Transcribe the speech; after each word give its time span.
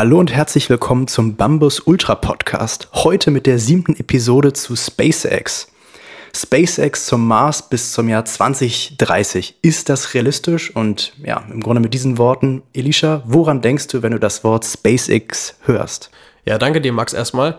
Hallo 0.00 0.18
und 0.18 0.32
herzlich 0.32 0.70
willkommen 0.70 1.08
zum 1.08 1.36
Bambus 1.36 1.80
Ultra 1.80 2.14
Podcast. 2.14 2.88
Heute 2.94 3.30
mit 3.30 3.44
der 3.44 3.58
siebten 3.58 3.94
Episode 3.94 4.54
zu 4.54 4.74
SpaceX. 4.74 5.70
SpaceX 6.34 7.04
zum 7.04 7.28
Mars 7.28 7.68
bis 7.68 7.92
zum 7.92 8.08
Jahr 8.08 8.24
2030. 8.24 9.56
Ist 9.60 9.90
das 9.90 10.14
realistisch? 10.14 10.74
Und 10.74 11.12
ja, 11.22 11.44
im 11.52 11.60
Grunde 11.60 11.82
mit 11.82 11.92
diesen 11.92 12.16
Worten, 12.16 12.62
Elisha, 12.72 13.22
woran 13.26 13.60
denkst 13.60 13.88
du, 13.88 14.02
wenn 14.02 14.12
du 14.12 14.18
das 14.18 14.42
Wort 14.42 14.64
SpaceX 14.64 15.56
hörst? 15.64 16.10
Ja, 16.46 16.56
danke 16.56 16.80
dir, 16.80 16.94
Max, 16.94 17.12
erstmal. 17.12 17.58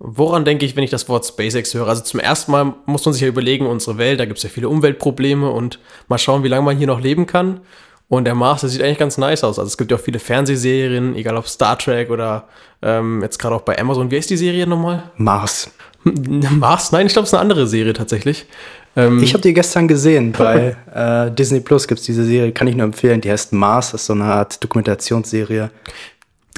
Woran 0.00 0.44
denke 0.44 0.66
ich, 0.66 0.74
wenn 0.74 0.82
ich 0.82 0.90
das 0.90 1.08
Wort 1.08 1.24
SpaceX 1.24 1.72
höre? 1.72 1.86
Also 1.86 2.02
zum 2.02 2.18
ersten 2.18 2.50
Mal 2.50 2.74
muss 2.86 3.04
man 3.04 3.12
sich 3.12 3.22
ja 3.22 3.28
überlegen, 3.28 3.64
unsere 3.64 3.96
Welt, 3.96 4.18
da 4.18 4.24
gibt 4.24 4.38
es 4.38 4.42
ja 4.42 4.50
viele 4.50 4.68
Umweltprobleme 4.68 5.48
und 5.48 5.78
mal 6.08 6.18
schauen, 6.18 6.42
wie 6.42 6.48
lange 6.48 6.64
man 6.64 6.76
hier 6.76 6.88
noch 6.88 7.00
leben 7.00 7.26
kann. 7.26 7.60
Und 8.08 8.24
der 8.24 8.34
Mars, 8.34 8.60
der 8.60 8.70
sieht 8.70 8.82
eigentlich 8.82 8.98
ganz 8.98 9.18
nice 9.18 9.42
aus. 9.42 9.58
Also 9.58 9.68
es 9.68 9.76
gibt 9.76 9.90
ja 9.90 9.96
auch 9.96 10.00
viele 10.00 10.18
Fernsehserien, 10.18 11.16
egal 11.16 11.36
ob 11.36 11.48
Star 11.48 11.76
Trek 11.76 12.10
oder 12.10 12.44
ähm, 12.82 13.20
jetzt 13.22 13.38
gerade 13.38 13.54
auch 13.56 13.62
bei 13.62 13.78
Amazon. 13.78 14.10
Wie 14.10 14.16
heißt 14.16 14.30
die 14.30 14.36
Serie 14.36 14.66
nochmal? 14.66 15.10
Mars. 15.16 15.70
Mars? 16.04 16.92
Nein, 16.92 17.06
ich 17.06 17.12
glaube, 17.12 17.24
es 17.24 17.30
ist 17.30 17.34
eine 17.34 17.42
andere 17.42 17.66
Serie 17.66 17.94
tatsächlich. 17.94 18.46
Ähm, 18.94 19.22
ich 19.22 19.34
habe 19.34 19.42
die 19.42 19.52
gestern 19.52 19.88
gesehen. 19.88 20.32
Bei 20.32 20.76
äh, 20.94 21.30
Disney 21.32 21.60
Plus 21.60 21.88
gibt 21.88 22.00
es 22.00 22.06
diese 22.06 22.24
Serie, 22.24 22.52
kann 22.52 22.68
ich 22.68 22.76
nur 22.76 22.84
empfehlen. 22.84 23.20
Die 23.20 23.30
heißt 23.30 23.52
Mars, 23.52 23.90
das 23.90 24.02
ist 24.02 24.06
so 24.06 24.12
eine 24.12 24.24
Art 24.24 24.62
Dokumentationsserie. 24.62 25.70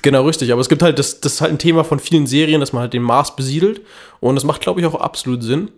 Genau, 0.02 0.24
richtig. 0.24 0.52
Aber 0.52 0.60
es 0.60 0.68
gibt 0.68 0.82
halt, 0.82 0.98
das, 0.98 1.20
das 1.20 1.34
ist 1.34 1.40
halt 1.40 1.52
ein 1.52 1.58
Thema 1.58 1.82
von 1.82 1.98
vielen 1.98 2.26
Serien, 2.26 2.60
dass 2.60 2.72
man 2.72 2.82
halt 2.82 2.92
den 2.92 3.02
Mars 3.02 3.34
besiedelt. 3.34 3.80
Und 4.20 4.34
das 4.34 4.44
macht, 4.44 4.60
glaube 4.60 4.80
ich, 4.80 4.86
auch 4.86 4.94
absolut 4.94 5.42
Sinn. 5.42 5.70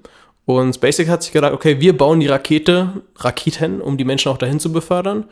Und 0.46 0.74
SpaceX 0.74 1.08
hat 1.08 1.22
sich 1.22 1.32
gedacht, 1.32 1.52
okay, 1.52 1.80
wir 1.80 1.96
bauen 1.96 2.20
die 2.20 2.26
Rakete, 2.26 3.02
Raketen, 3.16 3.80
um 3.80 3.96
die 3.96 4.04
Menschen 4.04 4.32
auch 4.32 4.38
dahin 4.38 4.58
zu 4.58 4.72
befördern. 4.72 5.24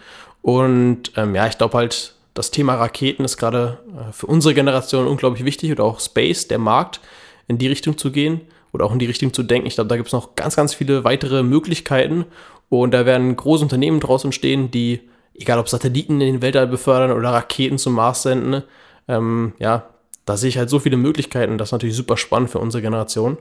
Und 0.43 1.13
ähm, 1.17 1.35
ja, 1.35 1.47
ich 1.47 1.59
glaube 1.59 1.77
halt, 1.77 2.15
das 2.35 2.53
Thema 2.53 2.77
Raketen 2.77 3.25
ist 3.25 3.37
gerade 3.37 3.79
äh, 3.89 4.13
für 4.13 4.27
unsere 4.27 4.55
Generation 4.55 5.07
unglaublich 5.07 5.45
wichtig 5.45 5.73
oder 5.73 5.85
auch 5.85 5.99
Space, 6.01 6.47
der 6.47 6.59
Markt, 6.59 7.01
in 7.49 7.59
die 7.59 7.67
Richtung 7.67 7.99
zu 7.99 8.13
gehen 8.13 8.43
oder 8.73 8.85
auch 8.85 8.93
in 8.93 8.99
die 8.99 9.07
Richtung 9.07 9.33
zu 9.33 9.43
denken. 9.43 9.67
Ich 9.67 9.75
glaube, 9.75 9.89
da 9.89 9.97
gibt 9.97 10.09
es 10.09 10.13
noch 10.13 10.37
ganz, 10.37 10.55
ganz 10.55 10.75
viele 10.75 11.03
weitere 11.03 11.43
Möglichkeiten 11.43 12.27
und 12.69 12.93
da 12.93 13.07
werden 13.07 13.35
große 13.35 13.65
Unternehmen 13.65 14.01
draus 14.01 14.25
entstehen, 14.25 14.71
die, 14.71 15.01
egal 15.35 15.59
ob 15.59 15.69
Satelliten 15.69 16.21
in 16.21 16.35
den 16.35 16.43
Weltall 16.43 16.67
befördern 16.67 17.17
oder 17.17 17.31
Raketen 17.31 17.79
zum 17.79 17.95
Mars 17.95 18.23
senden, 18.23 18.63
ähm, 19.09 19.55
ja, 19.59 19.89
da 20.27 20.37
sehe 20.37 20.51
ich 20.51 20.59
halt 20.59 20.69
so 20.69 20.79
viele 20.79 20.99
Möglichkeiten. 20.99 21.57
Das 21.57 21.69
ist 21.69 21.73
natürlich 21.73 21.97
super 21.97 22.19
spannend 22.19 22.51
für 22.51 22.59
unsere 22.59 22.83
Generation 22.83 23.39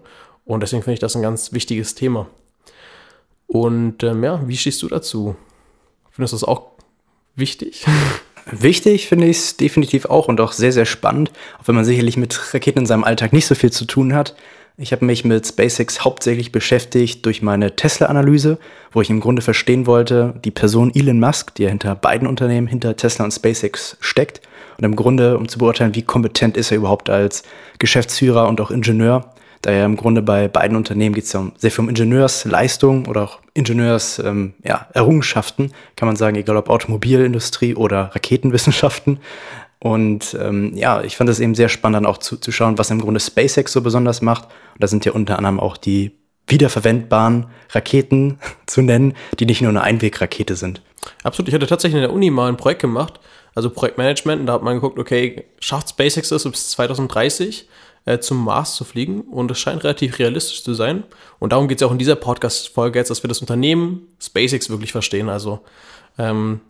und 0.47 0.61
deswegen 0.61 0.81
finde 0.81 0.95
ich 0.95 0.99
das 0.99 1.15
ein 1.15 1.21
ganz 1.21 1.53
wichtiges 1.53 1.93
Thema. 1.93 2.27
Und 3.47 4.01
ähm, 4.03 4.23
ja, 4.23 4.41
wie 4.47 4.57
stehst 4.57 4.81
du 4.81 4.87
dazu? 4.87 5.35
Findest 6.09 6.33
du 6.33 6.37
das 6.37 6.43
auch 6.43 6.67
wichtig? 7.35 7.85
Wichtig 8.49 9.07
finde 9.09 9.27
ich 9.27 9.37
es 9.37 9.57
definitiv 9.57 10.05
auch 10.05 10.29
und 10.29 10.39
auch 10.39 10.53
sehr, 10.53 10.71
sehr 10.71 10.85
spannend, 10.85 11.33
auch 11.59 11.67
wenn 11.67 11.75
man 11.75 11.83
sicherlich 11.83 12.15
mit 12.15 12.53
Raketen 12.53 12.79
in 12.79 12.85
seinem 12.85 13.03
Alltag 13.03 13.33
nicht 13.33 13.45
so 13.45 13.55
viel 13.55 13.73
zu 13.73 13.83
tun 13.83 14.15
hat. 14.15 14.37
Ich 14.77 14.93
habe 14.93 15.03
mich 15.03 15.25
mit 15.25 15.45
SpaceX 15.45 16.05
hauptsächlich 16.05 16.53
beschäftigt 16.53 17.25
durch 17.25 17.41
meine 17.41 17.75
Tesla-Analyse, 17.75 18.57
wo 18.93 19.01
ich 19.01 19.09
im 19.09 19.19
Grunde 19.19 19.41
verstehen 19.41 19.85
wollte, 19.85 20.35
die 20.45 20.51
Person 20.51 20.95
Elon 20.95 21.19
Musk, 21.19 21.55
die 21.55 21.63
ja 21.63 21.69
hinter 21.69 21.93
beiden 21.95 22.25
Unternehmen, 22.25 22.67
hinter 22.67 22.95
Tesla 22.95 23.25
und 23.25 23.31
SpaceX 23.31 23.97
steckt. 23.99 24.39
Und 24.77 24.85
im 24.85 24.95
Grunde, 24.95 25.37
um 25.37 25.49
zu 25.49 25.59
beurteilen, 25.59 25.95
wie 25.95 26.03
kompetent 26.03 26.55
ist 26.55 26.71
er 26.71 26.77
überhaupt 26.77 27.09
als 27.09 27.43
Geschäftsführer 27.79 28.47
und 28.47 28.61
auch 28.61 28.71
Ingenieur, 28.71 29.33
da 29.67 29.73
ja 29.73 29.85
im 29.85 29.97
Grunde 29.97 30.21
bei 30.21 30.47
beiden 30.47 30.77
Unternehmen 30.77 31.13
geht 31.13 31.25
es 31.25 31.33
ja 31.33 31.45
sehr 31.57 31.71
viel 31.71 31.83
um 31.83 31.89
Ingenieursleistung 31.89 33.05
oder 33.05 33.23
auch 33.23 33.39
Ingenieurserrungenschaften, 33.53 35.65
ähm, 35.65 35.71
ja, 35.71 35.77
kann 35.97 36.07
man 36.07 36.15
sagen, 36.15 36.37
egal 36.37 36.55
ob 36.55 36.69
Automobilindustrie 36.69 37.75
oder 37.75 38.15
Raketenwissenschaften. 38.15 39.19
Und 39.79 40.37
ähm, 40.39 40.71
ja, 40.73 41.01
ich 41.01 41.17
fand 41.17 41.29
es 41.29 41.41
eben 41.41 41.53
sehr 41.53 41.67
spannend, 41.67 41.97
dann 41.97 42.05
auch 42.05 42.19
zu, 42.19 42.37
zu 42.37 42.53
schauen, 42.53 42.77
was 42.77 42.91
im 42.91 43.01
Grunde 43.01 43.19
SpaceX 43.19 43.73
so 43.73 43.81
besonders 43.81 44.21
macht. 44.21 44.45
Und 44.45 44.83
da 44.83 44.87
sind 44.87 45.03
ja 45.03 45.11
unter 45.11 45.37
anderem 45.37 45.59
auch 45.59 45.75
die 45.75 46.13
wiederverwendbaren 46.47 47.47
Raketen 47.71 48.39
zu 48.67 48.81
nennen, 48.81 49.15
die 49.37 49.45
nicht 49.45 49.59
nur 49.59 49.71
eine 49.71 49.81
Einwegrakete 49.81 50.55
sind. 50.55 50.81
Absolut. 51.23 51.49
Ich 51.49 51.53
hatte 51.53 51.67
tatsächlich 51.67 51.97
in 51.97 52.07
der 52.07 52.13
Uni 52.13 52.29
mal 52.29 52.47
ein 52.47 52.55
Projekt 52.55 52.83
gemacht, 52.83 53.19
also 53.53 53.69
Projektmanagement, 53.69 54.39
und 54.39 54.45
da 54.45 54.53
hat 54.53 54.63
man 54.63 54.75
geguckt, 54.75 54.97
okay, 54.97 55.43
schafft 55.59 55.89
SpaceX 55.89 56.29
das 56.29 56.45
bis 56.45 56.69
2030? 56.69 57.67
Äh, 58.07 58.19
zum 58.19 58.43
Mars 58.43 58.75
zu 58.75 58.85
fliegen. 58.85 59.21
Und 59.21 59.51
es 59.51 59.59
scheint 59.59 59.83
relativ 59.83 60.17
realistisch 60.17 60.63
zu 60.63 60.73
sein. 60.73 61.03
Und 61.39 61.51
darum 61.51 61.67
geht 61.67 61.81
es 61.81 61.85
auch 61.85 61.91
in 61.91 61.97
dieser 61.97 62.15
Podcast-Folge 62.15 62.97
jetzt, 62.97 63.09
dass 63.09 63.21
wir 63.21 63.27
das 63.27 63.41
Unternehmen 63.41 64.07
SpaceX 64.21 64.69
wirklich 64.69 64.93
verstehen. 64.93 65.27
Also 65.27 65.59
ähm, 66.17 66.61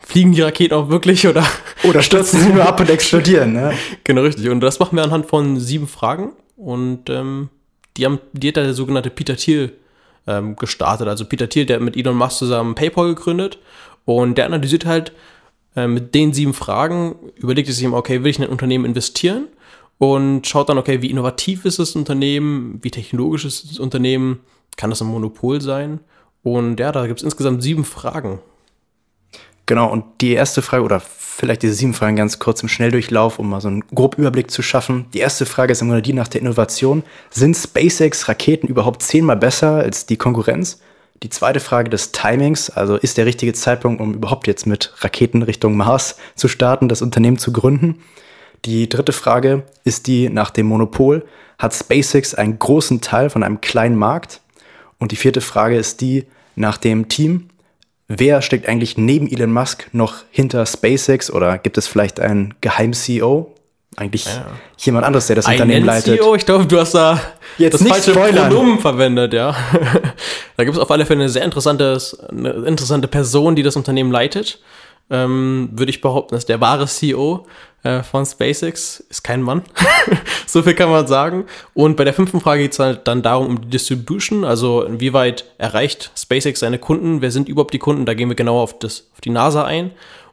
fliegen 0.00 0.32
die 0.32 0.42
Raketen 0.42 0.74
auch 0.74 0.88
wirklich 0.88 1.26
oder? 1.28 1.46
Oder 1.84 2.02
stürzen 2.02 2.40
sie 2.40 2.48
nur 2.48 2.66
ab 2.66 2.80
und 2.80 2.90
explodieren, 2.90 3.52
ne? 3.52 3.74
Genau, 4.04 4.22
richtig. 4.22 4.48
Und 4.48 4.60
das 4.60 4.80
machen 4.80 4.96
wir 4.96 5.04
anhand 5.04 5.26
von 5.26 5.58
sieben 5.60 5.86
Fragen. 5.86 6.32
Und 6.56 7.10
ähm, 7.10 7.48
die, 7.96 8.04
haben, 8.04 8.18
die 8.32 8.48
hat 8.48 8.56
der 8.56 8.74
sogenannte 8.74 9.10
Peter 9.10 9.36
Thiel 9.36 9.72
ähm, 10.26 10.56
gestartet. 10.56 11.06
Also 11.06 11.26
Peter 11.26 11.48
Thiel, 11.48 11.66
der 11.66 11.76
hat 11.76 11.82
mit 11.82 11.96
Elon 11.96 12.16
Musk 12.16 12.38
zusammen 12.38 12.74
PayPal 12.74 13.14
gegründet. 13.14 13.58
Und 14.04 14.36
der 14.36 14.46
analysiert 14.46 14.84
halt 14.84 15.12
äh, 15.76 15.86
mit 15.86 16.12
den 16.14 16.32
sieben 16.32 16.54
Fragen, 16.54 17.14
überlegt 17.36 17.68
es 17.68 17.76
sich 17.76 17.84
immer, 17.84 17.98
okay, 17.98 18.24
will 18.24 18.30
ich 18.30 18.38
in 18.38 18.44
ein 18.44 18.50
Unternehmen 18.50 18.84
investieren? 18.84 19.46
Und 19.98 20.46
schaut 20.46 20.68
dann, 20.68 20.78
okay, 20.78 21.02
wie 21.02 21.10
innovativ 21.10 21.64
ist 21.64 21.78
das 21.78 21.96
Unternehmen, 21.96 22.78
wie 22.82 22.90
technologisch 22.90 23.44
ist 23.44 23.70
das 23.70 23.78
Unternehmen, 23.78 24.40
kann 24.76 24.90
das 24.90 25.00
ein 25.00 25.08
Monopol 25.08 25.60
sein? 25.60 26.00
Und 26.42 26.78
ja, 26.78 26.92
da 26.92 27.06
gibt 27.06 27.20
es 27.20 27.24
insgesamt 27.24 27.62
sieben 27.62 27.84
Fragen. 27.84 28.38
Genau, 29.66 29.90
und 29.90 30.04
die 30.20 30.32
erste 30.32 30.62
Frage, 30.62 30.84
oder 30.84 31.00
vielleicht 31.00 31.62
diese 31.62 31.74
sieben 31.74 31.92
Fragen 31.92 32.14
ganz 32.14 32.38
kurz 32.38 32.62
im 32.62 32.68
Schnelldurchlauf, 32.68 33.38
um 33.38 33.50
mal 33.50 33.60
so 33.60 33.68
einen 33.68 33.86
groben 33.88 34.20
Überblick 34.20 34.50
zu 34.50 34.62
schaffen. 34.62 35.06
Die 35.12 35.18
erste 35.18 35.44
Frage 35.44 35.72
ist 35.72 35.82
im 35.82 35.88
Grunde 35.88 36.02
die 36.02 36.12
nach 36.12 36.28
der 36.28 36.40
Innovation. 36.40 37.02
Sind 37.30 37.56
SpaceX-Raketen 37.56 38.68
überhaupt 38.68 39.02
zehnmal 39.02 39.36
besser 39.36 39.74
als 39.74 40.06
die 40.06 40.16
Konkurrenz? 40.16 40.80
Die 41.22 41.30
zweite 41.30 41.60
Frage 41.60 41.90
des 41.90 42.12
Timings, 42.12 42.70
also 42.70 42.96
ist 42.96 43.18
der 43.18 43.26
richtige 43.26 43.54
Zeitpunkt, 43.54 44.00
um 44.00 44.14
überhaupt 44.14 44.46
jetzt 44.46 44.66
mit 44.66 44.92
Raketen 44.98 45.42
Richtung 45.42 45.76
Mars 45.76 46.16
zu 46.36 46.46
starten, 46.46 46.88
das 46.88 47.02
Unternehmen 47.02 47.38
zu 47.38 47.52
gründen? 47.52 48.02
Die 48.66 48.88
dritte 48.88 49.12
Frage 49.12 49.62
ist 49.84 50.08
die 50.08 50.28
nach 50.28 50.50
dem 50.50 50.66
Monopol. 50.66 51.24
Hat 51.56 51.72
SpaceX 51.72 52.34
einen 52.34 52.58
großen 52.58 53.00
Teil 53.00 53.30
von 53.30 53.44
einem 53.44 53.60
kleinen 53.60 53.96
Markt? 53.96 54.40
Und 54.98 55.12
die 55.12 55.16
vierte 55.16 55.40
Frage 55.40 55.76
ist 55.76 56.00
die 56.00 56.26
nach 56.56 56.76
dem 56.76 57.08
Team. 57.08 57.48
Wer 58.08 58.42
steckt 58.42 58.68
eigentlich 58.68 58.98
neben 58.98 59.30
Elon 59.30 59.52
Musk 59.52 59.88
noch 59.92 60.16
hinter 60.30 60.66
SpaceX 60.66 61.30
oder 61.30 61.58
gibt 61.58 61.78
es 61.78 61.86
vielleicht 61.86 62.18
einen 62.18 62.54
Geheim-CEO? 62.60 63.54
Eigentlich 63.96 64.26
ja. 64.26 64.46
jemand 64.78 65.06
anderes, 65.06 65.28
der 65.28 65.36
das 65.36 65.46
Ein 65.46 65.54
Unternehmen 65.54 65.86
leitet. 65.86 66.18
CEO? 66.18 66.34
Ich 66.34 66.44
glaube, 66.44 66.66
du 66.66 66.78
hast 66.78 66.92
da 66.92 67.20
Jetzt 67.58 67.74
das 67.74 67.80
nicht 67.82 67.92
falsche 67.92 68.10
spoilern. 68.12 68.48
Pronomen 68.48 68.78
verwendet, 68.80 69.32
ja. 69.32 69.56
da 70.56 70.64
gibt 70.64 70.76
es 70.76 70.82
auf 70.82 70.90
alle 70.90 71.06
Fälle 71.06 71.20
eine 71.20 71.28
sehr 71.28 71.44
interessante, 71.44 71.98
eine 72.28 72.50
interessante 72.50 73.06
Person, 73.06 73.54
die 73.54 73.62
das 73.62 73.76
Unternehmen 73.76 74.10
leitet 74.10 74.58
ähm, 75.10 75.68
würde 75.72 75.90
ich 75.90 76.00
behaupten, 76.00 76.34
dass 76.34 76.46
der 76.46 76.60
wahre 76.60 76.86
CEO 76.86 77.46
äh, 77.82 78.02
von 78.02 78.26
SpaceX 78.26 79.00
ist 79.08 79.22
kein 79.22 79.42
Mann. 79.42 79.62
so 80.46 80.62
viel 80.62 80.74
kann 80.74 80.90
man 80.90 81.06
sagen. 81.06 81.44
Und 81.74 81.96
bei 81.96 82.04
der 82.04 82.14
fünften 82.14 82.40
Frage 82.40 82.62
geht 82.62 82.72
es 82.72 82.78
halt 82.78 83.06
dann 83.06 83.22
darum, 83.22 83.46
um 83.46 83.60
die 83.60 83.68
Distribution, 83.68 84.44
also 84.44 84.82
inwieweit 84.82 85.44
erreicht 85.58 86.10
SpaceX 86.16 86.60
seine 86.60 86.78
Kunden, 86.78 87.20
wer 87.20 87.30
sind 87.30 87.48
überhaupt 87.48 87.74
die 87.74 87.78
Kunden, 87.78 88.06
da 88.06 88.14
gehen 88.14 88.28
wir 88.28 88.36
genauer 88.36 88.62
auf, 88.62 88.78
das, 88.78 89.08
auf 89.12 89.20
die 89.20 89.30
NASA 89.30 89.64
ein. 89.64 89.92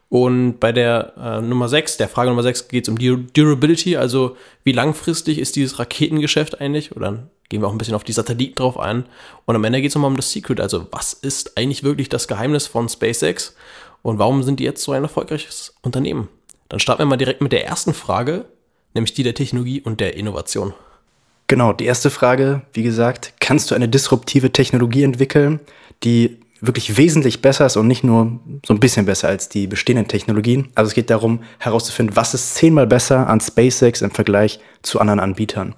Und 0.09 0.59
bei 0.59 0.71
der 0.71 1.13
äh, 1.17 1.41
Nummer 1.41 1.67
6, 1.67 1.97
der 1.97 2.07
Frage 2.07 2.29
Nummer 2.29 2.43
6, 2.43 2.67
geht 2.67 2.83
es 2.83 2.89
um 2.89 2.99
die 2.99 3.15
Durability, 3.33 3.97
also 3.97 4.37
wie 4.63 4.71
langfristig 4.71 5.39
ist 5.39 5.55
dieses 5.55 5.79
Raketengeschäft 5.79 6.61
eigentlich? 6.61 6.95
Oder 6.95 7.29
gehen 7.49 7.61
wir 7.61 7.67
auch 7.67 7.71
ein 7.71 7.77
bisschen 7.77 7.95
auf 7.95 8.03
die 8.03 8.13
Satelliten 8.13 8.55
drauf 8.55 8.79
ein. 8.79 9.05
Und 9.45 9.55
am 9.55 9.63
Ende 9.63 9.81
geht 9.81 9.89
es 9.89 9.95
nochmal 9.95 10.11
um 10.11 10.17
das 10.17 10.31
Secret, 10.31 10.59
also 10.59 10.87
was 10.91 11.13
ist 11.13 11.57
eigentlich 11.57 11.83
wirklich 11.83 12.09
das 12.09 12.27
Geheimnis 12.27 12.67
von 12.67 12.89
SpaceX? 12.89 13.55
Und 14.01 14.19
warum 14.19 14.43
sind 14.43 14.59
die 14.59 14.65
jetzt 14.65 14.83
so 14.83 14.91
ein 14.91 15.03
erfolgreiches 15.03 15.73
Unternehmen? 15.81 16.29
Dann 16.73 16.79
starten 16.79 17.03
wir 17.03 17.05
mal 17.05 17.17
direkt 17.17 17.39
mit 17.39 17.51
der 17.51 17.67
ersten 17.67 17.93
Frage, 17.93 18.45
nämlich 18.95 19.13
die 19.13 19.21
der 19.21 19.35
Technologie 19.35 19.81
und 19.81 19.99
der 19.99 20.17
Innovation. 20.17 20.73
Genau, 21.45 21.71
die 21.71 21.85
erste 21.85 22.09
Frage, 22.09 22.63
wie 22.73 22.81
gesagt, 22.81 23.35
kannst 23.39 23.69
du 23.69 23.75
eine 23.75 23.87
disruptive 23.87 24.51
Technologie 24.51 25.03
entwickeln, 25.03 25.59
die 26.03 26.39
wirklich 26.61 26.97
wesentlich 26.97 27.43
besser 27.43 27.67
ist 27.67 27.77
und 27.77 27.85
nicht 27.85 28.03
nur 28.03 28.39
so 28.65 28.73
ein 28.73 28.79
bisschen 28.79 29.05
besser 29.05 29.27
als 29.27 29.49
die 29.49 29.67
bestehenden 29.67 30.07
Technologien. 30.07 30.71
Also 30.73 30.87
es 30.87 30.95
geht 30.95 31.11
darum 31.11 31.43
herauszufinden, 31.59 32.15
was 32.15 32.33
ist 32.33 32.55
zehnmal 32.55 32.87
besser 32.87 33.29
an 33.29 33.39
SpaceX 33.39 34.01
im 34.01 34.09
Vergleich 34.09 34.59
zu 34.81 34.99
anderen 34.99 35.19
Anbietern. 35.19 35.75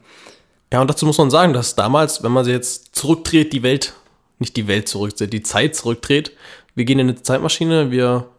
Ja, 0.72 0.80
und 0.80 0.90
dazu 0.90 1.06
muss 1.06 1.18
man 1.18 1.30
sagen, 1.30 1.52
dass 1.52 1.76
damals, 1.76 2.24
wenn 2.24 2.32
man 2.32 2.46
sie 2.46 2.52
jetzt 2.52 2.96
zurückdreht, 2.96 3.52
die 3.52 3.64
Welt, 3.64 3.96
nicht 4.40 4.56
die 4.56 4.70
Welt 4.70 4.88
zurückdreht, 4.88 5.34
die 5.34 5.44
Zeit 5.44 5.76
zurückdreht, 5.76 6.32
wir 6.74 6.86
gehen 6.86 7.00
in 7.00 7.10
eine 7.10 7.22
Zeitmaschine, 7.22 7.92
wir 7.92 8.30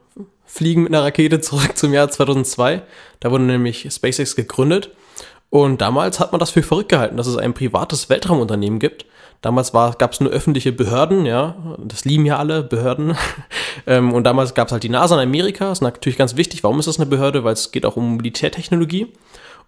fliegen 0.46 0.84
mit 0.84 0.94
einer 0.94 1.04
Rakete 1.04 1.40
zurück 1.40 1.76
zum 1.76 1.92
Jahr 1.92 2.08
2002. 2.08 2.82
Da 3.20 3.30
wurde 3.30 3.44
nämlich 3.44 3.88
SpaceX 3.90 4.36
gegründet. 4.36 4.90
Und 5.50 5.80
damals 5.80 6.18
hat 6.18 6.32
man 6.32 6.38
das 6.38 6.50
für 6.50 6.62
verrückt 6.62 6.88
gehalten, 6.88 7.16
dass 7.16 7.26
es 7.26 7.36
ein 7.36 7.54
privates 7.54 8.08
Weltraumunternehmen 8.08 8.78
gibt, 8.78 9.06
Damals 9.42 9.72
gab 9.72 10.12
es 10.12 10.20
nur 10.20 10.30
öffentliche 10.30 10.72
Behörden, 10.72 11.26
ja, 11.26 11.54
das 11.78 12.04
lieben 12.04 12.26
ja 12.26 12.38
alle 12.38 12.62
Behörden. 12.62 13.16
ähm, 13.86 14.12
und 14.12 14.24
damals 14.24 14.54
gab 14.54 14.68
es 14.68 14.72
halt 14.72 14.82
die 14.82 14.88
NASA 14.88 15.20
in 15.20 15.28
Amerika, 15.28 15.68
das 15.68 15.78
ist 15.78 15.82
natürlich 15.82 16.18
ganz 16.18 16.36
wichtig. 16.36 16.64
Warum 16.64 16.78
ist 16.80 16.86
das 16.86 16.98
eine 16.98 17.06
Behörde? 17.06 17.44
Weil 17.44 17.52
es 17.52 17.70
geht 17.70 17.86
auch 17.86 17.96
um 17.96 18.16
Militärtechnologie. 18.16 19.12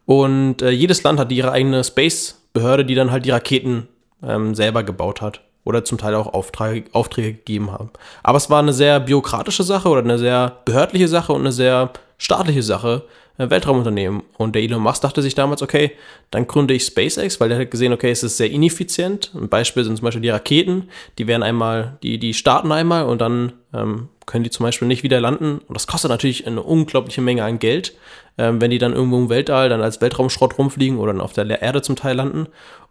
Und 0.06 0.62
äh, 0.62 0.70
jedes 0.70 1.02
Land 1.02 1.20
hat 1.20 1.30
ihre 1.30 1.52
eigene 1.52 1.84
Space-Behörde, 1.84 2.84
die 2.84 2.94
dann 2.94 3.10
halt 3.10 3.26
die 3.26 3.30
Raketen 3.30 3.88
ähm, 4.22 4.54
selber 4.54 4.82
gebaut 4.82 5.20
hat 5.20 5.42
oder 5.68 5.84
zum 5.84 5.98
Teil 5.98 6.14
auch 6.14 6.32
Aufträge, 6.32 6.88
Aufträge 6.92 7.34
gegeben 7.34 7.70
haben. 7.70 7.90
Aber 8.22 8.38
es 8.38 8.48
war 8.48 8.58
eine 8.58 8.72
sehr 8.72 9.00
bürokratische 9.00 9.64
Sache 9.64 9.90
oder 9.90 10.00
eine 10.00 10.18
sehr 10.18 10.56
behördliche 10.64 11.08
Sache 11.08 11.34
und 11.34 11.42
eine 11.42 11.52
sehr 11.52 11.92
staatliche 12.16 12.62
Sache, 12.62 13.02
Weltraumunternehmen. 13.36 14.22
Und 14.38 14.54
der 14.54 14.62
Elon 14.62 14.82
Musk 14.82 15.02
dachte 15.02 15.20
sich 15.20 15.34
damals, 15.34 15.60
okay, 15.60 15.92
dann 16.30 16.46
gründe 16.46 16.72
ich 16.72 16.84
SpaceX, 16.84 17.38
weil 17.38 17.52
er 17.52 17.60
hat 17.60 17.70
gesehen, 17.70 17.92
okay, 17.92 18.10
es 18.10 18.22
ist 18.22 18.38
sehr 18.38 18.50
ineffizient. 18.50 19.30
Ein 19.34 19.50
Beispiel 19.50 19.84
sind 19.84 19.96
zum 19.96 20.06
Beispiel 20.06 20.22
die 20.22 20.30
Raketen, 20.30 20.88
die 21.18 21.26
werden 21.26 21.42
einmal, 21.42 21.98
die, 22.02 22.18
die 22.18 22.32
starten 22.32 22.72
einmal 22.72 23.04
und 23.04 23.20
dann 23.20 23.52
ähm, 23.74 24.08
können 24.26 24.44
die 24.44 24.50
zum 24.50 24.64
Beispiel 24.64 24.88
nicht 24.88 25.02
wieder 25.02 25.20
landen. 25.20 25.60
Und 25.68 25.74
das 25.74 25.86
kostet 25.86 26.10
natürlich 26.10 26.46
eine 26.46 26.62
unglaubliche 26.62 27.20
Menge 27.20 27.44
an 27.44 27.58
Geld, 27.58 27.94
ähm, 28.38 28.60
wenn 28.60 28.70
die 28.70 28.78
dann 28.78 28.94
irgendwo 28.94 29.18
im 29.18 29.28
Weltall 29.28 29.68
dann 29.68 29.82
als 29.82 30.00
Weltraumschrott 30.00 30.58
rumfliegen 30.58 30.98
oder 30.98 31.12
dann 31.12 31.22
auf 31.22 31.34
der 31.34 31.62
Erde 31.62 31.82
zum 31.82 31.94
Teil 31.94 32.16
landen. 32.16 32.46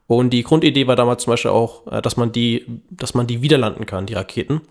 Und 0.07 0.29
die 0.31 0.43
Grundidee 0.43 0.87
war 0.87 0.95
damals 0.95 1.23
zum 1.23 1.31
Beispiel 1.31 1.51
auch, 1.51 1.85
äh, 1.87 2.01
dass 2.01 2.17
man 2.17 2.31
die, 2.31 2.65
dass 2.89 3.13
man 3.13 3.27
die 3.27 3.41
wieder 3.41 3.57
landen 3.57 3.85
kann, 3.85 4.05
die 4.05 4.13
Raketen. 4.13 4.61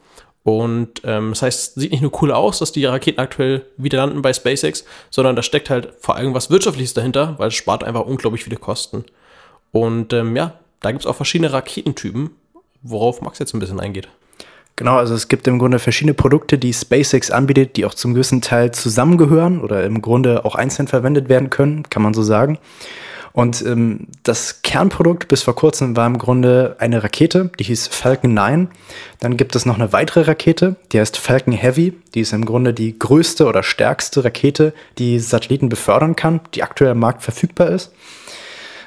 Und 0.42 1.02
ähm, 1.04 1.30
das 1.30 1.42
heißt, 1.42 1.74
sieht 1.74 1.90
nicht 1.90 2.02
nur 2.02 2.22
cool 2.22 2.30
aus, 2.30 2.60
dass 2.60 2.72
die 2.72 2.84
Raketen 2.84 3.20
aktuell 3.20 3.66
wieder 3.76 3.98
landen 3.98 4.22
bei 4.22 4.32
SpaceX, 4.32 4.84
sondern 5.10 5.34
da 5.34 5.42
steckt 5.42 5.70
halt 5.70 5.92
vor 5.98 6.14
allem 6.14 6.34
was 6.34 6.50
Wirtschaftliches 6.50 6.94
dahinter, 6.94 7.34
weil 7.38 7.48
es 7.48 7.54
spart 7.54 7.82
einfach 7.82 8.06
unglaublich 8.06 8.44
viele 8.44 8.56
Kosten. 8.56 9.04
Und 9.72 10.12
ähm, 10.12 10.36
ja, 10.36 10.54
da 10.80 10.92
gibt 10.92 11.02
es 11.02 11.06
auch 11.06 11.16
verschiedene 11.16 11.52
Raketentypen, 11.52 12.30
worauf 12.82 13.20
Max 13.22 13.40
jetzt 13.40 13.54
ein 13.54 13.58
bisschen 13.58 13.80
eingeht. 13.80 14.08
Genau, 14.76 14.96
also 14.96 15.14
es 15.14 15.28
gibt 15.28 15.48
im 15.48 15.58
Grunde 15.58 15.78
verschiedene 15.78 16.14
Produkte, 16.14 16.58
die 16.58 16.72
SpaceX 16.72 17.30
anbietet, 17.30 17.76
die 17.76 17.84
auch 17.84 17.94
zum 17.94 18.12
gewissen 18.14 18.42
Teil 18.42 18.72
zusammengehören 18.72 19.60
oder 19.60 19.84
im 19.84 20.02
Grunde 20.02 20.44
auch 20.44 20.54
einzeln 20.54 20.86
verwendet 20.86 21.28
werden 21.28 21.50
können, 21.50 21.88
kann 21.88 22.02
man 22.02 22.14
so 22.14 22.22
sagen. 22.22 22.58
Und 23.36 23.60
ähm, 23.66 24.06
das 24.22 24.62
Kernprodukt 24.62 25.28
bis 25.28 25.42
vor 25.42 25.54
kurzem 25.54 25.94
war 25.94 26.06
im 26.06 26.16
Grunde 26.16 26.76
eine 26.78 27.04
Rakete, 27.04 27.50
die 27.58 27.64
hieß 27.64 27.88
Falcon 27.88 28.32
9. 28.32 28.68
Dann 29.20 29.36
gibt 29.36 29.54
es 29.54 29.66
noch 29.66 29.74
eine 29.74 29.92
weitere 29.92 30.22
Rakete, 30.22 30.76
die 30.90 30.98
heißt 30.98 31.18
Falcon 31.18 31.52
Heavy. 31.52 31.92
Die 32.14 32.20
ist 32.20 32.32
im 32.32 32.46
Grunde 32.46 32.72
die 32.72 32.98
größte 32.98 33.44
oder 33.44 33.62
stärkste 33.62 34.24
Rakete, 34.24 34.72
die 34.96 35.18
Satelliten 35.18 35.68
befördern 35.68 36.16
kann, 36.16 36.40
die 36.54 36.62
aktuell 36.62 36.92
am 36.92 36.98
Markt 36.98 37.22
verfügbar 37.22 37.68
ist. 37.68 37.92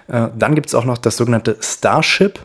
Äh, 0.08 0.30
dann 0.36 0.56
gibt 0.56 0.70
es 0.70 0.74
auch 0.74 0.86
noch 0.86 0.98
das 0.98 1.18
sogenannte 1.18 1.58
Starship. 1.62 2.40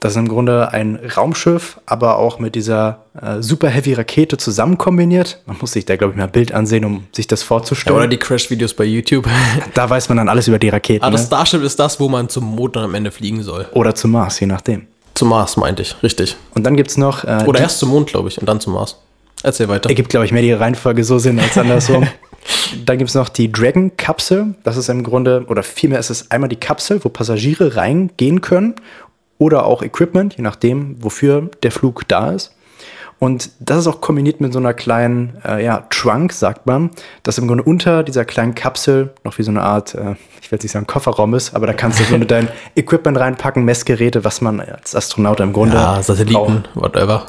Das 0.00 0.12
ist 0.12 0.18
im 0.18 0.28
Grunde 0.28 0.72
ein 0.72 0.98
Raumschiff, 1.16 1.80
aber 1.86 2.18
auch 2.18 2.38
mit 2.38 2.54
dieser 2.54 3.04
äh, 3.20 3.40
Super 3.40 3.68
Heavy 3.68 3.94
Rakete 3.94 4.36
zusammen 4.36 4.76
kombiniert. 4.76 5.40
Man 5.46 5.56
muss 5.58 5.72
sich 5.72 5.86
da, 5.86 5.96
glaube 5.96 6.12
ich, 6.12 6.18
mal 6.18 6.24
ein 6.24 6.32
Bild 6.32 6.52
ansehen, 6.52 6.84
um 6.84 7.06
sich 7.12 7.26
das 7.26 7.42
vorzustellen. 7.42 7.96
Ja, 7.96 8.00
oder 8.00 8.08
die 8.08 8.18
Crash-Videos 8.18 8.74
bei 8.74 8.84
YouTube. 8.84 9.26
da 9.74 9.88
weiß 9.88 10.08
man 10.10 10.18
dann 10.18 10.28
alles 10.28 10.48
über 10.48 10.58
die 10.58 10.68
Raketen. 10.68 11.02
Aber 11.02 11.14
ah, 11.14 11.16
das 11.16 11.22
ne? 11.22 11.26
Starship 11.28 11.62
ist 11.62 11.78
das, 11.78 11.98
wo 11.98 12.08
man 12.08 12.28
zum 12.28 12.44
Mond 12.44 12.76
dann 12.76 12.84
am 12.84 12.94
Ende 12.94 13.10
fliegen 13.10 13.42
soll. 13.42 13.66
Oder 13.72 13.94
zum 13.94 14.10
Mars, 14.10 14.38
je 14.38 14.46
nachdem. 14.46 14.86
Zum 15.14 15.30
Mars, 15.30 15.56
meinte 15.56 15.80
ich, 15.80 15.96
richtig. 16.02 16.36
Und 16.54 16.64
dann 16.64 16.76
gibt 16.76 16.90
es 16.90 16.98
noch. 16.98 17.24
Äh, 17.24 17.44
oder 17.46 17.60
erst 17.60 17.78
zum 17.78 17.88
Mond, 17.88 18.08
glaube 18.08 18.28
ich, 18.28 18.38
und 18.38 18.46
dann 18.46 18.60
zum 18.60 18.74
Mars. 18.74 18.98
Erzähl 19.42 19.68
weiter. 19.68 19.88
Ergibt, 19.88 20.10
glaube 20.10 20.26
ich, 20.26 20.32
mehr 20.32 20.42
die 20.42 20.52
Reihenfolge 20.52 21.04
so 21.04 21.18
Sinn 21.18 21.38
als 21.38 21.56
andersrum. 21.56 22.06
Dann 22.84 22.98
gibt 22.98 23.10
es 23.10 23.14
noch 23.14 23.28
die 23.28 23.50
Dragon-Kapsel. 23.50 24.54
Das 24.62 24.76
ist 24.76 24.88
im 24.88 25.02
Grunde, 25.02 25.44
oder 25.48 25.62
vielmehr 25.62 25.98
ist 25.98 26.10
es 26.10 26.30
einmal 26.30 26.48
die 26.48 26.56
Kapsel, 26.56 27.02
wo 27.04 27.08
Passagiere 27.08 27.76
reingehen 27.76 28.40
können 28.40 28.74
oder 29.38 29.66
auch 29.66 29.82
Equipment, 29.82 30.36
je 30.36 30.42
nachdem, 30.42 31.02
wofür 31.02 31.50
der 31.62 31.72
Flug 31.72 32.06
da 32.08 32.30
ist. 32.32 32.52
Und 33.18 33.50
das 33.60 33.78
ist 33.78 33.86
auch 33.86 34.02
kombiniert 34.02 34.42
mit 34.42 34.52
so 34.52 34.58
einer 34.58 34.74
kleinen 34.74 35.38
äh, 35.42 35.64
ja, 35.64 35.86
Trunk, 35.88 36.32
sagt 36.32 36.66
man, 36.66 36.90
dass 37.22 37.38
im 37.38 37.48
Grunde 37.48 37.64
unter 37.64 38.02
dieser 38.02 38.26
kleinen 38.26 38.54
Kapsel 38.54 39.14
noch 39.24 39.38
wie 39.38 39.42
so 39.42 39.50
eine 39.50 39.62
Art, 39.62 39.94
äh, 39.94 40.16
ich 40.42 40.52
will 40.52 40.56
jetzt 40.56 40.64
nicht 40.64 40.72
sagen 40.72 40.86
Kofferraum 40.86 41.32
ist, 41.34 41.54
aber 41.54 41.66
da 41.66 41.72
kannst 41.72 41.98
du 41.98 42.04
so 42.04 42.18
mit 42.18 42.30
dein 42.30 42.48
Equipment 42.76 43.18
reinpacken, 43.18 43.64
Messgeräte, 43.64 44.22
was 44.24 44.42
man 44.42 44.60
als 44.60 44.94
Astronaut 44.94 45.40
im 45.40 45.54
Grunde. 45.54 45.76
Ja, 45.76 46.02
Satelliten, 46.02 46.64
braucht. 46.74 46.76
whatever. 46.76 47.26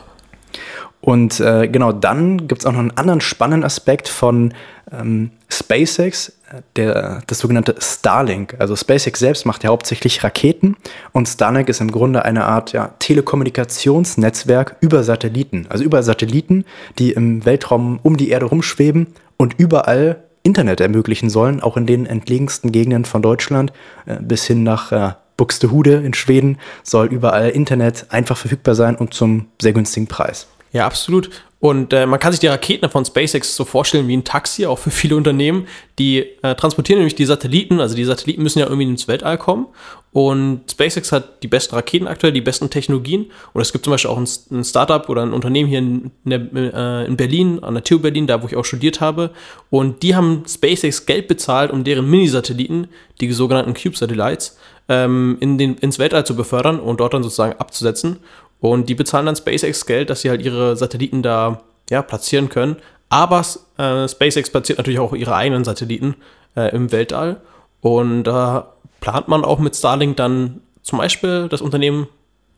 Und 0.99 1.39
äh, 1.39 1.69
genau 1.69 1.93
dann 1.93 2.47
gibt 2.47 2.61
es 2.61 2.65
auch 2.65 2.73
noch 2.73 2.79
einen 2.79 2.97
anderen 2.97 3.21
spannenden 3.21 3.63
Aspekt 3.63 4.09
von 4.09 4.53
ähm, 4.91 5.31
SpaceX, 5.49 6.33
der, 6.75 7.21
das 7.27 7.39
sogenannte 7.39 7.75
Starlink. 7.79 8.55
Also 8.59 8.75
SpaceX 8.75 9.19
selbst 9.19 9.45
macht 9.45 9.63
ja 9.63 9.69
hauptsächlich 9.69 10.23
Raketen 10.23 10.77
und 11.11 11.27
Starlink 11.27 11.69
ist 11.69 11.81
im 11.81 11.91
Grunde 11.91 12.25
eine 12.25 12.45
Art 12.45 12.73
ja, 12.73 12.93
Telekommunikationsnetzwerk 12.99 14.77
über 14.81 15.03
Satelliten. 15.03 15.65
Also 15.69 15.83
über 15.83 16.03
Satelliten, 16.03 16.65
die 16.97 17.11
im 17.11 17.45
Weltraum 17.45 17.99
um 18.03 18.17
die 18.17 18.29
Erde 18.29 18.45
rumschweben 18.45 19.07
und 19.37 19.55
überall 19.57 20.23
Internet 20.43 20.79
ermöglichen 20.79 21.29
sollen, 21.29 21.61
auch 21.61 21.75
in 21.75 21.85
den 21.85 22.05
entlegensten 22.05 22.71
Gegenden 22.71 23.05
von 23.05 23.21
Deutschland 23.21 23.73
äh, 24.05 24.15
bis 24.21 24.45
hin 24.45 24.63
nach 24.63 24.91
äh, 24.91 25.13
Buxtehude 25.35 25.93
in 25.93 26.13
Schweden 26.13 26.57
soll 26.83 27.07
überall 27.07 27.49
Internet 27.49 28.07
einfach 28.09 28.37
verfügbar 28.37 28.73
sein 28.73 28.95
und 28.95 29.13
zum 29.13 29.47
sehr 29.61 29.73
günstigen 29.73 30.07
Preis. 30.07 30.47
Ja, 30.71 30.85
absolut. 30.85 31.29
Und 31.59 31.91
äh, 31.91 32.05
man 32.05 32.19
kann 32.19 32.31
sich 32.31 32.39
die 32.39 32.47
Raketen 32.47 32.87
von 32.89 33.03
SpaceX 33.03 33.55
so 33.55 33.65
vorstellen 33.65 34.07
wie 34.07 34.15
ein 34.15 34.23
Taxi, 34.23 34.67
auch 34.67 34.77
für 34.77 34.91
viele 34.91 35.15
Unternehmen. 35.15 35.67
Die 35.97 36.19
äh, 36.43 36.53
transportieren 36.53 36.99
nämlich 36.99 37.15
die 37.15 37.25
Satelliten, 37.25 37.79
also 37.79 37.95
die 37.95 38.03
Satelliten 38.03 38.43
müssen 38.43 38.59
ja 38.59 38.65
irgendwie 38.65 38.83
ins 38.83 39.07
Weltall 39.07 39.39
kommen. 39.39 39.65
Und 40.13 40.71
SpaceX 40.71 41.11
hat 41.11 41.43
die 41.43 41.47
besten 41.47 41.75
Raketen 41.75 42.07
aktuell, 42.07 42.31
die 42.31 42.41
besten 42.41 42.69
Technologien. 42.69 43.31
Und 43.53 43.61
es 43.61 43.71
gibt 43.71 43.85
zum 43.85 43.91
Beispiel 43.91 44.11
auch 44.11 44.17
ein, 44.17 44.27
ein 44.51 44.63
Startup 44.63 45.09
oder 45.09 45.23
ein 45.23 45.33
Unternehmen 45.33 45.67
hier 45.67 45.79
in, 45.79 46.11
der, 46.25 46.41
äh, 46.53 47.05
in, 47.05 47.17
Berlin, 47.17 47.63
an 47.63 47.73
der 47.73 47.83
TU 47.83 47.99
Berlin, 47.99 48.27
da 48.27 48.41
wo 48.41 48.47
ich 48.47 48.55
auch 48.55 48.65
studiert 48.65 49.01
habe. 49.01 49.31
Und 49.71 50.03
die 50.03 50.15
haben 50.15 50.43
SpaceX 50.47 51.07
Geld 51.07 51.27
bezahlt, 51.27 51.71
um 51.71 51.83
deren 51.83 52.09
Mini-Satelliten, 52.09 52.87
die 53.19 53.31
sogenannten 53.31 53.73
Cube-Satellites, 53.73 54.57
ähm, 54.89 55.37
in 55.39 55.59
ins 55.59 55.99
Weltall 55.99 56.25
zu 56.25 56.35
befördern 56.35 56.79
und 56.79 56.99
dort 56.99 57.13
dann 57.13 57.23
sozusagen 57.23 57.59
abzusetzen. 57.59 58.17
Und 58.59 58.89
die 58.89 58.95
bezahlen 58.95 59.27
dann 59.27 59.35
SpaceX 59.35 59.85
Geld, 59.85 60.09
dass 60.09 60.21
sie 60.21 60.29
halt 60.29 60.41
ihre 60.41 60.75
Satelliten 60.75 61.21
da 61.21 61.61
ja, 61.89 62.01
platzieren 62.01 62.49
können. 62.49 62.77
Aber 63.09 63.45
äh, 63.77 64.07
SpaceX 64.07 64.49
platziert 64.49 64.79
natürlich 64.79 64.99
auch 64.99 65.13
ihre 65.13 65.35
eigenen 65.35 65.63
Satelliten 65.63 66.15
äh, 66.55 66.75
im 66.75 66.91
Weltall. 66.91 67.41
Und 67.81 68.23
da 68.23 68.73
plant 68.99 69.27
man 69.27 69.45
auch 69.45 69.59
mit 69.59 69.75
Starlink 69.75 70.17
dann 70.17 70.61
zum 70.81 70.99
Beispiel 70.99 71.47
das 71.49 71.61
Unternehmen 71.61 72.07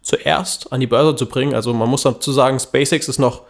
zuerst 0.01 0.71
an 0.71 0.79
die 0.79 0.87
Börse 0.87 1.15
zu 1.15 1.25
bringen. 1.27 1.53
Also 1.53 1.73
man 1.73 1.89
muss 1.89 2.03
dazu 2.03 2.31
sagen, 2.31 2.59
SpaceX 2.59 3.07
ist 3.07 3.19
noch 3.19 3.43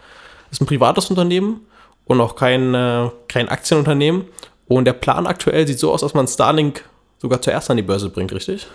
ist 0.51 0.61
ein 0.61 0.65
privates 0.65 1.09
Unternehmen 1.09 1.65
und 2.05 2.19
auch 2.21 2.35
kein, 2.35 2.73
äh, 2.73 3.09
kein 3.27 3.49
Aktienunternehmen. 3.49 4.25
Und 4.67 4.85
der 4.85 4.93
Plan 4.93 5.27
aktuell 5.27 5.67
sieht 5.67 5.79
so 5.79 5.91
aus, 5.91 6.01
dass 6.01 6.13
man 6.13 6.27
Starlink 6.27 6.83
sogar 7.19 7.41
zuerst 7.41 7.69
an 7.69 7.77
die 7.77 7.83
Börse 7.83 8.09
bringt, 8.09 8.31
richtig? 8.33 8.67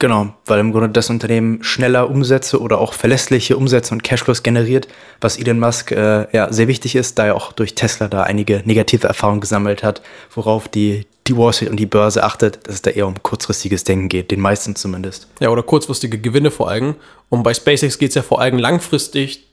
Genau, 0.00 0.32
weil 0.46 0.60
im 0.60 0.70
Grunde 0.70 0.90
das 0.90 1.10
Unternehmen 1.10 1.64
schneller 1.64 2.08
Umsätze 2.08 2.60
oder 2.60 2.78
auch 2.78 2.92
verlässliche 2.92 3.56
Umsätze 3.56 3.92
und 3.92 4.04
Cashflows 4.04 4.44
generiert, 4.44 4.86
was 5.20 5.38
Elon 5.38 5.58
Musk 5.58 5.90
äh, 5.90 6.28
ja 6.32 6.52
sehr 6.52 6.68
wichtig 6.68 6.94
ist, 6.94 7.18
da 7.18 7.26
er 7.26 7.34
auch 7.34 7.52
durch 7.52 7.74
Tesla 7.74 8.06
da 8.06 8.22
einige 8.22 8.62
negative 8.64 9.08
Erfahrungen 9.08 9.40
gesammelt 9.40 9.82
hat, 9.82 10.00
worauf 10.32 10.68
die, 10.68 11.06
die 11.26 11.36
Wall 11.36 11.52
Street 11.52 11.70
und 11.70 11.78
die 11.78 11.86
Börse 11.86 12.22
achtet, 12.22 12.60
dass 12.68 12.76
es 12.76 12.82
da 12.82 12.90
eher 12.90 13.08
um 13.08 13.20
kurzfristiges 13.20 13.82
Denken 13.82 14.08
geht, 14.08 14.30
den 14.30 14.40
meisten 14.40 14.76
zumindest. 14.76 15.26
Ja, 15.40 15.48
oder 15.48 15.64
kurzfristige 15.64 16.18
Gewinne 16.18 16.52
vor 16.52 16.68
allem. 16.68 16.94
Und 17.28 17.42
bei 17.42 17.52
SpaceX 17.52 17.98
geht 17.98 18.10
es 18.10 18.14
ja 18.14 18.22
vor 18.22 18.40
allem 18.40 18.58
langfristig 18.58 19.48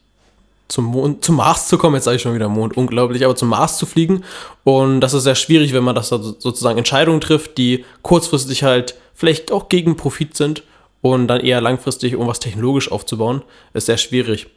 zum, 0.67 0.86
Mond, 0.86 1.24
zum 1.24 1.36
Mars 1.36 1.67
zu 1.67 1.77
kommen, 1.77 1.95
jetzt 1.95 2.05
sage 2.05 2.17
ich 2.17 2.22
schon 2.22 2.36
wieder 2.36 2.50
Mond, 2.50 2.75
unglaublich, 2.75 3.24
aber 3.24 3.36
zum 3.36 3.50
Mars 3.50 3.77
zu 3.77 3.86
fliegen. 3.86 4.24
Und 4.63 5.01
das 5.01 5.13
ist 5.13 5.24
sehr 5.24 5.36
schwierig, 5.36 5.74
wenn 5.74 5.84
man 5.84 5.95
das 5.95 6.10
sozusagen 6.10 6.77
Entscheidungen 6.77 7.22
trifft, 7.22 7.57
die 7.57 7.86
kurzfristig 8.01 8.63
halt 8.63 8.95
vielleicht 9.13 9.51
auch 9.51 9.69
gegen 9.69 9.95
Profit 9.95 10.36
sind 10.36 10.63
und 11.01 11.27
dann 11.27 11.41
eher 11.41 11.62
langfristig, 11.62 12.15
um 12.15 12.27
was 12.27 12.39
technologisch 12.39 12.91
aufzubauen, 12.91 13.43
ist 13.74 13.86
sehr 13.86 13.98
schwierig. 13.98 14.48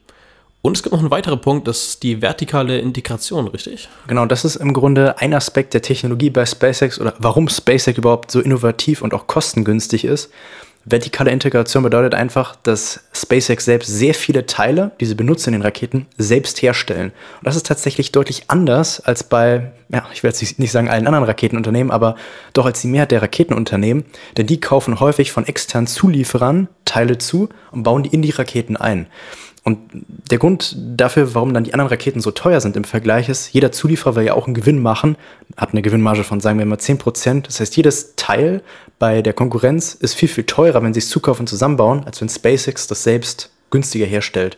Und 0.60 0.76
es 0.76 0.82
gibt 0.82 0.92
noch 0.92 1.00
einen 1.00 1.10
weiteren 1.10 1.40
Punkt, 1.40 1.68
das 1.68 1.88
ist 1.88 2.02
die 2.02 2.20
vertikale 2.20 2.80
Integration, 2.80 3.46
richtig? 3.46 3.88
Genau, 4.08 4.26
das 4.26 4.44
ist 4.44 4.56
im 4.56 4.72
Grunde 4.72 5.18
ein 5.18 5.32
Aspekt 5.32 5.72
der 5.72 5.82
Technologie 5.82 6.30
bei 6.30 6.44
SpaceX 6.44 7.00
oder 7.00 7.14
warum 7.18 7.48
SpaceX 7.48 7.96
überhaupt 7.96 8.32
so 8.32 8.40
innovativ 8.40 9.02
und 9.02 9.14
auch 9.14 9.28
kostengünstig 9.28 10.04
ist. 10.04 10.32
Vertikale 10.90 11.30
Integration 11.30 11.82
bedeutet 11.82 12.14
einfach, 12.14 12.56
dass 12.56 13.00
SpaceX 13.12 13.64
selbst 13.64 13.88
sehr 13.88 14.14
viele 14.14 14.46
Teile, 14.46 14.92
die 15.00 15.06
sie 15.06 15.14
benutzen 15.14 15.50
in 15.50 15.60
den 15.60 15.62
Raketen, 15.62 16.06
selbst 16.16 16.62
herstellen. 16.62 17.12
Und 17.38 17.46
das 17.46 17.56
ist 17.56 17.66
tatsächlich 17.66 18.12
deutlich 18.12 18.44
anders 18.48 19.00
als 19.00 19.24
bei, 19.24 19.72
ja, 19.88 20.06
ich 20.12 20.22
will 20.22 20.30
jetzt 20.30 20.58
nicht 20.58 20.72
sagen 20.72 20.88
allen 20.88 21.06
anderen 21.06 21.24
Raketenunternehmen, 21.24 21.90
aber 21.90 22.16
doch 22.52 22.66
als 22.66 22.80
die 22.80 22.88
Mehrheit 22.88 23.10
der 23.10 23.22
Raketenunternehmen, 23.22 24.04
denn 24.36 24.46
die 24.46 24.60
kaufen 24.60 25.00
häufig 25.00 25.32
von 25.32 25.46
externen 25.46 25.86
Zulieferern 25.86 26.68
Teile 26.84 27.18
zu 27.18 27.48
und 27.70 27.82
bauen 27.82 28.02
die 28.02 28.10
in 28.10 28.22
die 28.22 28.30
Raketen 28.30 28.76
ein. 28.76 29.06
Und 29.64 29.78
der 30.30 30.38
Grund 30.38 30.76
dafür, 30.78 31.34
warum 31.34 31.52
dann 31.52 31.64
die 31.64 31.74
anderen 31.74 31.90
Raketen 31.90 32.20
so 32.20 32.30
teuer 32.30 32.60
sind 32.60 32.76
im 32.76 32.84
Vergleich, 32.84 33.28
ist, 33.28 33.52
jeder 33.52 33.72
Zulieferer 33.72 34.16
will 34.16 34.24
ja 34.24 34.34
auch 34.34 34.46
einen 34.46 34.54
Gewinn 34.54 34.80
machen, 34.80 35.16
hat 35.56 35.72
eine 35.72 35.82
Gewinnmarge 35.82 36.24
von, 36.24 36.40
sagen 36.40 36.58
wir 36.58 36.66
mal, 36.66 36.78
10%. 36.78 37.42
Das 37.42 37.60
heißt, 37.60 37.76
jedes 37.76 38.14
Teil 38.16 38.62
bei 38.98 39.22
der 39.22 39.32
Konkurrenz 39.32 39.94
ist 39.94 40.14
viel, 40.14 40.28
viel 40.28 40.44
teurer, 40.44 40.82
wenn 40.82 40.94
sie 40.94 41.00
es 41.00 41.08
zukaufen 41.08 41.42
und 41.42 41.48
zusammenbauen, 41.48 42.04
als 42.04 42.20
wenn 42.20 42.28
SpaceX 42.28 42.86
das 42.86 43.02
selbst 43.02 43.50
günstiger 43.70 44.06
herstellt. 44.06 44.56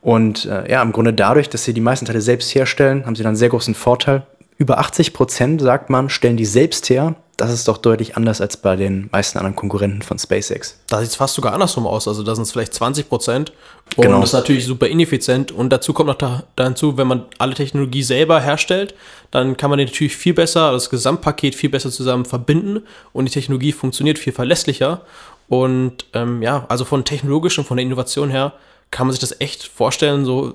Und 0.00 0.44
äh, 0.44 0.70
ja, 0.70 0.82
im 0.82 0.92
Grunde 0.92 1.14
dadurch, 1.14 1.48
dass 1.48 1.64
sie 1.64 1.74
die 1.74 1.80
meisten 1.80 2.06
Teile 2.06 2.20
selbst 2.20 2.54
herstellen, 2.54 3.06
haben 3.06 3.16
sie 3.16 3.22
dann 3.22 3.30
einen 3.30 3.36
sehr 3.36 3.48
großen 3.48 3.74
Vorteil. 3.74 4.26
Über 4.56 4.78
80 4.78 5.12
Prozent, 5.14 5.60
sagt 5.60 5.90
man, 5.90 6.10
stellen 6.10 6.36
die 6.36 6.44
selbst 6.44 6.88
her 6.90 7.16
das 7.36 7.52
ist 7.52 7.66
doch 7.68 7.78
deutlich 7.78 8.16
anders 8.16 8.40
als 8.40 8.56
bei 8.56 8.76
den 8.76 9.08
meisten 9.10 9.38
anderen 9.38 9.56
Konkurrenten 9.56 10.02
von 10.02 10.18
SpaceX. 10.18 10.78
Da 10.88 11.00
sieht 11.00 11.10
es 11.10 11.16
fast 11.16 11.34
sogar 11.34 11.52
andersrum 11.52 11.86
aus. 11.86 12.06
Also 12.06 12.22
da 12.22 12.34
sind 12.34 12.42
es 12.42 12.52
vielleicht 12.52 12.74
20 12.74 13.08
Prozent. 13.08 13.52
Und 13.96 14.04
genau. 14.04 14.20
das 14.20 14.30
ist 14.30 14.34
natürlich 14.34 14.66
super 14.66 14.86
ineffizient. 14.86 15.50
Und 15.50 15.70
dazu 15.70 15.92
kommt 15.92 16.08
noch 16.08 16.14
da, 16.16 16.44
dazu, 16.56 16.96
wenn 16.96 17.06
man 17.06 17.24
alle 17.38 17.54
Technologie 17.54 18.02
selber 18.02 18.40
herstellt, 18.40 18.94
dann 19.30 19.56
kann 19.56 19.70
man 19.70 19.78
die 19.78 19.84
natürlich 19.86 20.16
viel 20.16 20.34
besser, 20.34 20.70
das 20.72 20.90
Gesamtpaket 20.90 21.54
viel 21.54 21.70
besser 21.70 21.90
zusammen 21.90 22.24
verbinden 22.24 22.82
und 23.12 23.24
die 23.24 23.32
Technologie 23.32 23.72
funktioniert 23.72 24.18
viel 24.18 24.32
verlässlicher. 24.32 25.00
Und 25.48 26.06
ähm, 26.14 26.40
ja, 26.40 26.64
also 26.68 26.84
von 26.84 27.04
technologisch 27.04 27.58
und 27.58 27.64
von 27.64 27.76
der 27.76 27.84
Innovation 27.84 28.30
her 28.30 28.52
kann 28.90 29.08
man 29.08 29.12
sich 29.12 29.20
das 29.20 29.40
echt 29.40 29.64
vorstellen, 29.64 30.24
so 30.24 30.54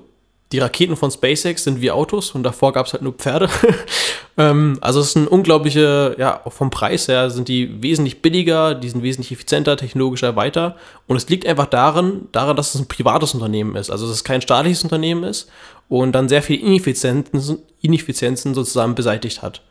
die 0.52 0.58
Raketen 0.58 0.96
von 0.96 1.10
SpaceX 1.10 1.62
sind 1.62 1.80
wie 1.80 1.92
Autos 1.92 2.32
und 2.32 2.42
davor 2.42 2.72
gab 2.72 2.86
es 2.86 2.92
halt 2.92 3.02
nur 3.02 3.12
Pferde. 3.12 3.48
ähm, 4.36 4.78
also 4.80 5.00
es 5.00 5.08
ist 5.08 5.16
ein 5.16 5.28
unglaubliche, 5.28 6.16
ja, 6.18 6.42
vom 6.48 6.70
Preis 6.70 7.06
her 7.06 7.30
sind 7.30 7.46
die 7.46 7.82
wesentlich 7.82 8.20
billiger, 8.20 8.74
die 8.74 8.88
sind 8.88 9.02
wesentlich 9.02 9.30
effizienter, 9.30 9.76
technologischer 9.76 10.34
weiter. 10.34 10.76
Und 11.06 11.16
es 11.16 11.28
liegt 11.28 11.46
einfach 11.46 11.66
daran, 11.66 12.28
daran, 12.32 12.56
dass 12.56 12.74
es 12.74 12.80
ein 12.80 12.88
privates 12.88 13.32
Unternehmen 13.32 13.76
ist. 13.76 13.90
Also 13.90 14.06
dass 14.06 14.16
es 14.16 14.24
kein 14.24 14.42
staatliches 14.42 14.82
Unternehmen 14.82 15.22
ist 15.22 15.48
und 15.88 16.12
dann 16.12 16.28
sehr 16.28 16.42
viele 16.42 16.62
Ineffizienzen, 16.62 17.58
Ineffizienzen 17.80 18.54
sozusagen 18.54 18.96
beseitigt 18.96 19.42
hat. 19.42 19.62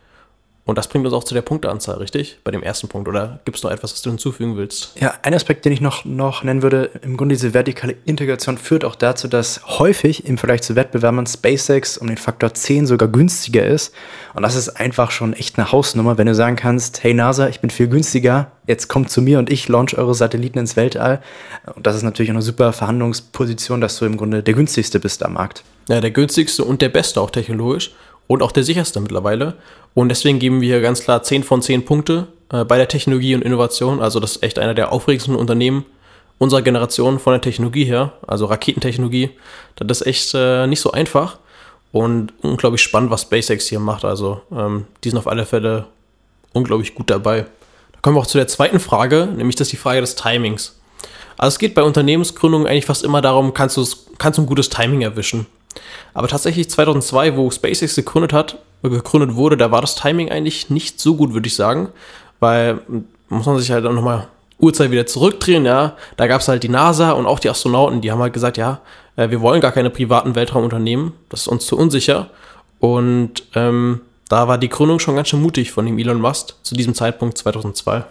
Und 0.70 0.78
das 0.78 0.88
bringt 0.88 1.04
uns 1.04 1.16
auch 1.16 1.24
zu 1.24 1.34
der 1.34 1.42
Punkteanzahl, 1.42 1.98
richtig? 1.98 2.38
Bei 2.44 2.52
dem 2.52 2.62
ersten 2.62 2.88
Punkt. 2.88 3.08
Oder 3.08 3.40
gibt 3.44 3.58
es 3.58 3.64
noch 3.64 3.72
etwas, 3.72 3.92
was 3.92 4.04
du 4.04 4.12
hinzufügen 4.12 4.56
willst? 4.56 4.92
Ja, 5.00 5.16
ein 5.24 5.34
Aspekt, 5.34 5.66
den 5.66 5.74
ich 5.74 5.82
noch, 5.82 6.06
noch 6.06 6.44
nennen 6.44 6.62
würde, 6.62 6.92
im 7.02 7.18
Grunde 7.18 7.34
diese 7.34 7.56
vertikale 7.56 7.96
Integration 8.06 8.56
führt 8.60 8.86
auch 8.86 8.94
dazu, 8.94 9.28
dass 9.28 9.62
häufig 9.66 10.28
im 10.28 10.38
Vergleich 10.38 10.62
zu 10.62 10.76
Wettbewerbern 10.76 11.26
SpaceX 11.26 11.98
um 11.98 12.06
den 12.06 12.18
Faktor 12.18 12.54
10 12.54 12.86
sogar 12.86 13.10
günstiger 13.10 13.66
ist. 13.66 13.96
Und 14.36 14.44
das 14.44 14.56
ist 14.56 14.70
einfach 14.70 15.10
schon 15.10 15.34
echt 15.34 15.58
eine 15.58 15.72
Hausnummer, 15.72 16.20
wenn 16.20 16.28
du 16.28 16.36
sagen 16.36 16.56
kannst, 16.56 17.04
hey 17.04 17.16
NASA, 17.16 17.50
ich 17.50 17.62
bin 17.62 17.72
viel 17.72 17.88
günstiger, 17.88 18.52
jetzt 18.68 18.90
kommt 18.90 19.10
zu 19.10 19.24
mir 19.24 19.40
und 19.40 19.50
ich 19.50 19.68
launch 19.70 19.98
eure 19.98 20.14
Satelliten 20.14 20.60
ins 20.60 20.76
Weltall. 20.76 21.20
Und 21.76 21.88
das 21.88 21.96
ist 21.96 22.04
natürlich 22.04 22.30
auch 22.30 22.36
eine 22.36 22.44
super 22.44 22.74
Verhandlungsposition, 22.74 23.82
dass 23.82 23.98
du 23.98 24.06
im 24.06 24.18
Grunde 24.18 24.44
der 24.44 24.54
günstigste 24.54 25.00
bist 25.00 25.26
am 25.26 25.34
Markt. 25.34 25.64
Ja, 25.88 26.00
der 26.00 26.12
günstigste 26.12 26.64
und 26.64 26.84
der 26.84 26.90
beste 26.90 27.20
auch 27.20 27.32
technologisch 27.32 27.92
und 28.30 28.44
auch 28.44 28.52
der 28.52 28.64
sicherste 28.64 29.00
mittlerweile. 29.00 29.56
Und 29.96 30.10
deswegen 30.10 30.38
geben 30.38 30.62
wir 30.62 30.70
hier 30.70 30.82
ganz 30.82 31.02
klar 31.02 31.24
10 31.24 31.44
von 31.44 31.64
10 31.64 31.84
Punkte 31.84 32.28
äh, 32.52 32.64
bei 32.64 32.78
der 32.78 32.88
Technologie 32.88 33.34
und 33.34 33.42
Innovation. 33.42 34.00
Also 34.00 34.20
das 34.20 34.36
ist 34.36 34.44
echt 34.44 34.60
einer 34.60 34.76
der 34.76 34.94
aufregendsten 34.94 35.36
Unternehmen 35.36 35.84
unserer 36.38 36.62
Generation 36.62 37.18
von 37.18 37.34
der 37.34 37.42
Technologie 37.42 37.86
her, 37.86 38.14
also 38.26 38.46
Raketentechnologie. 38.46 39.32
Das 39.76 40.02
ist 40.02 40.08
echt 40.08 40.34
äh, 40.36 40.68
nicht 40.68 40.80
so 40.80 40.92
einfach 40.92 41.40
und 41.92 42.32
unglaublich 42.44 42.84
spannend, 42.84 43.10
was 43.10 43.24
SpaceX 43.24 43.66
hier 43.66 43.80
macht. 43.80 44.06
Also 44.06 44.42
ähm, 44.56 44.86
die 45.04 45.10
sind 45.10 45.18
auf 45.18 45.28
alle 45.28 45.48
Fälle 45.48 45.88
unglaublich 46.54 46.94
gut 46.94 47.10
dabei. 47.10 47.48
Da 47.94 48.00
kommen 48.04 48.16
wir 48.16 48.22
auch 48.22 48.28
zu 48.28 48.38
der 48.38 48.48
zweiten 48.48 48.80
Frage, 48.80 49.26
nämlich 49.26 49.56
das 49.56 49.68
ist 49.68 49.72
die 49.72 49.78
Frage 49.78 50.02
des 50.02 50.14
Timings. 50.14 50.80
Also 51.36 51.56
es 51.56 51.60
geht 51.60 51.74
bei 51.74 51.82
Unternehmensgründungen 51.82 52.68
eigentlich 52.68 52.86
fast 52.86 53.04
immer 53.04 53.22
darum, 53.22 53.56
kannst 53.56 53.76
kannst 54.20 54.38
du 54.38 54.44
ein 54.44 54.46
gutes 54.46 54.70
Timing 54.70 55.02
erwischen. 55.02 55.48
Aber 56.14 56.28
tatsächlich 56.28 56.70
2002, 56.70 57.38
wo 57.38 57.50
SpaceX 57.50 57.96
gegründet 57.96 58.34
hat, 58.34 58.58
gegründet 58.82 59.36
wurde, 59.36 59.58
da 59.58 59.72
war 59.72 59.82
das 59.82 59.96
Timing 59.96 60.32
eigentlich 60.32 60.70
nicht 60.70 61.00
so 61.00 61.16
gut, 61.16 61.34
würde 61.34 61.48
ich 61.48 61.56
sagen, 61.56 61.90
weil 62.40 62.80
muss 63.28 63.46
man 63.46 63.60
sich 63.60 63.72
halt 63.72 63.86
auch 63.86 63.94
nochmal 63.94 64.28
Uhrzeit 64.60 64.92
wieder 64.92 65.06
zurückdrehen, 65.06 65.66
ja. 65.66 65.96
Da 66.18 66.28
gab 66.28 66.42
es 66.42 66.48
halt 66.48 66.64
die 66.64 66.70
NASA 66.70 67.12
und 67.12 67.26
auch 67.26 67.40
die 67.40 67.50
Astronauten, 67.50 68.02
die 68.02 68.12
haben 68.12 68.22
halt 68.22 68.34
gesagt, 68.34 68.58
ja, 68.58 68.82
äh, 69.16 69.30
wir 69.30 69.42
wollen 69.42 69.62
gar 69.62 69.72
keine 69.72 69.90
privaten 69.90 70.36
Weltraumunternehmen, 70.36 71.14
das 71.30 71.42
ist 71.42 71.48
uns 71.48 71.66
zu 71.66 71.78
unsicher. 71.78 72.30
Und 72.80 73.44
ähm, 73.56 74.02
da 74.30 74.48
war 74.48 74.58
die 74.58 74.70
Gründung 74.70 75.00
schon 75.00 75.16
ganz 75.16 75.30
schön 75.30 75.42
mutig 75.42 75.72
von 75.72 75.86
dem 75.86 75.98
Elon 75.98 76.22
Musk 76.22 76.56
zu 76.64 76.76
diesem 76.76 76.94
Zeitpunkt 76.94 77.38
2002 77.38 78.04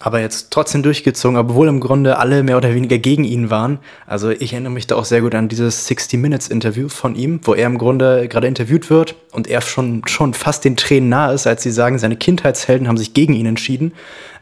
aber 0.00 0.20
jetzt 0.20 0.50
trotzdem 0.50 0.82
durchgezogen, 0.82 1.36
obwohl 1.36 1.68
im 1.68 1.80
Grunde 1.80 2.18
alle 2.18 2.42
mehr 2.42 2.56
oder 2.56 2.74
weniger 2.74 2.98
gegen 2.98 3.24
ihn 3.24 3.48
waren. 3.48 3.78
Also 4.06 4.30
ich 4.30 4.52
erinnere 4.52 4.72
mich 4.72 4.86
da 4.86 4.96
auch 4.96 5.04
sehr 5.04 5.20
gut 5.20 5.34
an 5.34 5.48
dieses 5.48 5.86
60 5.86 6.20
Minutes 6.20 6.48
Interview 6.48 6.88
von 6.88 7.14
ihm, 7.14 7.40
wo 7.44 7.54
er 7.54 7.66
im 7.66 7.78
Grunde 7.78 8.28
gerade 8.28 8.46
interviewt 8.46 8.90
wird 8.90 9.14
und 9.30 9.46
er 9.46 9.60
schon, 9.60 10.02
schon 10.06 10.34
fast 10.34 10.64
den 10.64 10.76
Tränen 10.76 11.08
nahe 11.08 11.32
ist, 11.32 11.46
als 11.46 11.62
sie 11.62 11.70
sagen, 11.70 11.98
seine 11.98 12.16
Kindheitshelden 12.16 12.88
haben 12.88 12.98
sich 12.98 13.14
gegen 13.14 13.34
ihn 13.34 13.46
entschieden. 13.46 13.92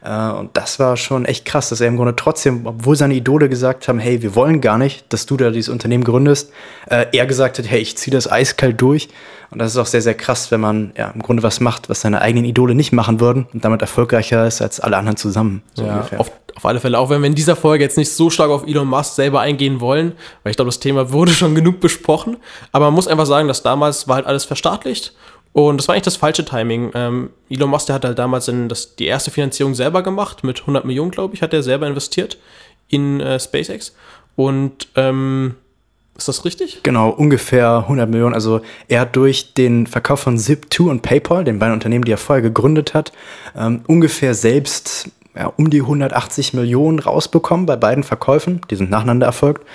Äh, 0.03 0.31
und 0.31 0.57
das 0.57 0.79
war 0.79 0.97
schon 0.97 1.25
echt 1.25 1.45
krass, 1.45 1.69
dass 1.69 1.81
er 1.81 1.87
im 1.87 1.97
Grunde 1.97 2.15
trotzdem, 2.15 2.65
obwohl 2.65 2.95
seine 2.95 3.13
Idole 3.13 3.47
gesagt 3.47 3.87
haben, 3.87 3.99
hey, 3.99 4.21
wir 4.21 4.35
wollen 4.35 4.59
gar 4.59 4.77
nicht, 4.77 5.05
dass 5.13 5.25
du 5.27 5.37
da 5.37 5.51
dieses 5.51 5.69
Unternehmen 5.69 6.03
gründest, 6.03 6.51
äh, 6.87 7.05
er 7.13 7.25
gesagt 7.25 7.59
hat, 7.59 7.69
hey, 7.69 7.79
ich 7.79 7.95
ziehe 7.97 8.13
das 8.13 8.29
eiskalt 8.29 8.81
durch. 8.81 9.09
Und 9.53 9.59
das 9.59 9.71
ist 9.71 9.77
auch 9.77 9.85
sehr, 9.85 10.01
sehr 10.01 10.15
krass, 10.15 10.51
wenn 10.51 10.59
man 10.59 10.91
ja 10.97 11.09
im 11.09 11.21
Grunde 11.21 11.43
was 11.43 11.59
macht, 11.59 11.89
was 11.89 12.01
seine 12.01 12.21
eigenen 12.21 12.45
Idole 12.45 12.75
nicht 12.75 12.91
machen 12.91 13.19
würden 13.19 13.47
und 13.53 13.63
damit 13.63 13.81
erfolgreicher 13.81 14.45
ist 14.45 14.61
als 14.61 14.79
alle 14.79 14.97
anderen 14.97 15.15
zusammen. 15.15 15.61
So 15.75 15.85
ja, 15.85 16.01
auf, 16.17 16.31
auf, 16.55 16.65
alle 16.65 16.79
Fälle. 16.79 16.97
Auch 16.99 17.09
wenn 17.09 17.21
wir 17.21 17.27
in 17.27 17.35
dieser 17.35 17.55
Folge 17.55 17.83
jetzt 17.83 17.97
nicht 17.97 18.11
so 18.11 18.29
stark 18.29 18.49
auf 18.49 18.65
Elon 18.65 18.87
Musk 18.87 19.13
selber 19.13 19.41
eingehen 19.41 19.79
wollen, 19.79 20.13
weil 20.41 20.51
ich 20.51 20.57
glaube, 20.57 20.69
das 20.69 20.79
Thema 20.79 21.11
wurde 21.11 21.31
schon 21.33 21.55
genug 21.55 21.79
besprochen. 21.79 22.37
Aber 22.71 22.85
man 22.85 22.95
muss 22.95 23.07
einfach 23.07 23.27
sagen, 23.27 23.47
dass 23.47 23.63
damals 23.63 24.07
war 24.07 24.15
halt 24.15 24.25
alles 24.25 24.43
verstaatlicht 24.43 25.13
und 25.53 25.77
das 25.77 25.87
war 25.87 25.93
eigentlich 25.93 26.03
das 26.03 26.15
falsche 26.15 26.43
Timing. 26.43 26.91
Ähm, 26.95 27.29
Elon 27.49 27.69
Musk, 27.69 27.85
der 27.85 27.95
hat 27.95 28.05
halt 28.05 28.17
damals 28.17 28.47
in 28.47 28.69
das, 28.69 28.95
die 28.95 29.05
erste 29.05 29.29
Finanzierung 29.29 29.75
selber 29.75 30.01
gemacht, 30.01 30.43
mit 30.43 30.61
100 30.61 30.83
Millionen, 30.83 31.11
glaube 31.11 31.35
ich, 31.35 31.43
hat 31.43 31.53
er 31.53 31.61
selber 31.61 31.87
investiert 31.87 32.39
in 32.87 33.21
äh, 33.21 33.39
SpaceX. 33.39 33.95
Und 34.35 34.87
ähm, 34.95 35.55
ist 36.17 36.27
das 36.27 36.45
richtig? 36.45 36.81
Genau, 36.83 37.09
ungefähr 37.09 37.79
100 37.79 38.09
Millionen. 38.09 38.35
Also 38.35 38.61
er 38.87 39.01
hat 39.01 39.15
durch 39.15 39.53
den 39.53 39.87
Verkauf 39.87 40.19
von 40.19 40.37
Zip2 40.37 40.89
und 40.89 41.01
PayPal, 41.01 41.43
den 41.43 41.59
beiden 41.59 41.73
Unternehmen, 41.73 42.05
die 42.05 42.11
er 42.11 42.17
vorher 42.17 42.41
gegründet 42.41 42.93
hat, 42.93 43.11
ähm, 43.57 43.81
ungefähr 43.87 44.33
selbst 44.35 45.09
ja, 45.35 45.51
um 45.57 45.69
die 45.69 45.81
180 45.81 46.53
Millionen 46.53 46.99
rausbekommen 46.99 47.65
bei 47.65 47.75
beiden 47.75 48.03
Verkäufen. 48.03 48.61
Die 48.69 48.75
sind 48.75 48.91
nacheinander 48.91 49.25
erfolgt. 49.25 49.65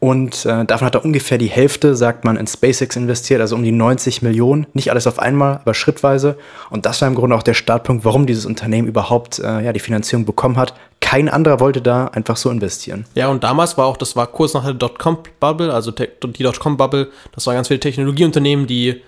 Und 0.00 0.44
äh, 0.44 0.66
davon 0.66 0.86
hat 0.86 0.96
er 0.96 1.04
ungefähr 1.04 1.38
die 1.38 1.46
Hälfte, 1.46 1.96
sagt 1.96 2.24
man, 2.24 2.36
in 2.36 2.46
SpaceX 2.46 2.94
investiert, 2.94 3.40
also 3.40 3.56
um 3.56 3.62
die 3.62 3.72
90 3.72 4.20
Millionen. 4.20 4.66
Nicht 4.74 4.90
alles 4.90 5.06
auf 5.06 5.18
einmal, 5.18 5.60
aber 5.62 5.72
schrittweise. 5.72 6.36
Und 6.68 6.84
das 6.84 7.00
war 7.00 7.08
im 7.08 7.14
Grunde 7.14 7.34
auch 7.34 7.42
der 7.42 7.54
Startpunkt, 7.54 8.04
warum 8.04 8.26
dieses 8.26 8.44
Unternehmen 8.44 8.86
überhaupt 8.86 9.38
äh, 9.38 9.62
ja, 9.62 9.72
die 9.72 9.80
Finanzierung 9.80 10.26
bekommen 10.26 10.58
hat. 10.58 10.74
Kein 11.04 11.28
anderer 11.28 11.60
wollte 11.60 11.82
da 11.82 12.06
einfach 12.06 12.38
so 12.38 12.48
investieren. 12.48 13.04
Ja, 13.14 13.28
und 13.28 13.44
damals 13.44 13.76
war 13.76 13.84
auch, 13.84 13.98
das 13.98 14.16
war 14.16 14.26
kurz 14.26 14.54
nach 14.54 14.64
der 14.64 14.72
Dotcom-Bubble, 14.72 15.70
also 15.70 15.90
die 15.90 16.08
Dotcom-Bubble, 16.42 17.10
das 17.32 17.46
waren 17.46 17.56
ganz 17.56 17.68
viele 17.68 17.78
Technologieunternehmen, 17.78 18.66
die 18.66 19.02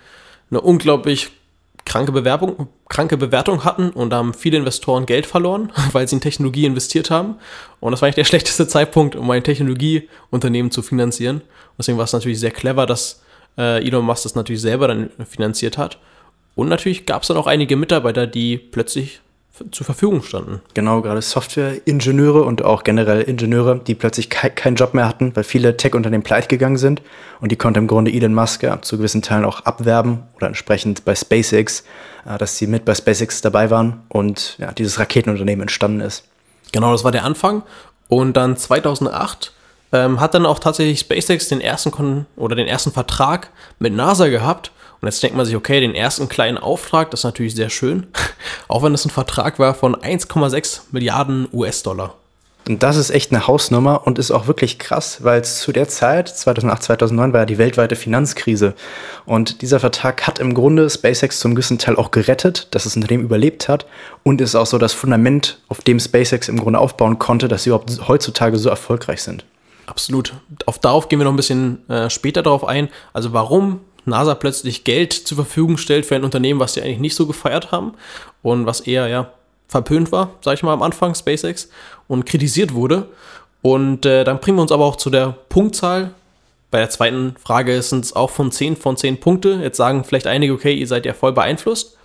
eine 0.50 0.60
unglaublich 0.60 1.30
kranke 1.86 2.12
Bewerbung, 2.12 2.68
kranke 2.90 3.16
Bewertung 3.16 3.64
hatten 3.64 3.88
und 3.88 4.10
da 4.10 4.18
haben 4.18 4.34
viele 4.34 4.58
Investoren 4.58 5.06
Geld 5.06 5.24
verloren, 5.24 5.72
weil 5.92 6.06
sie 6.06 6.16
in 6.16 6.20
Technologie 6.20 6.66
investiert 6.66 7.10
haben. 7.10 7.36
Und 7.80 7.92
das 7.92 8.02
war 8.02 8.08
eigentlich 8.08 8.16
der 8.16 8.24
schlechteste 8.24 8.68
Zeitpunkt, 8.68 9.16
um 9.16 9.30
ein 9.30 9.42
Technologieunternehmen 9.42 10.70
zu 10.70 10.82
finanzieren. 10.82 11.40
Deswegen 11.78 11.96
war 11.96 12.04
es 12.04 12.12
natürlich 12.12 12.40
sehr 12.40 12.50
clever, 12.50 12.84
dass 12.84 13.22
äh, 13.56 13.82
Elon 13.82 14.04
Musk 14.04 14.24
das 14.24 14.34
natürlich 14.34 14.60
selber 14.60 14.88
dann 14.88 15.08
finanziert 15.26 15.78
hat. 15.78 15.98
Und 16.56 16.68
natürlich 16.68 17.06
gab 17.06 17.22
es 17.22 17.28
dann 17.28 17.38
auch 17.38 17.46
einige 17.46 17.74
Mitarbeiter, 17.76 18.26
die 18.26 18.58
plötzlich 18.58 19.20
zur 19.70 19.86
Verfügung 19.86 20.22
standen. 20.22 20.60
Genau, 20.74 21.02
gerade 21.02 21.22
Software-Ingenieure 21.22 22.42
und 22.42 22.64
auch 22.64 22.84
generell 22.84 23.22
Ingenieure, 23.22 23.78
die 23.78 23.94
plötzlich 23.94 24.30
ke 24.30 24.50
keinen 24.50 24.76
Job 24.76 24.94
mehr 24.94 25.06
hatten, 25.06 25.34
weil 25.34 25.44
viele 25.44 25.76
Tech-Unternehmen 25.76 26.22
pleite 26.22 26.48
gegangen 26.48 26.76
sind. 26.76 27.02
Und 27.40 27.52
die 27.52 27.56
konnte 27.56 27.80
im 27.80 27.86
Grunde 27.86 28.12
Elon 28.12 28.34
Musk 28.34 28.62
ja, 28.62 28.80
zu 28.82 28.96
gewissen 28.96 29.22
Teilen 29.22 29.44
auch 29.44 29.60
abwerben 29.60 30.22
oder 30.36 30.46
entsprechend 30.46 31.04
bei 31.04 31.14
SpaceX, 31.14 31.84
äh, 32.26 32.38
dass 32.38 32.56
sie 32.58 32.66
mit 32.66 32.84
bei 32.84 32.94
SpaceX 32.94 33.40
dabei 33.40 33.70
waren 33.70 34.02
und 34.08 34.56
ja, 34.58 34.72
dieses 34.72 34.98
Raketenunternehmen 34.98 35.62
entstanden 35.62 36.00
ist. 36.00 36.24
Genau, 36.72 36.92
das 36.92 37.04
war 37.04 37.12
der 37.12 37.24
Anfang. 37.24 37.62
Und 38.08 38.36
dann 38.36 38.56
2008 38.56 39.52
ähm, 39.92 40.20
hat 40.20 40.34
dann 40.34 40.46
auch 40.46 40.58
tatsächlich 40.58 41.00
SpaceX 41.00 41.48
den 41.48 41.60
ersten 41.60 41.90
Kon 41.90 42.26
oder 42.36 42.56
den 42.56 42.66
ersten 42.66 42.92
Vertrag 42.92 43.50
mit 43.78 43.92
NASA 43.92 44.28
gehabt 44.28 44.72
und 45.00 45.08
jetzt 45.08 45.22
denkt 45.22 45.36
man 45.36 45.46
sich, 45.46 45.56
okay, 45.56 45.80
den 45.80 45.94
ersten 45.94 46.28
kleinen 46.28 46.58
Auftrag, 46.58 47.10
das 47.10 47.20
ist 47.20 47.24
natürlich 47.24 47.54
sehr 47.54 47.70
schön, 47.70 48.06
auch 48.68 48.82
wenn 48.82 48.92
das 48.92 49.04
ein 49.04 49.10
Vertrag 49.10 49.58
war 49.58 49.74
von 49.74 49.94
1,6 49.96 50.80
Milliarden 50.92 51.48
US-Dollar. 51.52 52.14
Und 52.68 52.82
das 52.82 52.96
ist 52.96 53.10
echt 53.10 53.30
eine 53.30 53.46
Hausnummer 53.46 54.06
und 54.06 54.18
ist 54.18 54.32
auch 54.32 54.48
wirklich 54.48 54.80
krass, 54.80 55.22
weil 55.22 55.44
zu 55.44 55.70
der 55.70 55.88
Zeit, 55.88 56.28
2008, 56.28 56.82
2009, 56.82 57.32
war 57.32 57.40
ja 57.40 57.46
die 57.46 57.58
weltweite 57.58 57.94
Finanzkrise. 57.94 58.74
Und 59.24 59.62
dieser 59.62 59.78
Vertrag 59.78 60.26
hat 60.26 60.40
im 60.40 60.52
Grunde 60.52 60.90
SpaceX 60.90 61.38
zum 61.38 61.54
gewissen 61.54 61.78
Teil 61.78 61.94
auch 61.94 62.10
gerettet, 62.10 62.66
dass 62.72 62.82
das 62.82 62.96
Unternehmen 62.96 63.22
überlebt 63.22 63.68
hat 63.68 63.86
und 64.24 64.40
ist 64.40 64.56
auch 64.56 64.66
so 64.66 64.78
das 64.78 64.94
Fundament, 64.94 65.60
auf 65.68 65.80
dem 65.80 66.00
SpaceX 66.00 66.48
im 66.48 66.58
Grunde 66.58 66.80
aufbauen 66.80 67.20
konnte, 67.20 67.46
dass 67.46 67.62
sie 67.62 67.70
überhaupt 67.70 68.08
heutzutage 68.08 68.58
so 68.58 68.68
erfolgreich 68.68 69.22
sind. 69.22 69.44
Absolut. 69.86 70.34
Auf, 70.66 70.80
darauf 70.80 71.08
gehen 71.08 71.20
wir 71.20 71.24
noch 71.24 71.32
ein 71.32 71.36
bisschen 71.36 71.88
äh, 71.88 72.10
später 72.10 72.42
darauf 72.42 72.66
ein. 72.66 72.88
Also 73.12 73.32
warum 73.32 73.80
NASA 74.06 74.34
plötzlich 74.34 74.84
Geld 74.84 75.12
zur 75.12 75.36
Verfügung 75.36 75.76
stellt 75.76 76.06
für 76.06 76.16
ein 76.16 76.24
Unternehmen, 76.24 76.60
was 76.60 76.74
sie 76.74 76.82
eigentlich 76.82 77.00
nicht 77.00 77.16
so 77.16 77.26
gefeiert 77.26 77.72
haben 77.72 77.94
und 78.42 78.66
was 78.66 78.80
eher 78.80 79.08
ja 79.08 79.30
verpönt 79.68 80.12
war, 80.12 80.30
sag 80.40 80.54
ich 80.54 80.62
mal 80.62 80.72
am 80.72 80.82
Anfang, 80.82 81.14
SpaceX, 81.14 81.68
und 82.08 82.24
kritisiert 82.24 82.72
wurde. 82.74 83.08
Und 83.62 84.06
äh, 84.06 84.24
dann 84.24 84.38
bringen 84.38 84.58
wir 84.58 84.62
uns 84.62 84.72
aber 84.72 84.84
auch 84.84 84.96
zu 84.96 85.10
der 85.10 85.34
Punktzahl. 85.48 86.12
Bei 86.70 86.78
der 86.78 86.90
zweiten 86.90 87.34
Frage 87.42 87.80
sind 87.82 88.04
es 88.04 88.14
auch 88.14 88.30
von 88.30 88.52
10 88.52 88.76
von 88.76 88.96
10 88.96 89.18
Punkte. 89.18 89.58
Jetzt 89.62 89.76
sagen 89.76 90.04
vielleicht 90.04 90.26
einige, 90.26 90.52
okay, 90.52 90.74
ihr 90.74 90.86
seid 90.86 91.04
ja 91.04 91.14
voll 91.14 91.32
beeinflusst. 91.32 91.96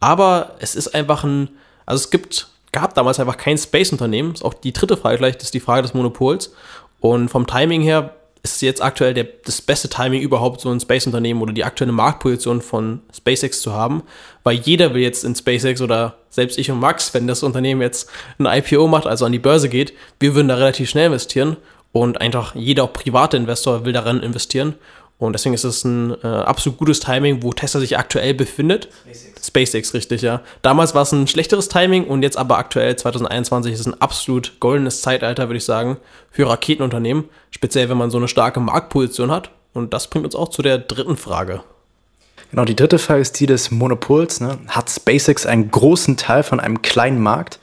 Aber 0.00 0.56
es 0.60 0.74
ist 0.74 0.94
einfach 0.94 1.24
ein, 1.24 1.50
also 1.84 2.02
es 2.02 2.10
gibt, 2.10 2.48
gab 2.72 2.94
damals 2.94 3.20
einfach 3.20 3.36
kein 3.36 3.58
Space-Unternehmen. 3.58 4.34
Auch 4.42 4.54
die 4.54 4.72
dritte 4.72 4.96
Frage 4.96 5.18
vielleicht 5.18 5.42
ist 5.42 5.54
die 5.54 5.60
Frage 5.60 5.82
des 5.82 5.94
Monopols. 5.94 6.54
Und 7.00 7.28
vom 7.28 7.46
Timing 7.46 7.82
her 7.82 8.14
ist 8.44 8.60
jetzt 8.60 8.82
aktuell 8.82 9.14
der, 9.14 9.24
das 9.24 9.62
beste 9.62 9.88
Timing 9.88 10.20
überhaupt, 10.20 10.60
so 10.60 10.70
ein 10.70 10.78
Space-Unternehmen 10.78 11.40
oder 11.40 11.52
die 11.52 11.64
aktuelle 11.64 11.92
Marktposition 11.92 12.60
von 12.60 13.00
SpaceX 13.12 13.62
zu 13.62 13.72
haben, 13.72 14.02
weil 14.42 14.56
jeder 14.56 14.92
will 14.92 15.02
jetzt 15.02 15.24
in 15.24 15.34
SpaceX 15.34 15.80
oder 15.80 16.18
selbst 16.28 16.58
ich 16.58 16.70
und 16.70 16.78
Max, 16.78 17.14
wenn 17.14 17.26
das 17.26 17.42
Unternehmen 17.42 17.80
jetzt 17.80 18.10
ein 18.38 18.46
IPO 18.46 18.86
macht, 18.86 19.06
also 19.06 19.24
an 19.24 19.32
die 19.32 19.38
Börse 19.38 19.70
geht, 19.70 19.94
wir 20.20 20.34
würden 20.34 20.48
da 20.48 20.56
relativ 20.56 20.90
schnell 20.90 21.06
investieren 21.06 21.56
und 21.92 22.20
einfach 22.20 22.54
jeder 22.54 22.84
auch 22.84 22.92
private 22.92 23.38
Investor 23.38 23.86
will 23.86 23.94
daran 23.94 24.22
investieren 24.22 24.74
und 25.18 25.32
deswegen 25.32 25.54
ist 25.54 25.64
es 25.64 25.84
ein 25.84 26.16
äh, 26.22 26.26
absolut 26.26 26.78
gutes 26.78 27.00
Timing, 27.00 27.42
wo 27.42 27.52
Tesla 27.52 27.80
sich 27.80 27.96
aktuell 27.96 28.34
befindet. 28.34 28.88
SpaceX. 29.04 29.46
SpaceX, 29.46 29.94
richtig, 29.94 30.22
ja. 30.22 30.42
Damals 30.62 30.94
war 30.94 31.02
es 31.02 31.12
ein 31.12 31.28
schlechteres 31.28 31.68
Timing 31.68 32.04
und 32.04 32.22
jetzt 32.22 32.36
aber 32.36 32.58
aktuell 32.58 32.96
2021 32.96 33.72
ist 33.72 33.86
ein 33.86 34.00
absolut 34.00 34.58
goldenes 34.58 35.02
Zeitalter, 35.02 35.48
würde 35.48 35.58
ich 35.58 35.64
sagen, 35.64 35.98
für 36.30 36.48
Raketenunternehmen. 36.48 37.28
Speziell, 37.50 37.88
wenn 37.88 37.96
man 37.96 38.10
so 38.10 38.18
eine 38.18 38.28
starke 38.28 38.60
Marktposition 38.60 39.30
hat. 39.30 39.50
Und 39.72 39.94
das 39.94 40.08
bringt 40.08 40.24
uns 40.24 40.34
auch 40.34 40.48
zu 40.48 40.62
der 40.62 40.78
dritten 40.78 41.16
Frage. 41.16 41.62
Genau, 42.50 42.64
die 42.64 42.76
dritte 42.76 42.98
Frage 42.98 43.20
ist 43.20 43.38
die 43.40 43.46
des 43.46 43.70
Monopols. 43.70 44.40
Ne? 44.40 44.58
Hat 44.68 44.90
SpaceX 44.90 45.46
einen 45.46 45.70
großen 45.70 46.16
Teil 46.16 46.42
von 46.42 46.60
einem 46.60 46.82
kleinen 46.82 47.20
Markt? 47.20 47.58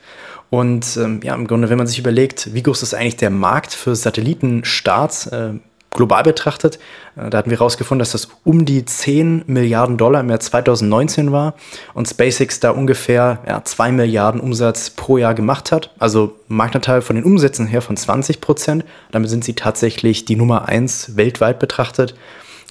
Und 0.50 0.98
ähm, 0.98 1.20
ja, 1.24 1.34
im 1.34 1.46
Grunde, 1.46 1.70
wenn 1.70 1.78
man 1.78 1.86
sich 1.86 1.98
überlegt, 1.98 2.52
wie 2.52 2.62
groß 2.62 2.82
ist 2.82 2.92
eigentlich 2.92 3.16
der 3.16 3.30
Markt 3.30 3.72
für 3.72 3.96
Satellitenstarts, 3.96 5.28
äh, 5.28 5.54
global 5.92 6.22
betrachtet. 6.22 6.78
Äh, 7.16 7.30
da 7.30 7.38
hatten 7.38 7.50
wir 7.50 7.58
herausgefunden, 7.58 8.00
dass 8.00 8.12
das 8.12 8.28
um 8.44 8.64
die 8.64 8.84
10 8.84 9.44
Milliarden 9.46 9.96
Dollar 9.96 10.20
im 10.20 10.30
Jahr 10.30 10.40
2019 10.40 11.32
war 11.32 11.54
und 11.94 12.08
SpaceX 12.08 12.60
da 12.60 12.70
ungefähr 12.70 13.40
ja, 13.46 13.62
2 13.62 13.92
Milliarden 13.92 14.40
Umsatz 14.40 14.90
pro 14.90 15.18
Jahr 15.18 15.34
gemacht 15.34 15.72
hat. 15.72 15.90
Also 15.98 16.34
Marktanteil 16.48 17.02
von 17.02 17.16
den 17.16 17.24
Umsätzen 17.24 17.66
her 17.66 17.82
von 17.82 17.96
20 17.96 18.40
Prozent. 18.40 18.84
Damit 19.10 19.30
sind 19.30 19.44
sie 19.44 19.54
tatsächlich 19.54 20.24
die 20.24 20.36
Nummer 20.36 20.68
1 20.68 21.16
weltweit 21.16 21.58
betrachtet. 21.58 22.14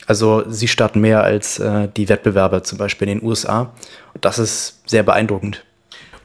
Also 0.08 0.44
sie 0.50 0.68
starten 0.68 1.00
mehr 1.00 1.24
als 1.24 1.60
äh, 1.60 1.88
die 1.96 2.10
Wettbewerber 2.10 2.63
zum 2.63 2.78
Beispiel 2.78 3.08
in 3.08 3.20
den 3.20 3.28
USA. 3.28 3.72
Und 4.13 4.25
das 4.25 4.40
ist 4.40 4.82
sehr 4.86 5.04
beeindruckend. 5.04 5.63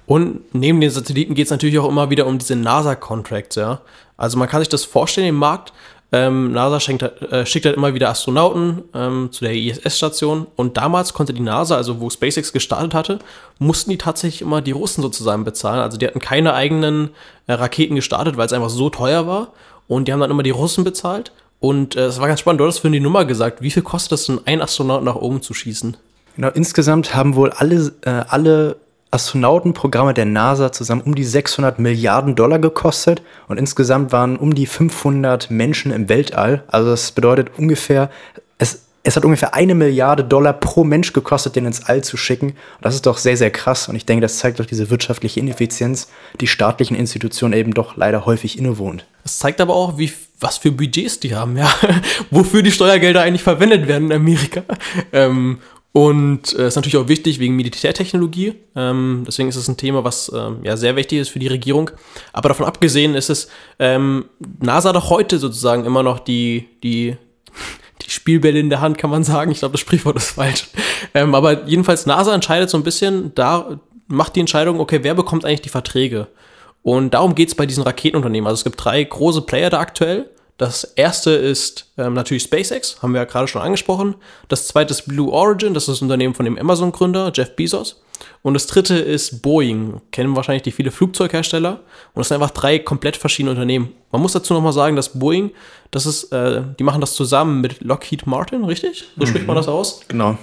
Und 0.07 0.55
neben 0.55 0.81
den 0.81 0.91
Satelliten 0.91 1.35
geht 1.35 1.47
es 1.47 1.51
natürlich 1.51 1.79
auch 1.79 1.89
immer 1.89 2.11
wieder 2.11 2.27
um 2.27 2.39
diese 2.39 2.57
NASA-Contracts, 2.57 3.57
ja. 3.57 3.81
Also 4.17 4.39
man 4.39 4.49
kann 4.49 4.61
sich 4.61 4.69
das 4.69 4.85
vorstellen 4.85 5.29
im 5.29 5.35
Markt, 5.35 5.73
ähm, 6.13 6.53
NASA 6.53 6.79
schenkt, 6.79 7.03
äh, 7.03 7.45
schickt 7.45 7.67
halt 7.67 7.77
immer 7.77 7.93
wieder 7.95 8.09
Astronauten 8.09 8.83
ähm, 8.95 9.29
zu 9.33 9.45
der 9.45 9.55
ISS-Station 9.55 10.47
und 10.55 10.77
damals 10.77 11.13
konnte 11.15 11.33
die 11.35 11.43
NASA, 11.43 11.77
also 11.77 12.01
wo 12.01 12.11
SpaceX 12.11 12.53
gestartet 12.53 12.95
hatte, 12.95 13.19
mussten 13.59 13.91
die 13.91 13.99
tatsächlich 13.99 14.43
immer 14.43 14.63
die 14.63 14.73
Russen 14.73 15.03
sozusagen 15.03 15.45
bezahlen. 15.45 15.81
Also 15.81 15.99
die 15.99 16.07
hatten 16.07 16.21
keine 16.21 16.55
eigenen 16.55 17.11
äh, 17.49 17.55
Raketen 17.55 17.97
gestartet, 17.97 18.37
weil 18.37 18.47
es 18.47 18.53
einfach 18.53 18.71
so 18.71 18.89
teuer 18.89 19.27
war 19.27 19.49
und 19.89 20.07
die 20.07 20.13
haben 20.13 20.21
dann 20.21 20.31
immer 20.31 20.45
die 20.45 20.51
Russen 20.51 20.85
bezahlt. 20.85 21.33
Und 21.59 21.97
es 21.97 22.19
äh, 22.19 22.21
war 22.21 22.29
ganz 22.29 22.41
spannend, 22.41 22.61
du 22.61 22.67
hast 22.67 22.79
für 22.79 22.91
die 22.91 23.01
Nummer 23.01 23.25
gesagt, 23.25 23.63
wie 23.63 23.71
viel 23.71 23.83
kostet 23.83 24.13
es 24.13 24.27
denn, 24.27 24.41
einen 24.45 24.63
Astronauten 24.63 25.05
nach 25.05 25.17
oben 25.17 25.43
zu 25.43 25.55
schießen? 25.55 25.97
Genau, 26.37 26.49
insgesamt 26.49 27.15
haben 27.15 27.35
wohl 27.35 27.51
alle, 27.51 27.93
äh, 28.03 28.11
alle 28.29 28.77
Astronautenprogramme 29.11 30.15
der 30.15 30.25
NASA 30.25 30.73
zusammen 30.73 31.03
um 31.03 31.15
die 31.15 31.25
600 31.25 31.79
Milliarden 31.79 32.35
Dollar 32.35 32.59
gekostet 32.59 33.23
und 33.49 33.59
insgesamt 33.59 34.13
waren 34.13 34.37
um 34.37 34.55
die 34.55 34.67
500 34.67 35.51
Menschen 35.51 35.93
im 35.93 36.09
Weltall. 36.09 36.65
Also 36.67 36.91
das 36.91 37.13
bedeutet 37.13 37.51
ungefähr, 37.57 38.11
es, 38.59 38.83
es 39.05 39.17
hat 39.17 39.25
ungefähr 39.25 39.55
eine 39.55 39.75
Milliarde 39.75 40.25
Dollar 40.25 40.53
pro 40.53 40.83
Mensch 40.83 41.13
gekostet, 41.13 41.55
den 41.55 41.67
ins 41.67 41.85
All 41.85 42.03
zu 42.03 42.17
schicken. 42.17 42.49
Und 42.49 42.57
das 42.83 42.97
ist 42.97 43.07
doch 43.07 43.19
sehr, 43.19 43.37
sehr 43.37 43.51
krass 43.51 43.89
und 43.89 43.95
ich 43.95 44.07
denke, 44.07 44.23
das 44.23 44.39
zeigt 44.39 44.59
doch 44.59 44.67
diese 44.67 44.91
wirtschaftliche 44.91 45.41
Ineffizienz, 45.41 46.09
die 46.41 46.49
staatlichen 46.49 46.97
Institutionen 46.97 47.55
eben 47.55 47.75
doch 47.75 47.97
leider 47.97 48.27
häufig 48.27 48.59
innewohnt. 48.59 49.07
Das 49.23 49.39
zeigt 49.39 49.61
aber 49.61 49.75
auch, 49.75 49.99
wie, 49.99 50.13
was 50.41 50.59
für 50.59 50.73
Budgets 50.73 51.21
die 51.21 51.35
haben, 51.35 51.57
ja. 51.57 51.73
Wofür 52.31 52.63
die 52.63 52.71
Steuergelder 52.71 53.23
eigentlich 53.23 53.43
verwendet 53.43 53.89
werden 53.89 54.11
in 54.11 54.17
Amerika. 54.17 54.63
Ähm, 55.13 55.59
und 55.97 56.55
äh, 56.59 56.67
ist 56.67 56.77
natürlich 56.77 56.99
auch 56.99 57.09
wichtig 57.09 57.39
wegen 57.39 57.57
Militärtechnologie. 57.57 58.53
Ähm, 58.75 59.25
deswegen 59.27 59.49
ist 59.49 59.57
es 59.57 59.67
ein 59.67 59.79
Thema, 59.79 60.05
was 60.05 60.31
ähm, 60.37 60.59
ja 60.63 60.77
sehr 60.77 60.95
wichtig 60.95 61.21
ist 61.21 61.31
für 61.31 61.39
die 61.39 61.47
Regierung. 61.47 61.91
Aber 62.35 62.51
davon 62.51 62.67
abgesehen 62.67 63.15
ist 63.15 63.31
es 63.31 63.49
ähm, 63.79 64.27
NASA 64.61 64.93
doch 64.93 65.09
heute 65.09 65.39
sozusagen 65.39 65.87
immer 65.87 66.03
noch 66.03 66.19
die, 66.19 66.69
die, 66.83 67.17
die 68.03 68.11
Spielbälle 68.11 68.59
in 68.59 68.69
der 68.69 68.83
Hand, 68.83 68.99
kann 68.99 69.09
man 69.09 69.25
sagen. 69.25 69.51
Ich 69.51 69.61
glaube, 69.61 69.73
das 69.73 69.81
Sprichwort 69.81 70.17
ist 70.17 70.33
falsch. 70.33 70.69
Ähm, 71.15 71.35
aber 71.35 71.67
jedenfalls, 71.67 72.05
NASA 72.05 72.35
entscheidet 72.35 72.69
so 72.69 72.77
ein 72.77 72.85
bisschen, 72.85 73.35
da 73.35 73.81
macht 74.07 74.37
die 74.37 74.41
Entscheidung, 74.41 74.81
okay, 74.81 74.99
wer 75.01 75.15
bekommt 75.15 75.47
eigentlich 75.47 75.63
die 75.63 75.71
Verträge? 75.71 76.27
Und 76.83 77.15
darum 77.15 77.35
geht 77.35 77.49
es 77.49 77.55
bei 77.55 77.65
diesen 77.65 77.85
Raketenunternehmen. 77.85 78.47
Also 78.47 78.61
es 78.61 78.65
gibt 78.65 78.85
drei 78.85 79.03
große 79.03 79.41
Player 79.41 79.71
da 79.71 79.81
aktuell. 79.81 80.29
Das 80.59 80.85
erste 80.85 81.33
ist 81.33 81.93
ähm, 81.99 82.15
natürlich 82.15 82.45
SpaceX, 82.45 83.03
haben 83.03 83.13
wir 83.13 83.21
ja 83.21 83.27
gerade 83.27 83.47
schon 83.47 83.61
angesprochen. 83.61 84.15
Das 84.49 84.67
zweite 84.67 84.93
ist 84.93 85.03
Blue 85.03 85.31
Origin, 85.31 85.75
das 85.75 85.85
ist 85.85 85.97
das 85.97 86.03
Unternehmen 86.03 86.35
von 86.35 86.47
dem 86.47 86.59
Amazon-Gründer 86.59 87.31
Jeff 87.35 87.55
Bezos. 87.57 88.01
Und 88.41 88.55
das 88.55 88.67
dritte 88.67 88.95
ist 88.95 89.43
Boeing, 89.43 90.01
kennen 90.13 90.35
wahrscheinlich 90.35 90.63
die 90.63 90.73
viele 90.73 90.91
Flugzeughersteller. 90.91 91.73
Und 91.73 92.21
das 92.21 92.29
sind 92.29 92.37
einfach 92.41 92.53
drei 92.53 92.79
komplett 92.79 93.17
verschiedene 93.19 93.51
Unternehmen. 93.51 93.93
Man 94.11 94.23
muss 94.23 94.33
dazu 94.33 94.55
nochmal 94.55 94.73
sagen, 94.73 94.97
dass 94.97 95.19
Boeing, 95.19 95.51
das 95.91 96.07
ist, 96.07 96.33
äh, 96.33 96.63
die 96.79 96.85
machen 96.85 97.03
das 97.03 97.15
zusammen 97.15 97.61
mit 97.61 97.83
Lockheed 97.83 98.27
Martin, 98.27 98.65
richtig? 98.65 99.05
So 99.17 99.25
mhm. 99.25 99.27
spricht 99.27 99.47
man 99.47 99.57
das 99.57 99.69
aus? 99.69 100.01
Genau. 100.09 100.39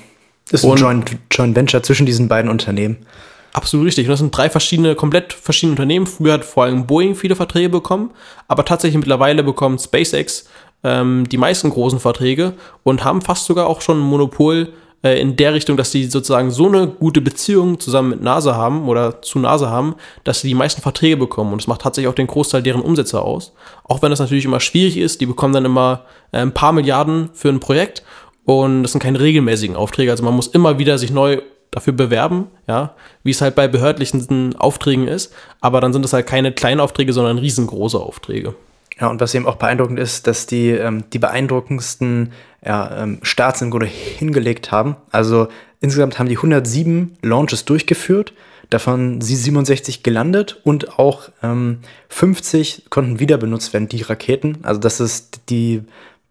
Das 0.51 0.63
ist 0.63 0.69
ein 0.69 0.77
Joint, 0.77 1.17
Joint 1.31 1.55
Venture 1.55 1.81
zwischen 1.81 2.05
diesen 2.05 2.27
beiden 2.27 2.51
Unternehmen. 2.51 3.05
Absolut 3.53 3.85
richtig. 3.85 4.07
Und 4.07 4.11
das 4.11 4.19
sind 4.19 4.35
drei 4.35 4.49
verschiedene, 4.49 4.95
komplett 4.95 5.31
verschiedene 5.31 5.73
Unternehmen. 5.73 6.07
Früher 6.07 6.33
hat 6.33 6.45
vor 6.45 6.63
allem 6.63 6.87
Boeing 6.87 7.13
viele 7.13 7.35
Verträge 7.35 7.69
bekommen, 7.69 8.11
aber 8.47 8.65
tatsächlich 8.65 8.97
mittlerweile 8.97 9.43
bekommt 9.43 9.79
SpaceX 9.79 10.49
ähm, 10.83 11.29
die 11.29 11.37
meisten 11.37 11.69
großen 11.69 11.99
Verträge 11.99 12.53
und 12.83 13.03
haben 13.03 13.21
fast 13.21 13.45
sogar 13.45 13.67
auch 13.67 13.81
schon 13.81 13.99
ein 13.99 14.05
Monopol 14.05 14.73
äh, 15.03 15.21
in 15.21 15.35
der 15.35 15.53
Richtung, 15.53 15.77
dass 15.77 15.91
sie 15.91 16.05
sozusagen 16.05 16.49
so 16.49 16.67
eine 16.67 16.87
gute 16.87 17.21
Beziehung 17.21 17.79
zusammen 17.79 18.09
mit 18.09 18.23
NASA 18.23 18.55
haben 18.55 18.89
oder 18.89 19.21
zu 19.21 19.37
NASA 19.37 19.69
haben, 19.69 19.95
dass 20.23 20.41
sie 20.41 20.47
die 20.47 20.55
meisten 20.55 20.81
Verträge 20.81 21.17
bekommen. 21.17 21.53
Und 21.53 21.61
das 21.61 21.67
macht 21.67 21.81
tatsächlich 21.81 22.09
auch 22.09 22.15
den 22.15 22.27
Großteil 22.27 22.63
deren 22.63 22.81
Umsätze 22.81 23.21
aus. 23.21 23.53
Auch 23.83 24.01
wenn 24.01 24.09
das 24.09 24.19
natürlich 24.19 24.45
immer 24.45 24.59
schwierig 24.59 24.97
ist, 24.97 25.21
die 25.21 25.27
bekommen 25.27 25.53
dann 25.53 25.65
immer 25.65 26.05
äh, 26.31 26.39
ein 26.39 26.55
paar 26.55 26.73
Milliarden 26.73 27.29
für 27.33 27.49
ein 27.49 27.59
Projekt 27.59 28.03
und 28.45 28.83
das 28.83 28.93
sind 28.93 29.01
keine 29.01 29.19
regelmäßigen 29.19 29.75
Aufträge. 29.75 30.11
Also 30.11 30.23
man 30.23 30.33
muss 30.33 30.47
immer 30.47 30.79
wieder 30.79 30.97
sich 30.97 31.11
neu 31.11 31.41
dafür 31.73 31.93
bewerben, 31.93 32.47
ja, 32.67 32.95
wie 33.23 33.31
es 33.31 33.41
halt 33.41 33.55
bei 33.55 33.67
behördlichen 33.67 34.55
Aufträgen 34.55 35.07
ist. 35.07 35.33
Aber 35.59 35.81
dann 35.81 35.93
sind 35.93 36.05
es 36.05 36.13
halt 36.13 36.27
keine 36.27 36.51
kleinen 36.51 36.79
Aufträge, 36.79 37.13
sondern 37.13 37.37
riesengroße 37.37 37.99
Aufträge. 37.99 38.55
Ja, 38.99 39.07
und 39.07 39.19
was 39.19 39.33
eben 39.33 39.47
auch 39.47 39.55
beeindruckend 39.55 39.99
ist, 39.99 40.27
dass 40.27 40.45
die 40.45 40.69
ähm, 40.69 41.05
die 41.11 41.19
beeindruckendsten 41.19 42.31
ja, 42.63 43.03
ähm, 43.03 43.19
Starts 43.23 43.61
im 43.61 43.71
Grunde 43.71 43.87
hingelegt 43.87 44.71
haben. 44.71 44.95
Also 45.11 45.47
insgesamt 45.81 46.19
haben 46.19 46.29
die 46.29 46.37
107 46.37 47.17
Launches 47.23 47.65
durchgeführt, 47.65 48.33
davon 48.69 49.19
sie 49.19 49.35
67 49.35 50.03
gelandet 50.03 50.61
und 50.63 50.99
auch 50.99 51.29
ähm, 51.41 51.79
50 52.09 52.85
konnten 52.91 53.19
wieder 53.19 53.37
benutzt 53.37 53.73
werden, 53.73 53.89
die 53.89 54.03
Raketen. 54.03 54.59
Also 54.61 54.79
das 54.79 54.99
ist 54.99 55.49
die 55.49 55.81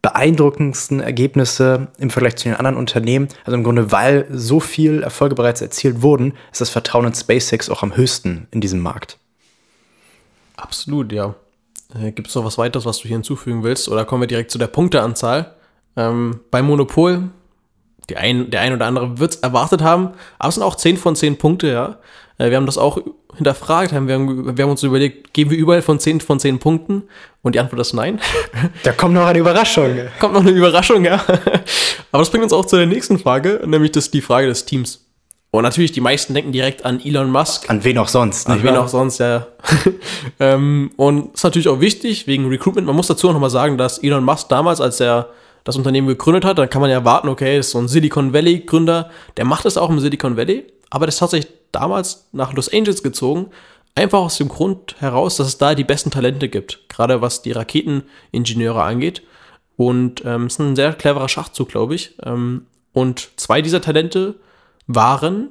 beeindruckendsten 0.02 1.00
Ergebnisse 1.00 1.88
im 1.98 2.10
Vergleich 2.10 2.36
zu 2.36 2.44
den 2.44 2.56
anderen 2.56 2.76
Unternehmen. 2.76 3.28
Also 3.44 3.56
im 3.56 3.62
Grunde, 3.62 3.92
weil 3.92 4.26
so 4.30 4.58
viel 4.58 5.02
Erfolge 5.02 5.36
bereits 5.36 5.62
erzielt 5.62 6.02
wurden, 6.02 6.34
ist 6.50 6.60
das 6.60 6.70
Vertrauen 6.70 7.06
in 7.06 7.14
SpaceX 7.14 7.70
auch 7.70 7.84
am 7.84 7.96
höchsten 7.96 8.48
in 8.50 8.60
diesem 8.60 8.80
Markt. 8.80 9.18
Absolut, 10.56 11.12
ja. 11.12 11.34
Äh, 11.94 12.10
Gibt 12.12 12.28
es 12.28 12.34
noch 12.34 12.44
was 12.44 12.58
weiteres, 12.58 12.84
was 12.84 12.98
du 12.98 13.08
hier 13.08 13.16
hinzufügen 13.16 13.62
willst? 13.62 13.88
Oder 13.88 14.04
kommen 14.04 14.22
wir 14.22 14.28
direkt 14.28 14.50
zu 14.50 14.58
der 14.58 14.66
Punkteanzahl? 14.66 15.54
Ähm, 15.96 16.40
beim 16.50 16.66
Monopol, 16.66 17.30
die 18.08 18.16
ein, 18.16 18.50
der 18.50 18.60
ein 18.60 18.72
oder 18.72 18.86
andere 18.86 19.18
wird 19.18 19.34
es 19.34 19.40
erwartet 19.40 19.82
haben, 19.82 20.10
aber 20.38 20.48
es 20.48 20.56
sind 20.56 20.64
auch 20.64 20.74
10 20.74 20.96
von 20.96 21.14
10 21.14 21.38
Punkte, 21.38 21.68
ja. 21.68 21.98
Äh, 22.42 22.50
wir 22.50 22.56
haben 22.56 22.66
das 22.66 22.78
auch 22.78 22.98
hinterfragt, 23.36 23.92
haben 23.92 24.08
wir, 24.08 24.14
haben, 24.14 24.56
wir 24.56 24.64
haben 24.64 24.70
uns 24.70 24.82
überlegt, 24.82 25.32
geben 25.32 25.50
wir 25.50 25.58
überall 25.58 25.82
von 25.82 25.98
10 25.98 26.20
von 26.20 26.40
10 26.40 26.58
Punkten? 26.58 27.04
Und 27.42 27.54
die 27.54 27.60
Antwort 27.60 27.80
ist 27.80 27.92
nein. 27.92 28.20
Da 28.82 28.92
kommt 28.92 29.14
noch 29.14 29.26
eine 29.26 29.38
Überraschung. 29.38 29.96
kommt 30.20 30.34
noch 30.34 30.42
eine 30.42 30.50
Überraschung, 30.50 31.04
ja. 31.04 31.24
Aber 32.10 32.22
das 32.22 32.30
bringt 32.30 32.44
uns 32.44 32.52
auch 32.52 32.66
zu 32.66 32.76
der 32.76 32.86
nächsten 32.86 33.18
Frage, 33.18 33.60
nämlich 33.64 33.92
das, 33.92 34.10
die 34.10 34.20
Frage 34.20 34.48
des 34.48 34.64
Teams. 34.64 35.06
Und 35.50 35.64
natürlich, 35.64 35.92
die 35.92 36.00
meisten 36.00 36.32
denken 36.34 36.52
direkt 36.52 36.84
an 36.84 37.00
Elon 37.04 37.30
Musk. 37.30 37.68
An 37.68 37.84
wen 37.84 37.98
auch 37.98 38.08
sonst. 38.08 38.48
An 38.48 38.62
wen 38.62 38.74
auch 38.74 38.88
sonst, 38.88 39.18
ja. 39.18 39.46
ähm, 40.40 40.92
und 40.96 41.34
ist 41.34 41.44
natürlich 41.44 41.68
auch 41.68 41.80
wichtig 41.80 42.26
wegen 42.26 42.48
Recruitment. 42.48 42.86
Man 42.86 42.96
muss 42.96 43.06
dazu 43.06 43.28
auch 43.28 43.34
nochmal 43.34 43.50
sagen, 43.50 43.76
dass 43.76 43.98
Elon 43.98 44.24
Musk 44.24 44.48
damals, 44.48 44.80
als 44.80 44.98
er 45.00 45.28
das 45.64 45.76
Unternehmen 45.76 46.08
gegründet 46.08 46.44
hat, 46.44 46.58
dann 46.58 46.70
kann 46.70 46.80
man 46.80 46.90
ja 46.90 46.96
erwarten, 46.96 47.28
okay, 47.28 47.58
ist 47.58 47.70
so 47.70 47.78
ein 47.78 47.86
Silicon 47.86 48.32
Valley 48.32 48.60
Gründer, 48.60 49.10
der 49.36 49.44
macht 49.44 49.66
es 49.66 49.76
auch 49.76 49.90
im 49.90 50.00
Silicon 50.00 50.36
Valley, 50.36 50.64
aber 50.90 51.06
der 51.06 51.10
ist 51.10 51.18
tatsächlich 51.18 51.52
damals 51.72 52.28
nach 52.32 52.52
Los 52.52 52.72
Angeles 52.72 53.02
gezogen, 53.02 53.50
einfach 53.94 54.20
aus 54.20 54.38
dem 54.38 54.48
Grund 54.48 54.96
heraus, 55.00 55.36
dass 55.36 55.48
es 55.48 55.58
da 55.58 55.74
die 55.74 55.84
besten 55.84 56.10
Talente 56.10 56.48
gibt, 56.48 56.88
gerade 56.88 57.20
was 57.20 57.42
die 57.42 57.52
Raketeningenieure 57.52 58.82
angeht. 58.82 59.22
Und 59.76 60.22
ähm, 60.24 60.46
ist 60.46 60.60
ein 60.60 60.76
sehr 60.76 60.92
cleverer 60.92 61.28
Schachzug, 61.28 61.68
glaube 61.68 61.94
ich. 61.94 62.14
Ähm, 62.22 62.66
und 62.92 63.30
zwei 63.36 63.62
dieser 63.62 63.80
Talente 63.80 64.36
waren, 64.86 65.48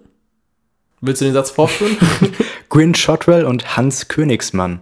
willst 1.01 1.21
du 1.21 1.25
den 1.25 1.33
Satz 1.33 1.49
fortführen? 1.51 1.97
Gwyn 2.69 2.95
Shotwell 2.95 3.45
und 3.45 3.75
Hans 3.75 4.07
Königsmann. 4.07 4.81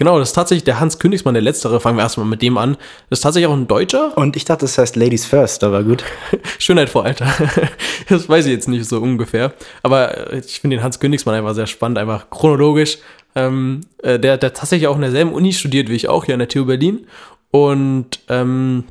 Genau, 0.00 0.18
das 0.18 0.30
ist 0.30 0.32
tatsächlich 0.32 0.64
der 0.64 0.80
Hans 0.80 0.98
Königsmann, 0.98 1.34
der 1.34 1.42
letztere. 1.42 1.78
Fangen 1.78 1.98
wir 1.98 2.02
erstmal 2.02 2.24
mit 2.24 2.40
dem 2.40 2.56
an. 2.56 2.78
Das 3.10 3.18
ist 3.18 3.22
tatsächlich 3.22 3.48
auch 3.48 3.54
ein 3.54 3.68
Deutscher. 3.68 4.16
Und 4.16 4.34
ich 4.34 4.46
dachte, 4.46 4.64
das 4.64 4.78
heißt 4.78 4.96
Ladies 4.96 5.26
First, 5.26 5.62
aber 5.62 5.84
gut. 5.84 6.02
Schönheit 6.58 6.88
vor 6.88 7.04
Alter. 7.04 7.26
das 8.08 8.26
weiß 8.26 8.46
ich 8.46 8.52
jetzt 8.52 8.66
nicht 8.66 8.86
so 8.86 8.98
ungefähr. 8.98 9.52
Aber 9.82 10.32
ich 10.32 10.58
finde 10.60 10.78
den 10.78 10.82
Hans 10.82 11.00
Königsmann 11.00 11.34
einfach 11.34 11.54
sehr 11.54 11.66
spannend, 11.66 11.98
einfach 11.98 12.30
chronologisch. 12.30 12.96
Ähm, 13.34 13.82
äh, 14.02 14.18
der, 14.18 14.38
der 14.38 14.54
tatsächlich 14.54 14.88
auch 14.88 14.94
in 14.94 15.02
derselben 15.02 15.34
Uni 15.34 15.52
studiert 15.52 15.90
wie 15.90 15.96
ich 15.96 16.08
auch, 16.08 16.24
hier 16.24 16.34
an 16.34 16.38
der 16.38 16.48
TU 16.48 16.64
Berlin. 16.64 17.06
Und 17.50 18.20
ähm, 18.30 18.84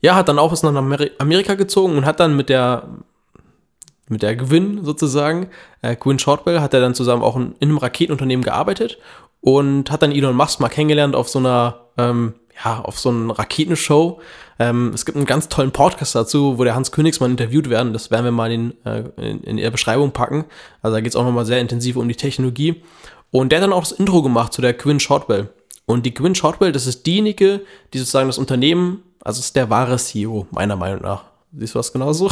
ja, 0.00 0.14
hat 0.14 0.30
dann 0.30 0.38
auch 0.38 0.48
bis 0.48 0.62
nach 0.62 0.74
Amerika 0.74 1.56
gezogen 1.56 1.98
und 1.98 2.06
hat 2.06 2.20
dann 2.20 2.38
mit 2.38 2.48
der 2.48 2.88
mit 4.08 4.22
der 4.22 4.34
Gewinn 4.34 4.82
sozusagen, 4.82 5.50
äh, 5.82 5.94
Gwyn 5.94 6.18
Shortwell, 6.18 6.60
hat 6.60 6.74
er 6.74 6.80
dann 6.80 6.96
zusammen 6.96 7.22
auch 7.22 7.36
in, 7.36 7.54
in 7.60 7.68
einem 7.68 7.78
Raketenunternehmen 7.78 8.42
gearbeitet 8.42 8.98
und 9.40 9.90
hat 9.90 10.02
dann 10.02 10.12
Elon 10.12 10.36
Musk 10.36 10.60
mal 10.60 10.68
kennengelernt 10.68 11.16
auf 11.16 11.28
so 11.28 11.38
einer, 11.38 11.80
ähm, 11.96 12.34
ja, 12.64 12.80
auf 12.80 12.98
so 12.98 13.08
einer 13.10 13.38
Raketenshow. 13.38 14.20
Ähm, 14.58 14.92
es 14.94 15.06
gibt 15.06 15.16
einen 15.16 15.26
ganz 15.26 15.48
tollen 15.48 15.70
Podcast 15.70 16.14
dazu, 16.14 16.58
wo 16.58 16.64
der 16.64 16.74
Hans 16.74 16.92
Königsmann 16.92 17.32
interviewt 17.32 17.70
werden. 17.70 17.92
Das 17.92 18.10
werden 18.10 18.24
wir 18.24 18.32
mal 18.32 18.52
in, 18.52 18.74
äh, 18.84 19.04
in, 19.16 19.42
in 19.42 19.56
der 19.56 19.70
Beschreibung 19.70 20.12
packen. 20.12 20.44
Also 20.82 20.96
da 20.96 21.00
geht 21.00 21.12
es 21.12 21.16
auch 21.16 21.24
nochmal 21.24 21.46
sehr 21.46 21.60
intensiv 21.60 21.96
um 21.96 22.08
die 22.08 22.14
Technologie. 22.14 22.82
Und 23.30 23.52
der 23.52 23.60
hat 23.60 23.64
dann 23.64 23.72
auch 23.72 23.84
das 23.84 23.92
Intro 23.92 24.22
gemacht 24.22 24.52
zu 24.52 24.60
der 24.60 24.74
Quinn 24.74 25.00
Shortwell. 25.00 25.48
Und 25.86 26.04
die 26.04 26.12
Quinn 26.12 26.34
Shortwell, 26.34 26.72
das 26.72 26.86
ist 26.86 27.06
diejenige, 27.06 27.62
die 27.94 27.98
sozusagen 27.98 28.28
das 28.28 28.38
Unternehmen, 28.38 29.02
also 29.24 29.40
ist 29.40 29.56
der 29.56 29.70
wahre 29.70 29.96
CEO, 29.96 30.46
meiner 30.50 30.76
Meinung 30.76 31.02
nach. 31.02 31.24
Siehst 31.56 31.74
du 31.74 31.78
das 31.78 31.92
genauso? 31.92 32.30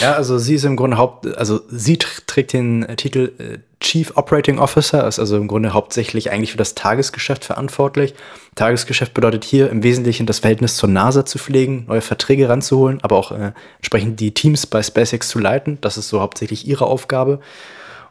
Ja, 0.00 0.12
also 0.12 0.38
sie 0.38 0.54
ist 0.54 0.64
im 0.64 0.76
Grunde 0.76 0.96
Haupt, 0.96 1.26
also 1.36 1.60
sie 1.68 1.98
trägt 1.98 2.52
den 2.52 2.82
äh, 2.84 2.96
Titel 2.96 3.32
äh, 3.38 3.58
Chief 3.92 4.16
Operating 4.16 4.58
Officer, 4.58 5.06
ist 5.06 5.18
also 5.18 5.36
im 5.36 5.48
Grunde 5.48 5.74
hauptsächlich 5.74 6.30
eigentlich 6.30 6.52
für 6.52 6.56
das 6.56 6.74
Tagesgeschäft 6.74 7.44
verantwortlich. 7.44 8.14
Tagesgeschäft 8.54 9.12
bedeutet 9.12 9.44
hier 9.44 9.68
im 9.68 9.82
Wesentlichen 9.82 10.24
das 10.24 10.38
Verhältnis 10.38 10.76
zur 10.76 10.88
NASA 10.88 11.26
zu 11.26 11.36
pflegen, 11.36 11.84
neue 11.88 12.00
Verträge 12.00 12.48
ranzuholen, 12.48 13.00
aber 13.02 13.16
auch 13.16 13.32
äh, 13.32 13.52
entsprechend 13.76 14.18
die 14.18 14.32
Teams 14.32 14.66
bei 14.66 14.82
SpaceX 14.82 15.28
zu 15.28 15.38
leiten. 15.38 15.76
Das 15.82 15.98
ist 15.98 16.08
so 16.08 16.22
hauptsächlich 16.22 16.66
ihre 16.66 16.86
Aufgabe. 16.86 17.40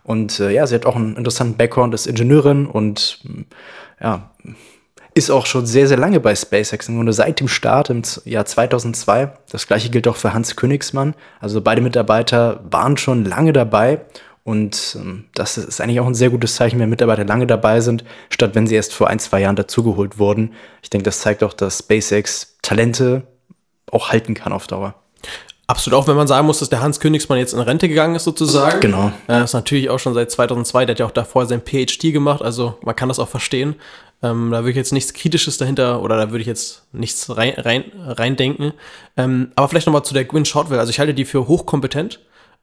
Und 0.03 0.39
äh, 0.39 0.51
ja, 0.51 0.67
sie 0.67 0.75
hat 0.75 0.85
auch 0.85 0.95
einen 0.95 1.15
interessanten 1.15 1.57
Background, 1.57 1.95
ist 1.95 2.05
Ingenieurin 2.05 2.67
und 2.67 3.23
ja, 3.99 4.29
ist 5.15 5.31
auch 5.31 5.47
schon 5.47 5.65
sehr, 5.65 5.87
sehr 5.87 5.97
lange 5.97 6.19
bei 6.19 6.35
SpaceX, 6.35 6.89
im 6.89 6.97
Grunde 6.97 7.13
seit 7.13 7.39
dem 7.39 7.47
Start 7.47 7.89
im 7.89 8.03
Jahr 8.25 8.45
2002. 8.45 9.33
Das 9.51 9.65
gleiche 9.65 9.89
gilt 9.89 10.07
auch 10.07 10.15
für 10.15 10.35
Hans 10.35 10.55
Königsmann. 10.55 11.15
Also 11.39 11.59
beide 11.59 11.81
Mitarbeiter 11.81 12.59
waren 12.69 12.97
schon 12.97 13.25
lange 13.25 13.51
dabei 13.51 14.01
und 14.43 14.97
ähm, 14.99 15.25
das 15.35 15.57
ist 15.57 15.81
eigentlich 15.81 15.99
auch 15.99 16.07
ein 16.07 16.15
sehr 16.15 16.31
gutes 16.31 16.55
Zeichen, 16.55 16.79
wenn 16.79 16.89
Mitarbeiter 16.89 17.25
lange 17.25 17.45
dabei 17.45 17.79
sind, 17.79 18.03
statt 18.29 18.55
wenn 18.55 18.65
sie 18.65 18.75
erst 18.75 18.93
vor 18.93 19.07
ein, 19.07 19.19
zwei 19.19 19.41
Jahren 19.41 19.55
dazugeholt 19.55 20.17
wurden. 20.17 20.53
Ich 20.81 20.89
denke, 20.89 21.05
das 21.05 21.19
zeigt 21.19 21.43
auch, 21.43 21.53
dass 21.53 21.79
SpaceX 21.79 22.57
Talente 22.61 23.23
auch 23.91 24.09
halten 24.09 24.33
kann 24.33 24.53
auf 24.53 24.67
Dauer. 24.67 24.95
Absolut, 25.67 25.99
auch 25.99 26.07
wenn 26.07 26.17
man 26.17 26.27
sagen 26.27 26.47
muss, 26.47 26.59
dass 26.59 26.69
der 26.69 26.81
Hans 26.81 26.99
Königsmann 26.99 27.37
jetzt 27.37 27.53
in 27.53 27.59
Rente 27.59 27.87
gegangen 27.87 28.15
ist, 28.15 28.25
sozusagen. 28.25 28.81
Genau. 28.81 29.11
Er 29.27 29.43
ist 29.43 29.53
natürlich 29.53 29.89
auch 29.89 29.99
schon 29.99 30.13
seit 30.13 30.29
2002, 30.29 30.85
der 30.85 30.95
hat 30.95 30.99
ja 30.99 31.05
auch 31.05 31.11
davor 31.11 31.45
sein 31.45 31.61
PhD 31.61 32.11
gemacht, 32.11 32.41
also 32.41 32.77
man 32.83 32.95
kann 32.95 33.07
das 33.07 33.19
auch 33.19 33.29
verstehen. 33.29 33.75
Ähm, 34.23 34.51
da 34.51 34.59
würde 34.59 34.71
ich 34.71 34.75
jetzt 34.75 34.91
nichts 34.91 35.13
Kritisches 35.13 35.57
dahinter 35.57 36.01
oder 36.01 36.17
da 36.17 36.31
würde 36.31 36.41
ich 36.41 36.47
jetzt 36.47 36.83
nichts 36.91 37.35
rein, 37.35 37.53
rein, 37.57 37.85
reindenken. 38.05 38.73
Ähm, 39.17 39.51
aber 39.55 39.69
vielleicht 39.69 39.87
nochmal 39.87 40.03
zu 40.03 40.13
der 40.13 40.25
Gwyn 40.25 40.45
Shortwell. 40.45 40.79
Also 40.79 40.89
ich 40.89 40.99
halte 40.99 41.13
die 41.13 41.25
für 41.25 41.47
hochkompetent. 41.47 42.19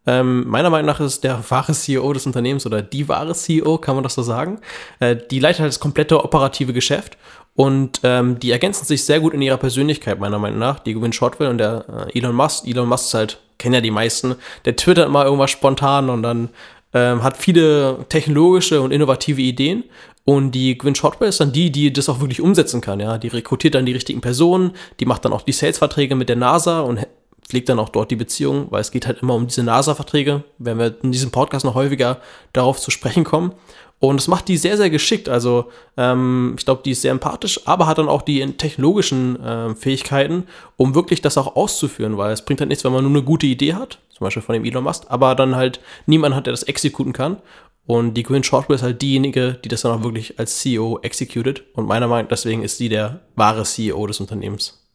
Ähm, 0.06 0.48
meiner 0.48 0.70
Meinung 0.70 0.86
nach 0.86 1.00
ist 1.00 1.24
der 1.24 1.42
wahre 1.50 1.72
CEO 1.72 2.12
des 2.12 2.26
Unternehmens 2.26 2.64
oder 2.64 2.80
die 2.80 3.08
wahre 3.08 3.34
CEO, 3.34 3.78
kann 3.78 3.94
man 3.94 4.04
das 4.04 4.14
so 4.14 4.22
sagen. 4.22 4.60
Äh, 5.00 5.16
die 5.30 5.38
leitet 5.38 5.60
halt 5.60 5.68
das 5.68 5.80
komplette 5.80 6.22
operative 6.22 6.72
Geschäft 6.72 7.18
und 7.58 8.00
ähm, 8.04 8.38
die 8.38 8.52
ergänzen 8.52 8.84
sich 8.84 9.04
sehr 9.04 9.18
gut 9.18 9.34
in 9.34 9.42
ihrer 9.42 9.56
Persönlichkeit, 9.56 10.20
meiner 10.20 10.38
Meinung 10.38 10.60
nach. 10.60 10.78
Die 10.78 10.94
Gwyn 10.94 11.12
Shortwell 11.12 11.48
und 11.48 11.58
der 11.58 12.08
äh, 12.14 12.18
Elon 12.18 12.36
Musk. 12.36 12.66
Elon 12.66 12.88
Musk 12.88 13.06
ist 13.06 13.14
halt, 13.14 13.40
kennen 13.58 13.74
ja 13.74 13.80
die 13.80 13.90
meisten, 13.90 14.36
der 14.64 14.76
twittert 14.76 15.10
mal 15.10 15.24
irgendwas 15.24 15.50
spontan 15.50 16.08
und 16.08 16.22
dann 16.22 16.50
ähm, 16.94 17.24
hat 17.24 17.36
viele 17.36 18.06
technologische 18.08 18.80
und 18.80 18.92
innovative 18.92 19.42
Ideen. 19.42 19.82
Und 20.24 20.52
die 20.52 20.78
Gwyn 20.78 20.94
Shotwell 20.94 21.30
ist 21.30 21.40
dann 21.40 21.52
die, 21.52 21.72
die 21.72 21.92
das 21.92 22.08
auch 22.08 22.20
wirklich 22.20 22.40
umsetzen 22.40 22.80
kann. 22.80 23.00
Ja, 23.00 23.18
die 23.18 23.28
rekrutiert 23.28 23.74
dann 23.74 23.86
die 23.86 23.92
richtigen 23.92 24.20
Personen, 24.20 24.72
die 25.00 25.06
macht 25.06 25.24
dann 25.24 25.32
auch 25.32 25.42
die 25.42 25.52
Sales-Verträge 25.52 26.14
mit 26.14 26.28
der 26.28 26.36
NASA 26.36 26.82
und 26.82 27.06
pflegt 27.48 27.68
dann 27.68 27.78
auch 27.78 27.88
dort 27.88 28.10
die 28.10 28.16
Beziehung, 28.16 28.66
weil 28.70 28.80
es 28.80 28.90
geht 28.90 29.06
halt 29.06 29.22
immer 29.22 29.34
um 29.34 29.46
diese 29.46 29.62
NASA-Verträge. 29.62 30.44
Werden 30.58 30.78
wir 30.78 30.96
in 31.02 31.12
diesem 31.12 31.30
Podcast 31.30 31.64
noch 31.64 31.74
häufiger 31.74 32.18
darauf 32.52 32.78
zu 32.78 32.90
sprechen 32.90 33.24
kommen. 33.24 33.52
Und 34.00 34.16
das 34.16 34.28
macht 34.28 34.46
die 34.46 34.56
sehr, 34.56 34.76
sehr 34.76 34.90
geschickt. 34.90 35.28
Also 35.28 35.70
ähm, 35.96 36.54
ich 36.56 36.64
glaube, 36.64 36.82
die 36.84 36.92
ist 36.92 37.02
sehr 37.02 37.10
empathisch, 37.10 37.66
aber 37.66 37.86
hat 37.86 37.98
dann 37.98 38.08
auch 38.08 38.22
die 38.22 38.46
technologischen 38.52 39.42
äh, 39.42 39.74
Fähigkeiten, 39.74 40.44
um 40.76 40.94
wirklich 40.94 41.20
das 41.20 41.36
auch 41.36 41.56
auszuführen, 41.56 42.16
weil 42.16 42.32
es 42.32 42.44
bringt 42.44 42.60
halt 42.60 42.68
nichts, 42.68 42.84
wenn 42.84 42.92
man 42.92 43.02
nur 43.02 43.12
eine 43.12 43.24
gute 43.24 43.46
Idee 43.46 43.74
hat, 43.74 43.98
zum 44.10 44.24
Beispiel 44.24 44.42
von 44.42 44.52
dem 44.52 44.64
Elon 44.64 44.84
Musk, 44.84 45.04
aber 45.08 45.34
dann 45.34 45.56
halt 45.56 45.80
niemand 46.06 46.34
hat, 46.34 46.46
der 46.46 46.52
das 46.52 46.62
exekuten 46.62 47.12
kann. 47.12 47.38
Und 47.86 48.14
die 48.14 48.22
Gwyn 48.22 48.44
Shortwell 48.44 48.76
ist 48.76 48.82
halt 48.82 49.00
diejenige, 49.00 49.58
die 49.64 49.68
das 49.68 49.80
dann 49.80 49.92
auch 49.92 50.04
wirklich 50.04 50.38
als 50.38 50.58
CEO 50.58 50.98
executed. 51.00 51.64
Und 51.72 51.86
meiner 51.86 52.06
Meinung 52.06 52.24
nach 52.24 52.28
deswegen 52.28 52.62
ist 52.62 52.76
sie 52.76 52.90
der 52.90 53.20
wahre 53.34 53.62
CEO 53.62 54.06
des 54.06 54.20
Unternehmens. 54.20 54.87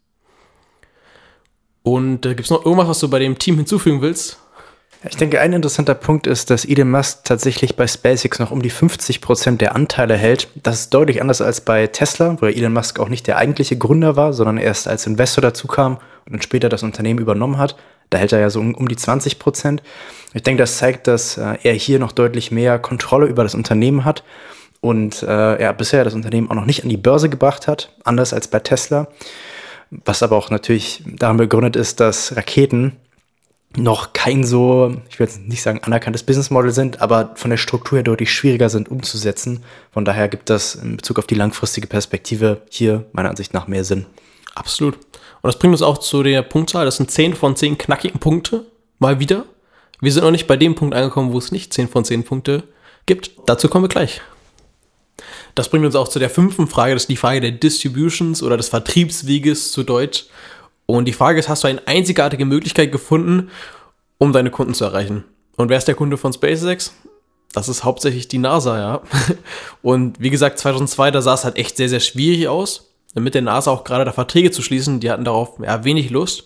Und 1.83 2.25
äh, 2.25 2.29
gibt 2.29 2.45
es 2.45 2.49
noch 2.49 2.65
irgendwas, 2.65 2.87
was 2.87 2.99
du 2.99 3.09
bei 3.09 3.19
dem 3.19 3.37
Team 3.37 3.57
hinzufügen 3.57 4.01
willst? 4.01 4.39
Ich 5.09 5.17
denke, 5.17 5.41
ein 5.41 5.51
interessanter 5.51 5.95
Punkt 5.95 6.27
ist, 6.27 6.49
dass 6.49 6.63
Elon 6.63 6.89
Musk 6.89 7.25
tatsächlich 7.25 7.75
bei 7.75 7.87
SpaceX 7.87 8.39
noch 8.39 8.51
um 8.51 8.61
die 8.61 8.69
50 8.69 9.19
Prozent 9.19 9.59
der 9.59 9.75
Anteile 9.75 10.15
hält. 10.15 10.47
Das 10.55 10.79
ist 10.79 10.93
deutlich 10.93 11.21
anders 11.21 11.41
als 11.41 11.59
bei 11.59 11.87
Tesla, 11.87 12.37
wo 12.39 12.45
Elon 12.45 12.71
Musk 12.71 13.01
auch 13.01 13.09
nicht 13.09 13.27
der 13.27 13.37
eigentliche 13.37 13.77
Gründer 13.77 14.15
war, 14.15 14.31
sondern 14.31 14.57
erst 14.57 14.87
als 14.87 15.05
Investor 15.05 15.41
dazu 15.41 15.67
kam 15.67 15.97
und 16.25 16.31
dann 16.31 16.41
später 16.41 16.69
das 16.69 16.83
Unternehmen 16.83 17.19
übernommen 17.19 17.57
hat. 17.57 17.75
Da 18.11 18.17
hält 18.17 18.31
er 18.31 18.39
ja 18.39 18.49
so 18.49 18.61
um, 18.61 18.75
um 18.75 18.87
die 18.87 18.95
20 18.95 19.39
Prozent. 19.39 19.83
Ich 20.33 20.43
denke, 20.43 20.63
das 20.63 20.77
zeigt, 20.77 21.07
dass 21.07 21.37
äh, 21.37 21.57
er 21.63 21.73
hier 21.73 21.99
noch 21.99 22.13
deutlich 22.13 22.51
mehr 22.51 22.79
Kontrolle 22.79 23.25
über 23.25 23.43
das 23.43 23.55
Unternehmen 23.55 24.05
hat 24.05 24.23
und 24.79 25.21
äh, 25.23 25.55
er 25.55 25.73
bisher 25.73 26.05
das 26.05 26.13
Unternehmen 26.13 26.49
auch 26.49 26.55
noch 26.55 26.65
nicht 26.65 26.83
an 26.83 26.89
die 26.89 26.97
Börse 26.97 27.29
gebracht 27.29 27.67
hat, 27.67 27.93
anders 28.05 28.33
als 28.33 28.47
bei 28.47 28.59
Tesla. 28.59 29.07
Was 30.05 30.23
aber 30.23 30.37
auch 30.37 30.49
natürlich 30.49 31.03
daran 31.05 31.37
begründet 31.37 31.75
ist, 31.75 31.99
dass 31.99 32.35
Raketen 32.35 32.93
noch 33.75 34.13
kein 34.13 34.43
so, 34.43 34.95
ich 35.09 35.19
will 35.19 35.27
jetzt 35.27 35.41
nicht 35.41 35.63
sagen 35.63 35.79
anerkanntes 35.83 36.23
Business 36.23 36.51
Model 36.51 36.71
sind, 36.71 37.01
aber 37.01 37.31
von 37.35 37.49
der 37.49 37.57
Struktur 37.57 37.97
her 37.97 38.03
deutlich 38.03 38.31
schwieriger 38.31 38.69
sind 38.69 38.89
umzusetzen. 38.89 39.63
Von 39.91 40.05
daher 40.05 40.29
gibt 40.29 40.49
das 40.49 40.75
in 40.75 40.97
Bezug 40.97 41.17
auf 41.19 41.27
die 41.27 41.35
langfristige 41.35 41.87
Perspektive 41.87 42.61
hier 42.69 43.05
meiner 43.13 43.29
Ansicht 43.29 43.53
nach 43.53 43.67
mehr 43.67 43.83
Sinn. 43.83 44.05
Absolut. 44.53 44.95
Und 44.95 45.47
das 45.47 45.57
bringt 45.57 45.73
uns 45.73 45.81
auch 45.81 45.97
zu 45.97 46.21
der 46.23 46.43
Punktzahl. 46.43 46.85
Das 46.85 46.97
sind 46.97 47.09
10 47.09 47.35
von 47.35 47.55
10 47.55 47.77
knackigen 47.77 48.19
Punkte. 48.19 48.65
Mal 48.99 49.19
wieder. 49.19 49.45
Wir 49.99 50.11
sind 50.11 50.23
noch 50.23 50.31
nicht 50.31 50.47
bei 50.47 50.57
dem 50.57 50.75
Punkt 50.75 50.93
angekommen, 50.93 51.33
wo 51.33 51.37
es 51.37 51.51
nicht 51.51 51.73
10 51.73 51.87
von 51.87 52.05
10 52.05 52.23
Punkte 52.23 52.63
gibt. 53.05 53.31
Dazu 53.47 53.67
kommen 53.69 53.85
wir 53.85 53.89
gleich. 53.89 54.21
Das 55.55 55.69
bringt 55.69 55.85
uns 55.85 55.95
auch 55.95 56.07
zu 56.07 56.19
der 56.19 56.29
fünften 56.29 56.67
Frage. 56.67 56.93
Das 56.93 57.03
ist 57.03 57.09
die 57.09 57.17
Frage 57.17 57.41
der 57.41 57.51
Distributions 57.51 58.41
oder 58.41 58.57
des 58.57 58.69
Vertriebsweges 58.69 59.71
zu 59.71 59.83
Deutsch. 59.83 60.25
Und 60.85 61.05
die 61.05 61.13
Frage 61.13 61.39
ist, 61.39 61.49
hast 61.49 61.63
du 61.63 61.67
eine 61.67 61.87
einzigartige 61.87 62.45
Möglichkeit 62.45 62.91
gefunden, 62.91 63.49
um 64.17 64.33
deine 64.33 64.51
Kunden 64.51 64.73
zu 64.73 64.83
erreichen? 64.83 65.23
Und 65.55 65.69
wer 65.69 65.77
ist 65.77 65.87
der 65.87 65.95
Kunde 65.95 66.17
von 66.17 66.33
SpaceX? 66.33 66.93
Das 67.53 67.69
ist 67.69 67.83
hauptsächlich 67.83 68.27
die 68.27 68.39
NASA, 68.39 68.79
ja. 68.79 69.01
Und 69.83 70.19
wie 70.19 70.31
gesagt, 70.31 70.57
2002, 70.57 71.11
da 71.11 71.21
sah 71.21 71.35
es 71.35 71.43
halt 71.43 71.57
echt 71.57 71.77
sehr, 71.77 71.87
sehr 71.89 71.99
schwierig 71.99 72.47
aus, 72.47 72.89
mit 73.13 73.35
der 73.35 73.43
NASA 73.43 73.69
auch 73.69 73.83
gerade 73.83 74.05
da 74.05 74.11
Verträge 74.11 74.49
zu 74.49 74.63
schließen. 74.63 74.99
Die 74.99 75.11
hatten 75.11 75.23
darauf 75.23 75.59
ja 75.59 75.83
wenig 75.83 76.09
Lust. 76.09 76.45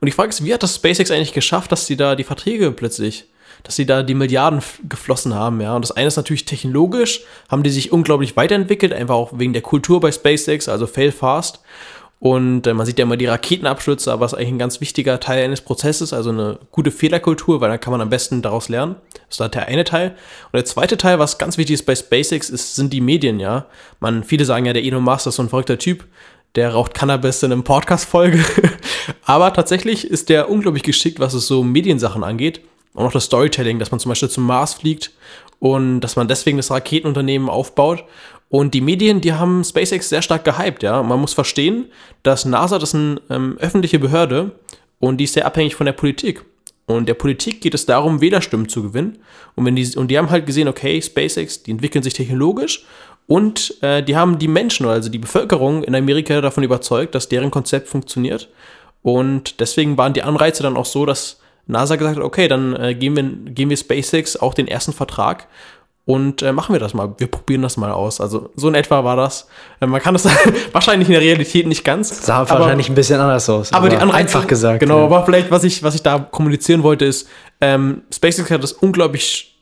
Und 0.00 0.06
die 0.06 0.12
Frage 0.12 0.28
ist, 0.28 0.44
wie 0.44 0.54
hat 0.54 0.62
das 0.62 0.76
SpaceX 0.76 1.10
eigentlich 1.10 1.32
geschafft, 1.32 1.72
dass 1.72 1.86
sie 1.86 1.96
da 1.96 2.14
die 2.14 2.24
Verträge 2.24 2.70
plötzlich, 2.70 3.26
dass 3.64 3.76
sie 3.76 3.86
da 3.86 4.02
die 4.02 4.14
Milliarden 4.14 4.62
geflossen 4.88 5.34
haben, 5.34 5.60
ja. 5.60 5.74
Und 5.74 5.82
das 5.82 5.90
eine 5.90 6.06
ist 6.06 6.16
natürlich 6.16 6.44
technologisch, 6.44 7.22
haben 7.48 7.64
die 7.64 7.70
sich 7.70 7.90
unglaublich 7.90 8.36
weiterentwickelt, 8.36 8.92
einfach 8.92 9.14
auch 9.14 9.32
wegen 9.34 9.52
der 9.52 9.62
Kultur 9.62 10.00
bei 10.00 10.12
SpaceX, 10.12 10.68
also 10.68 10.86
fail 10.86 11.10
fast. 11.10 11.60
Und 12.20 12.66
äh, 12.66 12.72
man 12.72 12.86
sieht 12.86 12.98
ja 12.98 13.02
immer 13.02 13.16
die 13.16 13.26
Raketenabstürze, 13.26 14.12
aber 14.12 14.24
es 14.24 14.32
ist 14.32 14.38
eigentlich 14.38 14.52
ein 14.52 14.58
ganz 14.58 14.80
wichtiger 14.80 15.18
Teil 15.20 15.44
eines 15.44 15.60
Prozesses, 15.60 16.12
also 16.12 16.30
eine 16.30 16.58
gute 16.70 16.90
Fehlerkultur, 16.90 17.60
weil 17.60 17.68
dann 17.68 17.80
kann 17.80 17.90
man 17.90 18.00
am 18.00 18.08
besten 18.08 18.40
daraus 18.40 18.68
lernen. 18.68 18.96
Das 19.28 19.40
ist 19.40 19.54
der 19.54 19.66
eine 19.66 19.84
Teil. 19.84 20.10
Und 20.10 20.54
der 20.54 20.64
zweite 20.64 20.96
Teil, 20.96 21.18
was 21.18 21.38
ganz 21.38 21.58
wichtig 21.58 21.74
ist 21.74 21.86
bei 21.86 21.94
SpaceX, 21.94 22.50
ist, 22.50 22.76
sind 22.76 22.92
die 22.92 23.00
Medien, 23.00 23.40
ja. 23.40 23.66
Man, 24.00 24.24
viele 24.24 24.44
sagen 24.44 24.64
ja, 24.66 24.72
der 24.72 24.84
Elon 24.84 25.02
Musk 25.02 25.26
ist 25.26 25.36
so 25.36 25.42
ein 25.42 25.48
verrückter 25.48 25.78
Typ, 25.78 26.06
der 26.54 26.72
raucht 26.72 26.94
Cannabis 26.94 27.42
in 27.42 27.52
einem 27.52 27.64
Podcast-Folge. 27.64 28.42
aber 29.24 29.52
tatsächlich 29.52 30.06
ist 30.08 30.28
der 30.28 30.50
unglaublich 30.50 30.82
geschickt, 30.82 31.20
was 31.20 31.34
es 31.34 31.46
so 31.46 31.62
Mediensachen 31.62 32.24
angeht. 32.24 32.60
Und 32.94 33.06
auch 33.06 33.12
das 33.12 33.24
Storytelling, 33.24 33.78
dass 33.78 33.90
man 33.90 34.00
zum 34.00 34.08
Beispiel 34.08 34.30
zum 34.30 34.46
Mars 34.46 34.74
fliegt 34.74 35.10
und 35.58 36.00
dass 36.00 36.16
man 36.16 36.28
deswegen 36.28 36.56
das 36.56 36.70
Raketenunternehmen 36.70 37.48
aufbaut. 37.48 38.04
Und 38.48 38.72
die 38.72 38.80
Medien, 38.80 39.20
die 39.20 39.32
haben 39.32 39.64
SpaceX 39.64 40.08
sehr 40.08 40.22
stark 40.22 40.44
gehypt, 40.44 40.82
ja. 40.82 41.02
Man 41.02 41.20
muss 41.20 41.34
verstehen, 41.34 41.86
dass 42.22 42.44
NASA, 42.44 42.78
das 42.78 42.90
ist 42.90 42.94
eine 42.94 43.20
ähm, 43.30 43.56
öffentliche 43.58 43.98
Behörde 43.98 44.52
und 45.00 45.18
die 45.18 45.24
ist 45.24 45.34
sehr 45.34 45.46
abhängig 45.46 45.74
von 45.74 45.86
der 45.86 45.92
Politik. 45.92 46.44
Und 46.86 47.08
der 47.08 47.14
Politik 47.14 47.60
geht 47.60 47.74
es 47.74 47.86
darum, 47.86 48.20
Wählerstimmen 48.20 48.68
zu 48.68 48.82
gewinnen. 48.82 49.18
Und, 49.54 49.64
wenn 49.64 49.74
die, 49.74 49.96
und 49.96 50.08
die 50.08 50.18
haben 50.18 50.30
halt 50.30 50.46
gesehen, 50.46 50.68
okay, 50.68 51.00
SpaceX, 51.00 51.62
die 51.62 51.70
entwickeln 51.70 52.02
sich 52.02 52.12
technologisch 52.12 52.84
und 53.26 53.74
äh, 53.82 54.02
die 54.02 54.16
haben 54.16 54.38
die 54.38 54.48
Menschen, 54.48 54.86
also 54.86 55.08
die 55.08 55.18
Bevölkerung 55.18 55.82
in 55.82 55.94
Amerika 55.94 56.40
davon 56.40 56.62
überzeugt, 56.62 57.14
dass 57.14 57.28
deren 57.28 57.50
Konzept 57.50 57.88
funktioniert. 57.88 58.50
Und 59.02 59.60
deswegen 59.60 59.96
waren 59.96 60.12
die 60.12 60.22
Anreize 60.22 60.62
dann 60.62 60.76
auch 60.76 60.84
so, 60.84 61.06
dass 61.06 61.40
NASA 61.66 61.96
gesagt 61.96 62.16
hat, 62.16 62.24
okay, 62.24 62.48
dann 62.48 62.76
äh, 62.76 62.94
geben, 62.94 63.16
wir, 63.16 63.52
geben 63.52 63.70
wir 63.70 63.76
SpaceX 63.76 64.36
auch 64.36 64.54
den 64.54 64.68
ersten 64.68 64.92
Vertrag 64.92 65.48
und 66.06 66.42
äh, 66.42 66.52
machen 66.52 66.74
wir 66.74 66.80
das 66.80 66.92
mal. 66.92 67.14
Wir 67.16 67.28
probieren 67.28 67.62
das 67.62 67.78
mal 67.78 67.90
aus. 67.90 68.20
Also 68.20 68.50
so 68.56 68.68
in 68.68 68.74
etwa 68.74 69.04
war 69.04 69.16
das. 69.16 69.48
Äh, 69.80 69.86
man 69.86 70.02
kann 70.02 70.12
das 70.12 70.28
wahrscheinlich 70.72 71.08
in 71.08 71.12
der 71.12 71.22
Realität 71.22 71.66
nicht 71.66 71.82
ganz. 71.82 72.26
Sah 72.26 72.40
aber, 72.40 72.50
wahrscheinlich 72.50 72.90
ein 72.90 72.94
bisschen 72.94 73.18
anders 73.20 73.48
aus. 73.48 73.72
Aber, 73.72 73.86
aber 73.86 73.88
die 73.88 73.96
Anreize, 73.96 74.18
einfach 74.18 74.46
gesagt. 74.46 74.80
Genau, 74.80 74.98
ja. 74.98 75.04
aber 75.04 75.24
vielleicht, 75.24 75.50
was 75.50 75.64
ich, 75.64 75.82
was 75.82 75.94
ich 75.94 76.02
da 76.02 76.18
kommunizieren 76.18 76.82
wollte, 76.82 77.06
ist, 77.06 77.28
ähm, 77.62 78.02
SpaceX 78.12 78.50
hat 78.50 78.62
das 78.62 78.72
unglaublich 78.72 79.58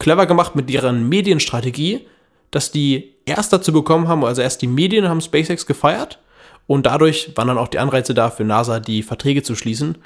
clever 0.00 0.26
gemacht 0.26 0.56
mit 0.56 0.68
deren 0.68 1.08
Medienstrategie, 1.08 2.08
dass 2.50 2.72
die 2.72 3.14
erst 3.24 3.52
dazu 3.52 3.72
bekommen 3.72 4.08
haben, 4.08 4.24
also 4.24 4.42
erst 4.42 4.62
die 4.62 4.66
Medien 4.66 5.08
haben 5.08 5.20
SpaceX 5.20 5.64
gefeiert 5.66 6.18
und 6.66 6.86
dadurch 6.86 7.32
waren 7.36 7.48
dann 7.48 7.58
auch 7.58 7.68
die 7.68 7.78
Anreize 7.78 8.14
da 8.14 8.30
für 8.30 8.44
NASA, 8.44 8.80
die 8.80 9.04
Verträge 9.04 9.44
zu 9.44 9.54
schließen. 9.54 9.98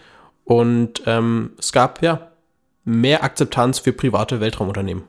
Und 0.48 1.02
ähm, 1.04 1.50
es 1.58 1.72
gab 1.72 2.00
ja 2.02 2.28
mehr 2.82 3.22
Akzeptanz 3.22 3.80
für 3.80 3.92
private 3.92 4.40
Weltraumunternehmen. 4.40 5.04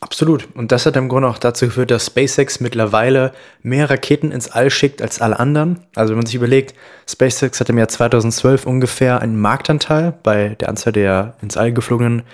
Absolut. 0.00 0.48
Und 0.54 0.72
das 0.72 0.86
hat 0.86 0.96
im 0.96 1.08
Grunde 1.08 1.28
auch 1.28 1.38
dazu 1.38 1.66
geführt, 1.66 1.92
dass 1.92 2.06
SpaceX 2.06 2.58
mittlerweile 2.58 3.32
mehr 3.62 3.88
Raketen 3.88 4.32
ins 4.32 4.48
All 4.48 4.70
schickt 4.70 5.00
als 5.00 5.20
alle 5.20 5.38
anderen. 5.38 5.84
Also 5.94 6.10
wenn 6.10 6.18
man 6.18 6.26
sich 6.26 6.34
überlegt, 6.34 6.74
SpaceX 7.08 7.60
hatte 7.60 7.70
im 7.70 7.78
Jahr 7.78 7.86
2012 7.86 8.66
ungefähr 8.66 9.20
einen 9.20 9.40
Marktanteil 9.40 10.14
bei 10.20 10.56
der 10.56 10.68
Anzahl 10.68 10.92
der 10.92 11.36
ins 11.40 11.56
All 11.56 11.72
geflogenen 11.72 12.24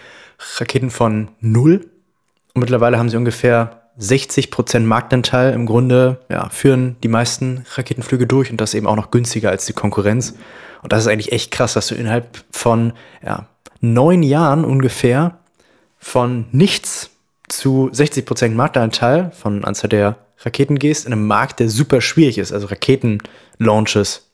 Raketen 0.57 0.89
von 0.89 1.29
null. 1.41 1.87
Und 2.55 2.61
mittlerweile 2.61 2.99
haben 2.99 3.11
sie 3.11 3.19
ungefähr 3.19 3.82
60% 4.01 4.81
Marktanteil. 4.81 5.53
Im 5.53 5.67
Grunde 5.67 6.19
ja, 6.29 6.49
führen 6.49 6.97
die 7.03 7.09
meisten 7.09 7.65
Raketenflüge 7.75 8.27
durch 8.27 8.51
und 8.51 8.61
das 8.61 8.75
eben 8.75 8.87
auch 8.87 8.97
noch 8.97 9.11
günstiger 9.11 9.51
als 9.51 9.67
die 9.67 9.73
Konkurrenz. 9.73 10.35
Und 10.83 10.93
das 10.93 11.03
ist 11.03 11.09
eigentlich 11.09 11.33
echt 11.33 11.51
krass, 11.51 11.75
dass 11.75 11.89
du 11.89 11.95
innerhalb 11.95 12.45
von 12.51 12.93
ja, 13.25 13.47
neun 13.81 14.23
Jahren 14.23 14.65
ungefähr 14.65 15.39
von 15.99 16.47
nichts 16.53 17.11
zu 17.49 17.91
60% 17.93 18.51
Marktanteil 18.51 19.31
von 19.33 19.65
Anzahl 19.65 19.91
der 19.91 20.17
Raketen 20.39 20.79
gehst, 20.79 21.07
in 21.07 21.13
einem 21.13 21.27
Markt, 21.27 21.61
der 21.61 21.69
super 21.69 22.01
schwierig 22.01 22.39
ist, 22.39 22.53
also 22.53 22.67
Raketenlaunches 22.67 24.29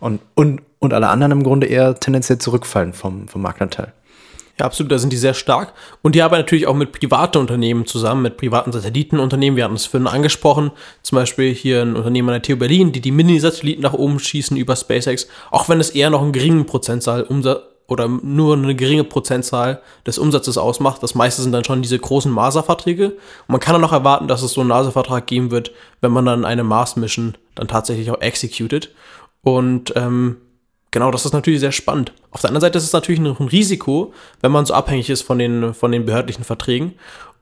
und, 0.00 0.20
und, 0.34 0.62
und 0.78 0.92
alle 0.92 1.08
anderen 1.08 1.32
im 1.32 1.42
Grunde 1.42 1.66
eher 1.66 1.94
tendenziell 1.94 2.38
zurückfallen 2.38 2.92
vom, 2.92 3.28
vom 3.28 3.42
Marktanteil. 3.42 3.92
Ja, 4.58 4.64
absolut, 4.64 4.90
da 4.90 4.98
sind 4.98 5.12
die 5.12 5.18
sehr 5.18 5.34
stark. 5.34 5.74
Und 6.02 6.14
die 6.14 6.22
arbeiten 6.22 6.40
natürlich 6.40 6.66
auch 6.66 6.74
mit 6.74 6.92
privaten 6.92 7.38
Unternehmen 7.38 7.84
zusammen, 7.84 8.22
mit 8.22 8.38
privaten 8.38 8.72
Satellitenunternehmen. 8.72 9.56
Wir 9.56 9.64
hatten 9.64 9.74
es 9.74 9.84
vorhin 9.84 10.06
angesprochen. 10.06 10.70
Zum 11.02 11.16
Beispiel 11.16 11.54
hier 11.54 11.82
ein 11.82 11.94
Unternehmen 11.94 12.30
an 12.30 12.40
der 12.40 12.42
TU 12.42 12.56
Berlin, 12.56 12.92
die 12.92 13.02
die 13.02 13.10
Mini-Satelliten 13.10 13.82
nach 13.82 13.92
oben 13.92 14.18
schießen 14.18 14.56
über 14.56 14.74
SpaceX. 14.74 15.28
Auch 15.50 15.68
wenn 15.68 15.78
es 15.78 15.90
eher 15.90 16.08
noch 16.08 16.22
einen 16.22 16.32
geringen 16.32 16.64
Prozentzahl 16.64 17.24
Umsatz 17.24 17.60
oder 17.88 18.08
nur 18.08 18.54
eine 18.54 18.74
geringe 18.74 19.04
Prozentzahl 19.04 19.80
des 20.06 20.18
Umsatzes 20.18 20.58
ausmacht. 20.58 21.02
Das 21.02 21.14
meiste 21.14 21.42
sind 21.42 21.52
dann 21.52 21.64
schon 21.64 21.82
diese 21.82 21.98
großen 21.98 22.34
NASA-Verträge. 22.34 23.10
Und 23.10 23.48
man 23.48 23.60
kann 23.60 23.74
dann 23.74 23.82
noch 23.82 23.92
erwarten, 23.92 24.26
dass 24.26 24.42
es 24.42 24.52
so 24.52 24.60
einen 24.60 24.70
NASA-Vertrag 24.70 25.26
geben 25.26 25.50
wird, 25.50 25.72
wenn 26.00 26.12
man 26.12 26.26
dann 26.26 26.44
eine 26.44 26.64
Mars-Mission 26.64 27.36
dann 27.54 27.68
tatsächlich 27.68 28.10
auch 28.10 28.20
executed. 28.20 28.92
Und 29.42 29.92
ähm, 29.96 30.38
genau, 30.96 31.10
das 31.10 31.26
ist 31.26 31.34
natürlich 31.34 31.60
sehr 31.60 31.72
spannend. 31.72 32.14
Auf 32.30 32.40
der 32.40 32.48
anderen 32.48 32.62
Seite 32.62 32.78
ist 32.78 32.84
es 32.84 32.94
natürlich 32.94 33.20
noch 33.20 33.38
ein 33.38 33.48
Risiko, 33.48 34.14
wenn 34.40 34.50
man 34.50 34.64
so 34.64 34.72
abhängig 34.72 35.10
ist 35.10 35.20
von 35.20 35.38
den, 35.38 35.74
von 35.74 35.92
den 35.92 36.06
behördlichen 36.06 36.42
Verträgen. 36.42 36.94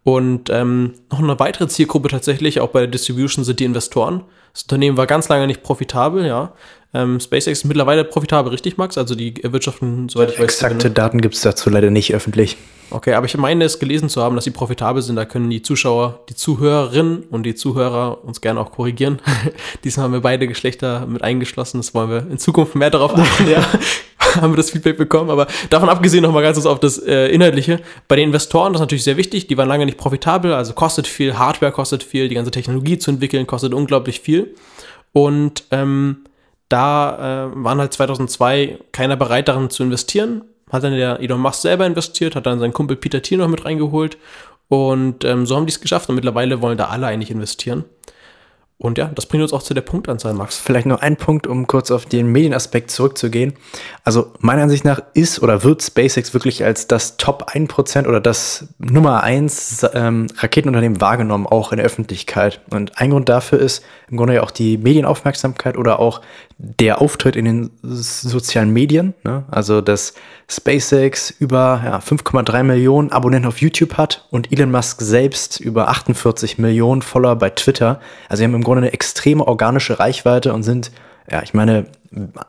Und 0.02 0.50
ähm, 0.50 0.94
noch 1.12 1.20
eine 1.20 1.38
weitere 1.38 1.68
Zielgruppe 1.68 2.08
tatsächlich, 2.08 2.58
auch 2.58 2.70
bei 2.70 2.80
der 2.80 2.88
Distribution, 2.88 3.44
sind 3.44 3.60
die 3.60 3.64
Investoren. 3.64 4.24
Das 4.52 4.64
Unternehmen 4.64 4.96
war 4.96 5.06
ganz 5.06 5.28
lange 5.28 5.46
nicht 5.46 5.62
profitabel, 5.62 6.26
ja. 6.26 6.52
Ähm, 6.94 7.18
SpaceX 7.18 7.59
ist 7.59 7.64
mittlerweile 7.64 8.04
profitabel, 8.04 8.52
richtig, 8.52 8.76
Max? 8.76 8.96
Also 8.96 9.16
die 9.16 9.42
erwirtschaften, 9.42 10.09
soweit 10.09 10.30
ich 10.30 10.38
weiß. 10.38 10.44
Exakte 10.44 10.90
Daten 10.90 11.20
gibt 11.20 11.35
es 11.35 11.40
dazu 11.40 11.68
leider 11.68 11.90
nicht 11.90 12.14
öffentlich. 12.14 12.57
Okay, 12.90 13.14
aber 13.14 13.26
ich 13.26 13.37
meine 13.37 13.64
es 13.64 13.80
gelesen 13.80 14.09
zu 14.09 14.22
haben, 14.22 14.37
dass 14.37 14.44
sie 14.44 14.52
profitabel 14.52 15.02
sind. 15.02 15.16
Da 15.16 15.24
können 15.24 15.50
die 15.50 15.62
Zuschauer, 15.62 16.20
die 16.28 16.37
Zuhörerinnen 16.37 17.24
und 17.30 17.42
die 17.42 17.57
Zuhörer 17.57 18.22
uns 18.24 18.40
gerne 18.40 18.61
auch 18.61 18.70
korrigieren. 18.70 19.20
Diesmal 19.85 20.04
haben 20.04 20.12
wir 20.12 20.20
beide 20.20 20.46
Geschlechter 20.46 21.04
mit 21.07 21.22
eingeschlossen. 21.22 21.78
Das 21.78 21.94
wollen 21.94 22.11
wir 22.11 22.30
in 22.30 22.38
Zukunft 22.38 22.76
mehr 22.76 22.90
darauf 22.90 23.16
achten, 23.16 23.48
ja. 23.50 23.64
haben 24.40 24.52
wir 24.52 24.57
das 24.57 24.70
Feedback 24.70 24.96
bekommen. 24.96 25.30
Aber 25.30 25.48
davon 25.70 25.88
abgesehen 25.88 26.22
nochmal 26.22 26.44
ganz 26.44 26.57
kurz 26.57 26.66
auf 26.66 26.78
das 26.78 26.98
äh, 26.98 27.26
Inhaltliche. 27.28 27.80
Bei 28.07 28.14
den 28.14 28.26
Investoren, 28.26 28.72
das 28.72 28.78
ist 28.80 28.85
natürlich 28.85 29.04
sehr 29.04 29.16
wichtig, 29.16 29.48
die 29.48 29.57
waren 29.57 29.68
lange 29.68 29.87
nicht 29.87 29.98
profitabel, 29.98 30.52
also 30.52 30.74
kostet 30.74 31.09
viel, 31.09 31.37
Hardware 31.37 31.72
kostet 31.72 32.04
viel, 32.04 32.28
die 32.28 32.37
ganze 32.37 32.52
Technologie 32.52 32.98
zu 32.98 33.11
entwickeln 33.11 33.48
kostet 33.48 33.74
unglaublich 33.74 34.20
viel. 34.20 34.54
Und 35.12 35.64
ähm, 35.72 36.18
da 36.68 37.46
äh, 37.46 37.50
waren 37.55 37.79
halt 37.79 37.92
2002 37.92 38.79
keiner 38.92 39.16
bereit 39.16 39.48
daran 39.48 39.70
zu 39.70 39.83
investieren. 39.83 40.42
Hat 40.70 40.83
dann 40.83 40.94
der 40.94 41.20
Elon 41.20 41.40
Musk 41.40 41.62
selber 41.62 41.87
investiert, 41.87 42.35
hat 42.35 42.46
dann 42.46 42.59
seinen 42.59 42.72
Kumpel 42.72 42.96
Peter 42.96 43.22
Thiel 43.22 43.38
noch 43.38 43.48
mit 43.48 43.64
reingeholt. 43.64 44.16
Und 44.68 45.24
ähm, 45.24 45.46
so 45.46 45.57
haben 45.57 45.66
die 45.66 45.72
es 45.72 45.81
geschafft 45.81 46.09
und 46.09 46.14
mittlerweile 46.14 46.62
wollen 46.62 46.79
da 46.79 46.87
alle 46.87 47.07
eigentlich 47.07 47.31
investieren. 47.31 47.85
Und 48.77 48.98
ja, 48.98 49.07
das 49.14 49.27
bringt 49.27 49.42
uns 49.42 49.53
auch 49.53 49.62
zu 49.62 49.72
der 49.72 49.83
Punktanzahl, 49.83 50.35
Max. 50.35 50.59
Vielleicht 50.59 50.87
noch 50.87 51.00
ein 51.00 51.16
Punkt, 51.16 51.46
um 51.46 51.68
kurz 51.68 51.92
auf 51.92 52.07
den 52.07 52.27
Medienaspekt 52.27 52.90
zurückzugehen. 52.90 53.55
Also 54.03 54.33
meiner 54.40 54.62
Ansicht 54.62 54.85
nach 54.85 55.00
ist 55.14 55.40
oder 55.40 55.62
wird 55.62 55.81
SpaceX 55.83 56.35
wirklich 56.35 56.64
als 56.64 56.88
das 56.88 57.16
Top 57.16 57.50
1% 57.55 58.07
oder 58.09 58.20
das 58.20 58.66
Nummer 58.79 59.22
1 59.22 59.87
ähm, 59.94 60.27
Raketenunternehmen 60.37 61.00
wahrgenommen, 61.00 61.46
auch 61.46 61.70
in 61.70 61.77
der 61.77 61.87
Öffentlichkeit. 61.87 62.61
Und 62.70 62.98
ein 63.00 63.11
Grund 63.11 63.29
dafür 63.29 63.61
ist 63.61 63.85
im 64.11 64.16
Grunde 64.16 64.35
ja 64.35 64.42
auch 64.42 64.50
die 64.50 64.77
Medienaufmerksamkeit 64.77 65.79
oder 65.79 66.00
auch 66.00 66.20
der 66.58 67.00
Auftritt 67.00 67.36
in 67.36 67.44
den 67.44 67.70
sozialen 67.82 68.70
Medien. 68.70 69.14
Ne? 69.24 69.44
Also, 69.50 69.80
dass 69.80 70.14
SpaceX 70.48 71.30
über 71.30 71.82
ja, 71.84 71.98
5,3 71.98 72.62
Millionen 72.62 73.10
Abonnenten 73.10 73.48
auf 73.48 73.60
YouTube 73.60 73.94
hat 73.94 74.26
und 74.30 74.52
Elon 74.52 74.70
Musk 74.70 75.00
selbst 75.00 75.58
über 75.58 75.88
48 75.88 76.58
Millionen 76.58 77.02
Follower 77.02 77.36
bei 77.36 77.50
Twitter. 77.50 78.00
Also, 78.28 78.40
sie 78.40 78.44
haben 78.44 78.54
im 78.54 78.62
Grunde 78.62 78.82
eine 78.82 78.92
extreme 78.92 79.46
organische 79.46 79.98
Reichweite 79.98 80.52
und 80.54 80.62
sind, 80.62 80.92
ja, 81.30 81.42
ich 81.42 81.54
meine, 81.54 81.86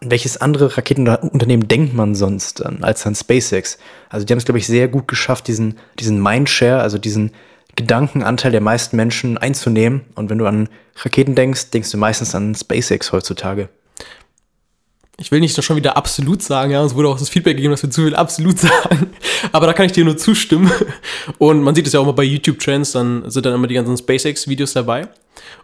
welches 0.02 0.38
andere 0.38 0.78
Raketenunternehmen 0.78 1.68
denkt 1.68 1.96
man 1.96 2.14
sonst 2.14 2.64
an, 2.64 2.84
als 2.84 3.08
an 3.08 3.16
SpaceX? 3.16 3.80
Also, 4.10 4.26
die 4.26 4.34
haben 4.34 4.38
es, 4.38 4.46
glaube 4.46 4.60
ich, 4.60 4.68
sehr 4.68 4.88
gut 4.88 5.08
geschafft, 5.08 5.48
diesen, 5.48 5.80
diesen 6.00 6.22
Mindshare, 6.22 6.82
also 6.82 7.00
diesen 7.00 7.32
Gedankenanteil 7.76 8.52
der 8.52 8.62
meisten 8.62 8.96
Menschen 8.96 9.38
einzunehmen. 9.40 10.02
Und 10.14 10.30
wenn 10.30 10.38
du 10.38 10.46
an 10.46 10.70
Raketen 10.98 11.34
denkst, 11.34 11.72
denkst 11.72 11.92
du 11.92 11.98
meistens 11.98 12.36
an 12.36 12.54
SpaceX 12.54 13.12
heutzutage 13.12 13.68
ich 15.18 15.32
will 15.32 15.40
nicht 15.40 15.62
schon 15.64 15.76
wieder 15.78 15.96
absolut 15.96 16.44
sagen, 16.44 16.72
ja, 16.72 16.82
uns 16.82 16.96
wurde 16.96 17.08
auch 17.08 17.18
das 17.18 17.30
Feedback 17.30 17.56
gegeben, 17.56 17.72
dass 17.72 17.84
wir 17.84 17.90
zu 17.90 18.04
viel 18.04 18.16
absolut 18.16 18.60
sagen, 18.60 19.12
aber 19.52 19.66
da 19.68 19.74
kann 19.74 19.86
ich 19.86 19.94
dir 19.94 20.04
nur 20.04 20.18
zustimmen. 20.18 20.70
Und 21.38 21.62
man 21.62 21.76
sieht 21.76 21.88
es 21.88 21.94
ja 21.94 22.00
auch 22.00 22.06
mal 22.06 22.12
bei 22.12 22.24
YouTube-Trends, 22.24 22.92
dann 22.92 23.30
sind 23.30 23.46
dann 23.46 23.54
immer 23.54 23.68
die 23.68 23.76
ganzen 23.76 23.98
SpaceX-Videos 23.98 24.74
dabei. 24.74 25.08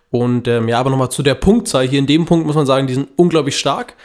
Und 0.09 0.47
ähm, 0.47 0.67
ja, 0.67 0.79
aber 0.79 0.89
nochmal 0.89 1.09
zu 1.09 1.23
der 1.23 1.35
Punktzahl. 1.35 1.87
Hier 1.87 1.99
in 1.99 2.07
dem 2.07 2.25
Punkt 2.25 2.45
muss 2.45 2.55
man 2.55 2.65
sagen, 2.65 2.87
die 2.87 2.93
sind 2.93 3.09
unglaublich 3.15 3.57
stark, 3.57 3.95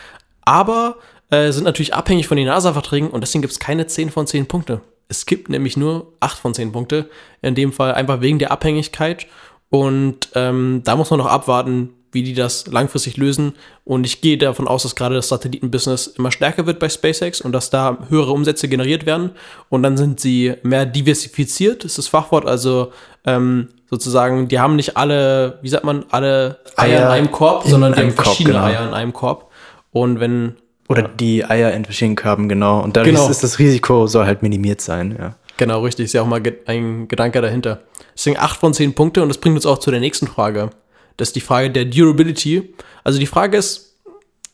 aber 0.44 0.96
äh, 1.30 1.50
sind 1.50 1.64
natürlich 1.64 1.94
abhängig 1.94 2.28
von 2.28 2.36
den 2.36 2.46
NASA-Verträgen 2.46 3.10
und 3.10 3.20
deswegen 3.20 3.42
gibt 3.42 3.52
es 3.52 3.58
keine 3.58 3.86
10 3.86 4.10
von 4.10 4.26
10 4.26 4.46
Punkte. 4.46 4.80
Es 5.08 5.26
gibt 5.26 5.48
nämlich 5.48 5.76
nur 5.76 6.12
8 6.20 6.38
von 6.38 6.54
10 6.54 6.72
Punkte. 6.72 7.08
In 7.42 7.54
dem 7.54 7.72
Fall 7.72 7.94
einfach 7.94 8.20
wegen 8.20 8.38
der 8.38 8.50
Abhängigkeit. 8.50 9.26
Und 9.68 10.28
ähm, 10.34 10.82
da 10.84 10.96
muss 10.96 11.10
man 11.10 11.18
noch 11.18 11.26
abwarten, 11.26 11.90
wie 12.12 12.22
die 12.22 12.34
das 12.34 12.66
langfristig 12.66 13.16
lösen. 13.16 13.52
Und 13.84 14.04
ich 14.04 14.20
gehe 14.20 14.38
davon 14.38 14.68
aus, 14.68 14.84
dass 14.84 14.96
gerade 14.96 15.14
das 15.14 15.28
Satellitenbusiness 15.28 16.06
immer 16.06 16.32
stärker 16.32 16.66
wird 16.66 16.78
bei 16.78 16.88
SpaceX 16.88 17.40
und 17.40 17.52
dass 17.52 17.70
da 17.70 17.98
höhere 18.08 18.32
Umsätze 18.32 18.68
generiert 18.68 19.06
werden. 19.06 19.30
Und 19.68 19.82
dann 19.82 19.96
sind 19.96 20.20
sie 20.20 20.54
mehr 20.62 20.86
diversifiziert, 20.86 21.84
ist 21.84 21.98
das 21.98 22.08
Fachwort, 22.08 22.46
also 22.46 22.92
ähm, 23.24 23.68
sozusagen, 23.90 24.48
die 24.48 24.58
haben 24.58 24.76
nicht 24.76 24.96
alle, 24.96 25.58
wie 25.62 25.68
sagt 25.68 25.84
man, 25.84 26.04
alle 26.10 26.58
Eier, 26.76 26.88
Eier 26.88 27.00
in 27.00 27.06
einem 27.06 27.32
Korb, 27.32 27.66
sondern 27.66 27.92
die 27.92 28.00
haben 28.00 28.10
verschiedene 28.12 28.54
genau. 28.54 28.66
Eier 28.66 28.88
in 28.88 28.94
einem 28.94 29.12
Korb. 29.12 29.50
Und 29.92 30.20
wenn. 30.20 30.56
Oder 30.88 31.02
ja. 31.02 31.08
die 31.08 31.44
Eier 31.44 31.72
in 31.72 31.84
verschiedenen 31.84 32.16
Körben, 32.16 32.48
genau. 32.48 32.80
Und 32.80 32.96
dadurch 32.96 33.16
genau. 33.16 33.28
ist 33.28 33.42
das 33.42 33.58
Risiko 33.58 34.06
soll 34.06 34.26
halt 34.26 34.42
minimiert 34.42 34.80
sein, 34.80 35.16
ja. 35.18 35.34
Genau, 35.56 35.80
richtig. 35.80 36.06
Ist 36.06 36.12
ja 36.12 36.22
auch 36.22 36.26
mal 36.26 36.42
ein 36.66 37.08
Gedanke 37.08 37.40
dahinter. 37.40 37.80
Deswegen 38.14 38.38
acht 38.38 38.60
von 38.60 38.74
zehn 38.74 38.94
Punkte 38.94 39.22
und 39.22 39.28
das 39.28 39.38
bringt 39.38 39.56
uns 39.56 39.66
auch 39.66 39.78
zu 39.78 39.90
der 39.90 40.00
nächsten 40.00 40.26
Frage. 40.26 40.70
Das 41.16 41.28
ist 41.28 41.36
die 41.36 41.40
Frage 41.40 41.70
der 41.70 41.84
Durability. 41.84 42.74
Also 43.04 43.18
die 43.18 43.26
Frage 43.26 43.56
ist, 43.56 43.94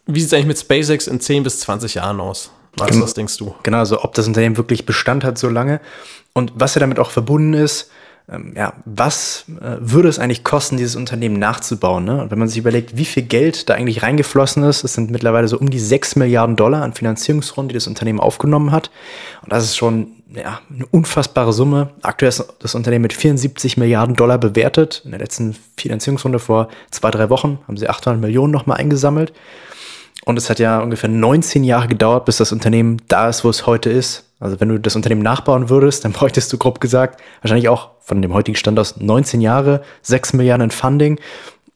wie 0.07 0.21
sieht 0.21 0.29
es 0.29 0.35
eigentlich 0.35 0.47
mit 0.47 0.59
SpaceX 0.59 1.07
in 1.07 1.21
10 1.21 1.43
bis 1.43 1.61
20 1.61 1.95
Jahren 1.95 2.21
aus? 2.21 2.51
Was, 2.77 3.01
was 3.01 3.15
denkst 3.15 3.37
du? 3.37 3.55
Genau, 3.63 3.79
also 3.79 4.03
ob 4.03 4.15
das 4.15 4.27
Unternehmen 4.27 4.57
wirklich 4.57 4.87
Bestand 4.87 5.25
hat 5.25 5.37
so 5.39 5.49
lange 5.49 5.81
und 6.33 6.53
was 6.55 6.75
ja 6.75 6.81
damit 6.81 6.99
auch 6.99 7.11
verbunden 7.11 7.55
ist, 7.55 7.91
ähm, 8.33 8.55
ja, 8.57 8.73
was 8.85 9.45
äh, 9.61 9.77
würde 9.81 10.09
es 10.09 10.19
eigentlich 10.19 10.45
kosten, 10.45 10.77
dieses 10.77 10.97
Unternehmen 10.97 11.39
nachzubauen? 11.39 12.05
Ne? 12.05 12.23
Und 12.23 12.31
wenn 12.31 12.39
man 12.39 12.49
sich 12.49 12.59
überlegt, 12.59 12.97
wie 12.97 13.05
viel 13.05 13.23
Geld 13.23 13.69
da 13.69 13.75
eigentlich 13.75 14.03
reingeflossen 14.03 14.63
ist, 14.65 14.85
es 14.85 14.95
sind 14.95 15.11
mittlerweile 15.11 15.49
so 15.49 15.59
um 15.59 15.71
die 15.71 15.79
6 15.79 16.17
Milliarden 16.17 16.57
Dollar 16.57 16.83
an 16.83 16.95
Finanzierungsrunden, 16.95 17.69
die 17.69 17.75
das 17.75 17.87
Unternehmen 17.87 18.21
aufgenommen 18.21 18.73
hat. 18.73 18.91
Und 19.43 19.53
das 19.53 19.65
ist 19.65 19.77
schon 19.77 20.09
ja, 20.35 20.61
eine 20.75 20.87
unfassbare 20.87 21.53
Summe. 21.53 21.91
Aktuell 22.03 22.31
ist 22.31 22.45
das 22.61 22.75
Unternehmen 22.75 23.03
mit 23.03 23.13
74 23.13 23.77
Milliarden 23.77 24.17
Dollar 24.17 24.39
bewertet. 24.39 25.03
In 25.05 25.11
der 25.11 25.21
letzten 25.21 25.55
Finanzierungsrunde 25.77 26.39
vor 26.39 26.69
zwei, 26.91 27.11
drei 27.11 27.29
Wochen 27.29 27.59
haben 27.69 27.77
sie 27.77 27.89
800 27.89 28.21
Millionen 28.21 28.53
nochmal 28.53 28.79
eingesammelt. 28.79 29.33
Und 30.25 30.39
es 30.39 30.49
hat 30.49 30.59
ja 30.59 30.81
ungefähr 30.81 31.11
19 31.11 31.65
Jahre 31.65 31.89
gedauert, 31.89 32.25
bis 32.25 32.37
das 32.37 32.53
Unternehmen 32.53 33.03
da 33.09 33.29
ist, 33.29 33.45
wo 33.45 33.51
es 33.51 33.67
heute 33.67 33.91
ist. 33.91 34.25
Also 34.43 34.61
wenn 34.61 34.69
du 34.69 34.79
das 34.79 34.97
Unternehmen 34.97 35.23
nachbauen 35.23 35.69
würdest, 35.69 36.05
dann 36.05 36.13
bräuchtest 36.13 36.53
du 36.53 36.59
grob 36.59 36.81
gesagt 36.81 37.21
wahrscheinlich 37.43 37.69
auch 37.69 37.91
von 38.01 38.21
dem 38.21 38.35
heutigen 38.35 38.57
Stand 38.57 38.79
aus 38.79 38.97
19 38.97 39.41
Jahre, 39.41 39.83
6 40.03 40.33
Milliarden 40.33 40.71
Funding 40.71 41.21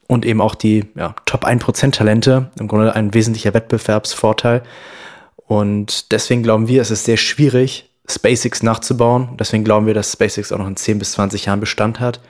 und 0.09 0.27
eben 0.27 0.41
auch 0.41 0.55
die 0.55 0.87
ja, 0.97 1.15
Top 1.27 1.45
1% 1.47 1.93
Talente. 1.93 2.51
Im 2.59 2.67
Grunde 2.67 2.95
ein 2.95 3.15
wesentlicher 3.15 3.55
Wettbewerbsvorteil. 3.55 4.63
Und 5.47 6.11
deswegen 6.13 6.43
glauben 6.43 6.67
wir, 6.67 6.83
es 6.83 6.91
ist 6.91 7.05
sehr 7.05 7.17
schwierig, 7.17 7.89
SpaceX 8.09 8.65
nachzubauen. 8.65 9.37
Deswegen 9.39 9.63
glauben 9.63 9.87
wir, 9.87 9.95
dass 9.95 10.13
SpaceX 10.13 10.51
auch 10.51 10.59
noch 10.59 10.67
in 10.67 10.77
10 10.77 10.99
bis 10.99 11.13
20 11.13 11.47
Jahren 11.47 11.61
Bestand 11.61 12.01
hat 12.01 12.21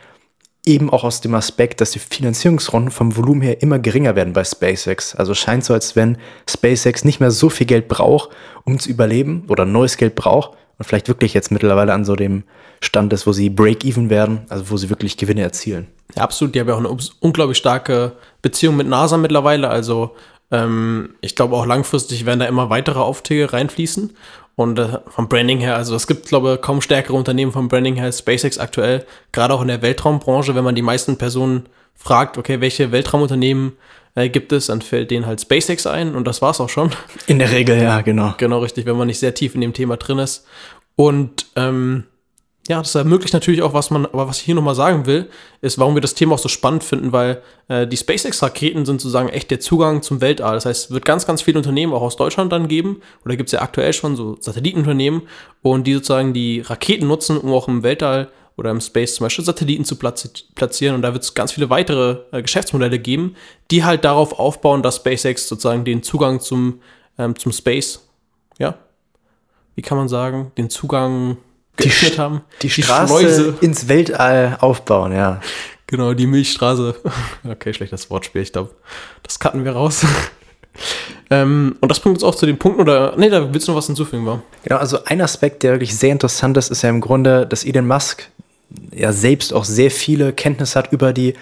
eben 0.66 0.90
auch 0.90 1.04
aus 1.04 1.20
dem 1.20 1.34
Aspekt, 1.34 1.80
dass 1.80 1.92
die 1.92 2.00
Finanzierungsrunden 2.00 2.90
vom 2.90 3.16
Volumen 3.16 3.40
her 3.40 3.62
immer 3.62 3.78
geringer 3.78 4.16
werden 4.16 4.32
bei 4.32 4.44
SpaceX. 4.44 5.14
Also 5.14 5.32
scheint 5.32 5.64
so, 5.64 5.72
als 5.72 5.96
wenn 5.96 6.18
SpaceX 6.48 7.04
nicht 7.04 7.20
mehr 7.20 7.30
so 7.30 7.48
viel 7.48 7.66
Geld 7.66 7.88
braucht, 7.88 8.30
um 8.64 8.78
zu 8.78 8.90
überleben 8.90 9.44
oder 9.48 9.64
neues 9.64 9.96
Geld 9.96 10.16
braucht 10.16 10.58
und 10.78 10.84
vielleicht 10.84 11.08
wirklich 11.08 11.32
jetzt 11.34 11.50
mittlerweile 11.50 11.92
an 11.92 12.04
so 12.04 12.16
dem 12.16 12.42
Stand 12.80 13.12
ist, 13.12 13.26
wo 13.26 13.32
sie 13.32 13.48
Break-Even 13.48 14.10
werden, 14.10 14.40
also 14.48 14.70
wo 14.70 14.76
sie 14.76 14.90
wirklich 14.90 15.16
Gewinne 15.16 15.42
erzielen. 15.42 15.86
Ja, 16.14 16.22
absolut. 16.22 16.54
Die 16.54 16.60
haben 16.60 16.68
ja 16.68 16.74
auch 16.74 16.78
eine 16.78 16.96
unglaublich 17.20 17.58
starke 17.58 18.12
Beziehung 18.42 18.76
mit 18.76 18.88
NASA 18.88 19.16
mittlerweile. 19.16 19.68
Also 19.68 20.14
ähm, 20.50 21.14
ich 21.20 21.34
glaube 21.36 21.56
auch 21.56 21.66
langfristig 21.66 22.26
werden 22.26 22.40
da 22.40 22.46
immer 22.46 22.70
weitere 22.70 22.98
Aufträge 22.98 23.52
reinfließen. 23.52 24.16
Und 24.56 24.78
äh, 24.78 24.98
vom 25.08 25.28
Branding 25.28 25.60
her, 25.60 25.76
also 25.76 25.94
es 25.94 26.06
gibt, 26.06 26.26
glaube 26.26 26.54
ich, 26.54 26.62
kaum 26.62 26.80
stärkere 26.80 27.14
Unternehmen 27.14 27.52
vom 27.52 27.68
Branding 27.68 27.94
her 27.96 28.04
als 28.04 28.20
SpaceX 28.20 28.58
aktuell. 28.58 29.06
Gerade 29.30 29.54
auch 29.54 29.60
in 29.62 29.68
der 29.68 29.82
Weltraumbranche, 29.82 30.54
wenn 30.54 30.64
man 30.64 30.74
die 30.74 30.82
meisten 30.82 31.18
Personen 31.18 31.68
fragt, 31.94 32.38
okay, 32.38 32.60
welche 32.60 32.90
Weltraumunternehmen 32.90 33.72
äh, 34.14 34.30
gibt 34.30 34.52
es, 34.52 34.66
dann 34.66 34.80
fällt 34.80 35.10
denen 35.10 35.26
halt 35.26 35.42
SpaceX 35.42 35.86
ein 35.86 36.14
und 36.14 36.26
das 36.26 36.40
war's 36.42 36.60
auch 36.60 36.70
schon. 36.70 36.90
In 37.26 37.38
der 37.38 37.52
Regel, 37.52 37.80
ja, 37.80 38.00
genau. 38.00 38.34
Genau, 38.38 38.60
richtig, 38.60 38.86
wenn 38.86 38.96
man 38.96 39.06
nicht 39.06 39.18
sehr 39.18 39.34
tief 39.34 39.54
in 39.54 39.60
dem 39.60 39.74
Thema 39.74 39.98
drin 39.98 40.18
ist. 40.18 40.46
Und 40.96 41.46
ähm, 41.56 42.04
ja, 42.68 42.78
das 42.78 42.94
ermöglicht 42.94 43.32
natürlich 43.32 43.62
auch, 43.62 43.74
was 43.74 43.90
man, 43.90 44.06
aber 44.06 44.26
was 44.26 44.38
ich 44.38 44.44
hier 44.44 44.54
nochmal 44.54 44.74
sagen 44.74 45.06
will, 45.06 45.28
ist, 45.60 45.78
warum 45.78 45.94
wir 45.94 46.00
das 46.00 46.14
Thema 46.14 46.34
auch 46.34 46.38
so 46.38 46.48
spannend 46.48 46.82
finden, 46.82 47.12
weil 47.12 47.42
äh, 47.68 47.86
die 47.86 47.96
SpaceX-Raketen 47.96 48.84
sind 48.84 49.00
sozusagen 49.00 49.28
echt 49.28 49.50
der 49.50 49.60
Zugang 49.60 50.02
zum 50.02 50.20
Weltall. 50.20 50.54
Das 50.54 50.66
heißt, 50.66 50.86
es 50.86 50.90
wird 50.90 51.04
ganz, 51.04 51.26
ganz 51.26 51.42
viele 51.42 51.58
Unternehmen 51.58 51.92
auch 51.92 52.02
aus 52.02 52.16
Deutschland 52.16 52.52
dann 52.52 52.66
geben, 52.66 53.00
oder 53.24 53.36
gibt 53.36 53.48
es 53.48 53.52
ja 53.52 53.62
aktuell 53.62 53.92
schon 53.92 54.16
so 54.16 54.36
Satellitenunternehmen, 54.40 55.22
und 55.62 55.86
die 55.86 55.94
sozusagen 55.94 56.32
die 56.32 56.60
Raketen 56.60 57.06
nutzen, 57.06 57.38
um 57.38 57.52
auch 57.52 57.68
im 57.68 57.82
Weltall 57.82 58.30
oder 58.56 58.70
im 58.70 58.80
Space 58.80 59.14
zum 59.14 59.24
Beispiel 59.24 59.44
Satelliten 59.44 59.84
zu 59.84 59.96
platzieren. 59.96 60.96
Und 60.96 61.02
da 61.02 61.12
wird 61.12 61.22
es 61.22 61.34
ganz 61.34 61.52
viele 61.52 61.70
weitere 61.70 62.18
äh, 62.32 62.42
Geschäftsmodelle 62.42 62.98
geben, 62.98 63.36
die 63.70 63.84
halt 63.84 64.04
darauf 64.04 64.38
aufbauen, 64.38 64.82
dass 64.82 64.96
SpaceX 64.96 65.48
sozusagen 65.48 65.84
den 65.84 66.02
Zugang 66.02 66.40
zum, 66.40 66.80
ähm, 67.18 67.36
zum 67.36 67.52
Space, 67.52 68.08
ja, 68.58 68.78
wie 69.74 69.82
kann 69.82 69.98
man 69.98 70.08
sagen, 70.08 70.52
den 70.56 70.70
Zugang 70.70 71.36
die, 71.80 71.90
haben. 72.18 72.42
Die, 72.62 72.68
die 72.68 72.82
Straße 72.82 73.18
Schleuse. 73.18 73.54
ins 73.60 73.88
Weltall 73.88 74.56
aufbauen, 74.60 75.12
ja. 75.12 75.40
Genau, 75.86 76.14
die 76.14 76.26
Milchstraße. 76.26 76.96
Okay, 77.48 77.72
schlechtes 77.72 78.10
Wortspiel, 78.10 78.42
ich 78.42 78.52
glaube, 78.52 78.70
das 79.22 79.38
cutten 79.38 79.64
wir 79.64 79.72
raus. 79.72 80.04
ähm, 81.30 81.76
und 81.80 81.88
das 81.88 82.00
bringt 82.00 82.16
uns 82.16 82.24
auch 82.24 82.34
zu 82.34 82.46
den 82.46 82.58
Punkten, 82.58 82.82
oder, 82.82 83.14
nee, 83.16 83.28
da 83.28 83.52
willst 83.52 83.68
du 83.68 83.72
noch 83.72 83.78
was 83.78 83.86
hinzufügen, 83.86 84.26
war? 84.26 84.42
Genau, 84.64 84.78
also 84.78 85.04
ein 85.04 85.20
Aspekt, 85.20 85.62
der 85.62 85.72
wirklich 85.72 85.96
sehr 85.96 86.12
interessant 86.12 86.56
ist, 86.56 86.70
ist 86.70 86.82
ja 86.82 86.88
im 86.88 87.00
Grunde, 87.00 87.46
dass 87.46 87.64
Elon 87.64 87.86
Musk 87.86 88.28
ja 88.92 89.12
selbst 89.12 89.52
auch 89.52 89.64
sehr 89.64 89.90
viele 89.90 90.32
Kenntnisse 90.32 90.78
hat 90.78 90.92
über 90.92 91.12
die 91.12 91.34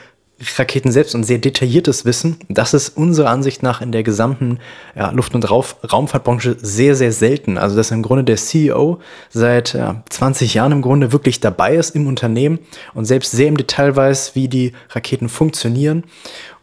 Raketen 0.56 0.92
selbst 0.92 1.14
und 1.14 1.24
sehr 1.24 1.38
detailliertes 1.38 2.04
Wissen. 2.04 2.36
Das 2.48 2.74
ist 2.74 2.96
unserer 2.96 3.30
Ansicht 3.30 3.62
nach 3.62 3.80
in 3.80 3.92
der 3.92 4.02
gesamten 4.02 4.58
ja, 4.94 5.10
Luft- 5.10 5.34
und 5.34 5.48
Rauf 5.50 5.76
Raumfahrtbranche 5.90 6.56
sehr, 6.60 6.96
sehr 6.96 7.12
selten. 7.12 7.58
Also 7.58 7.76
dass 7.76 7.90
im 7.90 8.02
Grunde 8.02 8.24
der 8.24 8.36
CEO 8.36 9.00
seit 9.30 9.74
ja, 9.74 10.02
20 10.10 10.54
Jahren 10.54 10.72
im 10.72 10.82
Grunde 10.82 11.12
wirklich 11.12 11.40
dabei 11.40 11.76
ist 11.76 11.94
im 11.94 12.06
Unternehmen 12.06 12.58
und 12.94 13.04
selbst 13.04 13.32
sehr 13.32 13.48
im 13.48 13.56
Detail 13.56 13.96
weiß, 13.96 14.34
wie 14.34 14.48
die 14.48 14.72
Raketen 14.90 15.28
funktionieren. 15.28 16.04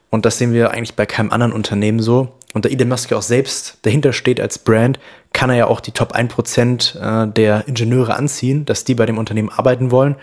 Und 0.10 0.26
das 0.26 0.38
sehen 0.38 0.54
wir 0.54 0.72
eigentlich 0.72 0.96
bei 0.96 1.06
keinem 1.06 1.32
anderen 1.32 1.54
Unternehmen 1.54 2.00
so. 2.00 2.34
Und 2.54 2.66
da 2.66 2.70
Elon 2.70 2.90
Musk 2.90 3.12
ja 3.12 3.18
auch 3.18 3.22
selbst 3.22 3.78
dahinter 3.84 4.12
steht 4.12 4.42
als 4.42 4.60
Brand, 4.60 5.00
kann 5.34 5.50
er 5.50 5.56
ja 5.56 5.68
auch 5.68 5.80
die 5.80 5.92
Top 5.92 6.14
1% 6.14 7.26
äh, 7.26 7.32
der 7.32 7.68
Ingenieure 7.68 8.16
anziehen, 8.16 8.66
dass 8.66 8.84
die 8.84 8.96
bei 8.96 9.06
dem 9.06 9.18
Unternehmen 9.18 9.50
arbeiten 9.50 9.90
wollen. 9.92 10.16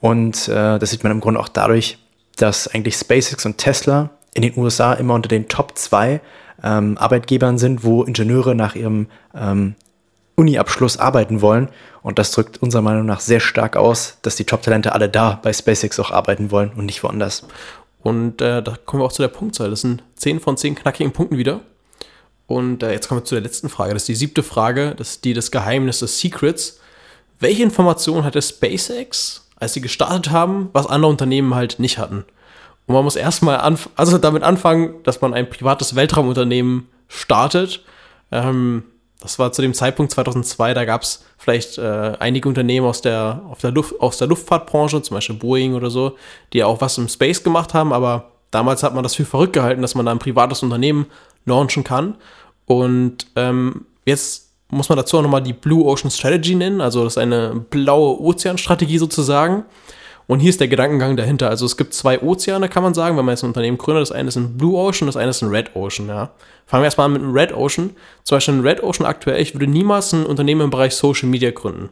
Und 0.00 0.48
äh, 0.48 0.78
das 0.80 0.90
sieht 0.90 1.04
man 1.04 1.12
im 1.12 1.20
Grunde 1.20 1.38
auch 1.38 1.48
dadurch, 1.48 1.98
dass 2.36 2.68
eigentlich 2.68 2.96
SpaceX 2.96 3.44
und 3.46 3.58
Tesla 3.58 4.10
in 4.34 4.42
den 4.42 4.56
USA 4.56 4.94
immer 4.94 5.14
unter 5.14 5.28
den 5.28 5.48
Top 5.48 5.76
2 5.76 6.20
ähm, 6.62 6.96
Arbeitgebern 6.98 7.58
sind, 7.58 7.84
wo 7.84 8.02
Ingenieure 8.02 8.54
nach 8.54 8.74
ihrem 8.74 9.08
ähm, 9.34 9.74
Uni-Abschluss 10.36 10.96
arbeiten 10.96 11.40
wollen. 11.40 11.68
Und 12.02 12.18
das 12.18 12.32
drückt 12.32 12.62
unserer 12.62 12.82
Meinung 12.82 13.06
nach 13.06 13.20
sehr 13.20 13.40
stark 13.40 13.76
aus, 13.76 14.18
dass 14.22 14.36
die 14.36 14.44
Top-Talente 14.44 14.92
alle 14.92 15.08
da 15.08 15.38
bei 15.42 15.52
SpaceX 15.52 16.00
auch 16.00 16.10
arbeiten 16.10 16.50
wollen 16.50 16.72
und 16.74 16.86
nicht 16.86 17.02
woanders. 17.02 17.44
Und 18.02 18.40
äh, 18.40 18.62
da 18.62 18.76
kommen 18.84 19.02
wir 19.02 19.06
auch 19.06 19.12
zu 19.12 19.22
der 19.22 19.28
Punktzahl. 19.28 19.70
Das 19.70 19.82
sind 19.82 20.02
10 20.16 20.40
von 20.40 20.56
10 20.56 20.74
knackigen 20.74 21.12
Punkten 21.12 21.36
wieder. 21.36 21.60
Und 22.46 22.82
äh, 22.82 22.92
jetzt 22.92 23.08
kommen 23.08 23.20
wir 23.20 23.24
zu 23.24 23.34
der 23.34 23.42
letzten 23.42 23.68
Frage. 23.68 23.94
Das 23.94 24.02
ist 24.02 24.08
die 24.08 24.14
siebte 24.14 24.42
Frage, 24.42 24.94
das 24.96 25.10
ist 25.10 25.24
die 25.24 25.34
des 25.34 25.50
Geheimnisses 25.50 26.18
Secrets. 26.18 26.80
Welche 27.38 27.62
Informationen 27.62 28.24
hatte 28.24 28.42
SpaceX 28.42 29.48
als 29.62 29.74
sie 29.74 29.80
gestartet 29.80 30.30
haben, 30.30 30.70
was 30.72 30.86
andere 30.86 31.10
Unternehmen 31.10 31.54
halt 31.54 31.78
nicht 31.78 31.98
hatten. 31.98 32.24
Und 32.86 32.94
man 32.94 33.04
muss 33.04 33.16
erstmal 33.16 33.60
anf 33.60 33.88
also 33.94 34.18
damit 34.18 34.42
anfangen, 34.42 35.02
dass 35.04 35.20
man 35.20 35.32
ein 35.34 35.48
privates 35.48 35.94
Weltraumunternehmen 35.94 36.88
startet. 37.06 37.84
Ähm, 38.32 38.82
das 39.20 39.38
war 39.38 39.52
zu 39.52 39.62
dem 39.62 39.72
Zeitpunkt 39.72 40.10
2002, 40.10 40.74
da 40.74 40.84
gab 40.84 41.02
es 41.02 41.24
vielleicht 41.38 41.78
äh, 41.78 42.14
einige 42.18 42.48
Unternehmen 42.48 42.86
aus 42.86 43.02
der, 43.02 43.42
auf 43.48 43.60
der 43.60 43.70
Luft, 43.70 44.00
aus 44.00 44.18
der 44.18 44.26
Luftfahrtbranche, 44.26 45.00
zum 45.00 45.14
Beispiel 45.14 45.36
Boeing 45.36 45.74
oder 45.74 45.90
so, 45.90 46.16
die 46.52 46.64
auch 46.64 46.80
was 46.80 46.98
im 46.98 47.08
Space 47.08 47.44
gemacht 47.44 47.72
haben, 47.72 47.92
aber 47.92 48.32
damals 48.50 48.82
hat 48.82 48.94
man 48.94 49.04
das 49.04 49.14
für 49.14 49.24
verrückt 49.24 49.52
gehalten, 49.52 49.80
dass 49.80 49.94
man 49.94 50.06
da 50.06 50.12
ein 50.12 50.18
privates 50.18 50.64
Unternehmen 50.64 51.06
launchen 51.44 51.84
kann. 51.84 52.16
Und 52.66 53.28
ähm, 53.36 53.86
jetzt 54.04 54.51
muss 54.72 54.88
man 54.88 54.96
dazu 54.96 55.18
auch 55.18 55.22
nochmal 55.22 55.42
die 55.42 55.52
Blue 55.52 55.84
Ocean 55.84 56.10
Strategy 56.10 56.54
nennen. 56.54 56.80
Also 56.80 57.04
das 57.04 57.14
ist 57.14 57.18
eine 57.18 57.62
blaue 57.70 58.18
Ozeanstrategie 58.20 58.98
sozusagen. 58.98 59.64
Und 60.26 60.40
hier 60.40 60.48
ist 60.48 60.60
der 60.60 60.68
Gedankengang 60.68 61.16
dahinter. 61.16 61.50
Also 61.50 61.66
es 61.66 61.76
gibt 61.76 61.92
zwei 61.92 62.20
Ozeane, 62.22 62.70
kann 62.70 62.82
man 62.82 62.94
sagen, 62.94 63.18
wenn 63.18 63.24
man 63.24 63.34
jetzt 63.34 63.42
ein 63.42 63.48
Unternehmen 63.48 63.76
gründet. 63.76 64.02
Das 64.02 64.12
eine 64.12 64.28
ist 64.28 64.36
ein 64.36 64.56
Blue 64.56 64.78
Ocean, 64.78 65.06
das 65.06 65.16
eine 65.16 65.30
ist 65.30 65.42
ein 65.42 65.50
Red 65.50 65.76
Ocean. 65.76 66.08
Ja. 66.08 66.30
Fangen 66.66 66.82
wir 66.82 66.86
erstmal 66.86 67.04
an 67.06 67.12
mit 67.12 67.22
einem 67.22 67.34
Red 67.34 67.52
Ocean. 67.52 67.90
Zum 68.24 68.36
Beispiel 68.36 68.54
ein 68.54 68.60
Red 68.66 68.82
Ocean 68.82 69.04
aktuell, 69.04 69.42
ich 69.42 69.54
würde 69.54 69.66
niemals 69.66 70.12
ein 70.14 70.24
Unternehmen 70.24 70.62
im 70.62 70.70
Bereich 70.70 70.94
Social 70.94 71.28
Media 71.28 71.50
gründen. 71.50 71.90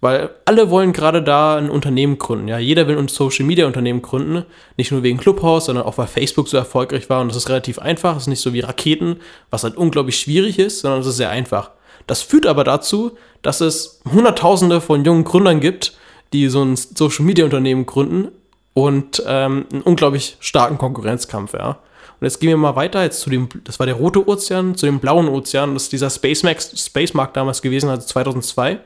Weil 0.00 0.30
alle 0.44 0.70
wollen 0.70 0.92
gerade 0.92 1.22
da 1.22 1.56
ein 1.56 1.70
Unternehmen 1.70 2.18
gründen. 2.18 2.48
Ja, 2.48 2.58
jeder 2.58 2.88
will 2.88 2.98
ein 2.98 3.08
Social 3.08 3.46
Media 3.46 3.66
Unternehmen 3.66 4.02
gründen. 4.02 4.44
Nicht 4.76 4.90
nur 4.90 5.04
wegen 5.04 5.18
Clubhouse, 5.18 5.66
sondern 5.66 5.84
auch 5.86 5.98
weil 5.98 6.08
Facebook 6.08 6.48
so 6.48 6.56
erfolgreich 6.56 7.08
war. 7.10 7.20
Und 7.20 7.28
das 7.28 7.36
ist 7.36 7.48
relativ 7.48 7.78
einfach. 7.78 8.14
Das 8.14 8.24
ist 8.24 8.28
nicht 8.28 8.40
so 8.40 8.52
wie 8.52 8.60
Raketen, 8.60 9.20
was 9.50 9.62
halt 9.62 9.76
unglaublich 9.76 10.18
schwierig 10.18 10.58
ist, 10.58 10.80
sondern 10.80 11.00
es 11.00 11.06
ist 11.06 11.16
sehr 11.16 11.30
einfach. 11.30 11.70
Das 12.08 12.22
führt 12.22 12.46
aber 12.46 12.64
dazu, 12.64 13.16
dass 13.42 13.60
es 13.60 14.00
Hunderttausende 14.10 14.80
von 14.80 15.04
jungen 15.04 15.24
Gründern 15.24 15.60
gibt, 15.60 15.96
die 16.32 16.48
so 16.48 16.64
ein 16.64 16.74
Social 16.74 17.24
Media 17.24 17.44
Unternehmen 17.44 17.86
gründen 17.86 18.28
und 18.74 19.22
ähm, 19.26 19.66
einen 19.70 19.82
unglaublich 19.82 20.36
starken 20.40 20.78
Konkurrenzkampf, 20.78 21.54
ja. 21.54 21.78
Und 22.20 22.24
jetzt 22.24 22.40
gehen 22.40 22.50
wir 22.50 22.56
mal 22.56 22.74
weiter, 22.74 23.04
jetzt 23.04 23.20
zu 23.20 23.30
dem, 23.30 23.48
das 23.62 23.78
war 23.78 23.86
der 23.86 23.94
rote 23.94 24.26
Ozean, 24.26 24.74
zu 24.74 24.86
dem 24.86 24.98
blauen 24.98 25.28
Ozean, 25.28 25.74
das 25.74 25.84
ist 25.84 25.92
dieser 25.92 26.10
Space, 26.10 26.42
Max, 26.42 26.90
Markt 27.14 27.36
damals 27.36 27.62
gewesen, 27.62 27.88
also 27.90 28.06
2002. 28.06 28.80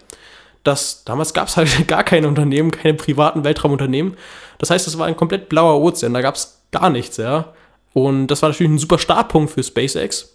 dass 0.65 1.05
damals 1.05 1.33
gab 1.33 1.49
es 1.49 1.57
halt 1.57 1.71
gar 1.89 2.05
keine 2.05 2.29
Unternehmen, 2.29 2.71
keine 2.71 2.95
privaten 2.95 3.45
Weltraumunternehmen. 3.45 4.17
Das 4.59 4.71
heißt, 4.71 4.87
es 4.87 4.99
war 4.99 5.07
ein 5.07 5.17
komplett 5.17 5.49
blauer 5.49 5.81
Ozean, 5.81 6.13
da 6.13 6.21
gab 6.21 6.35
es 6.35 6.61
gar 6.73 6.91
nichts, 6.91 7.17
ja. 7.17 7.53
Und 7.95 8.27
das 8.27 8.43
war 8.43 8.51
natürlich 8.51 8.73
ein 8.73 8.79
super 8.79 8.99
Startpunkt 8.99 9.53
für 9.53 9.63
SpaceX. 9.63 10.32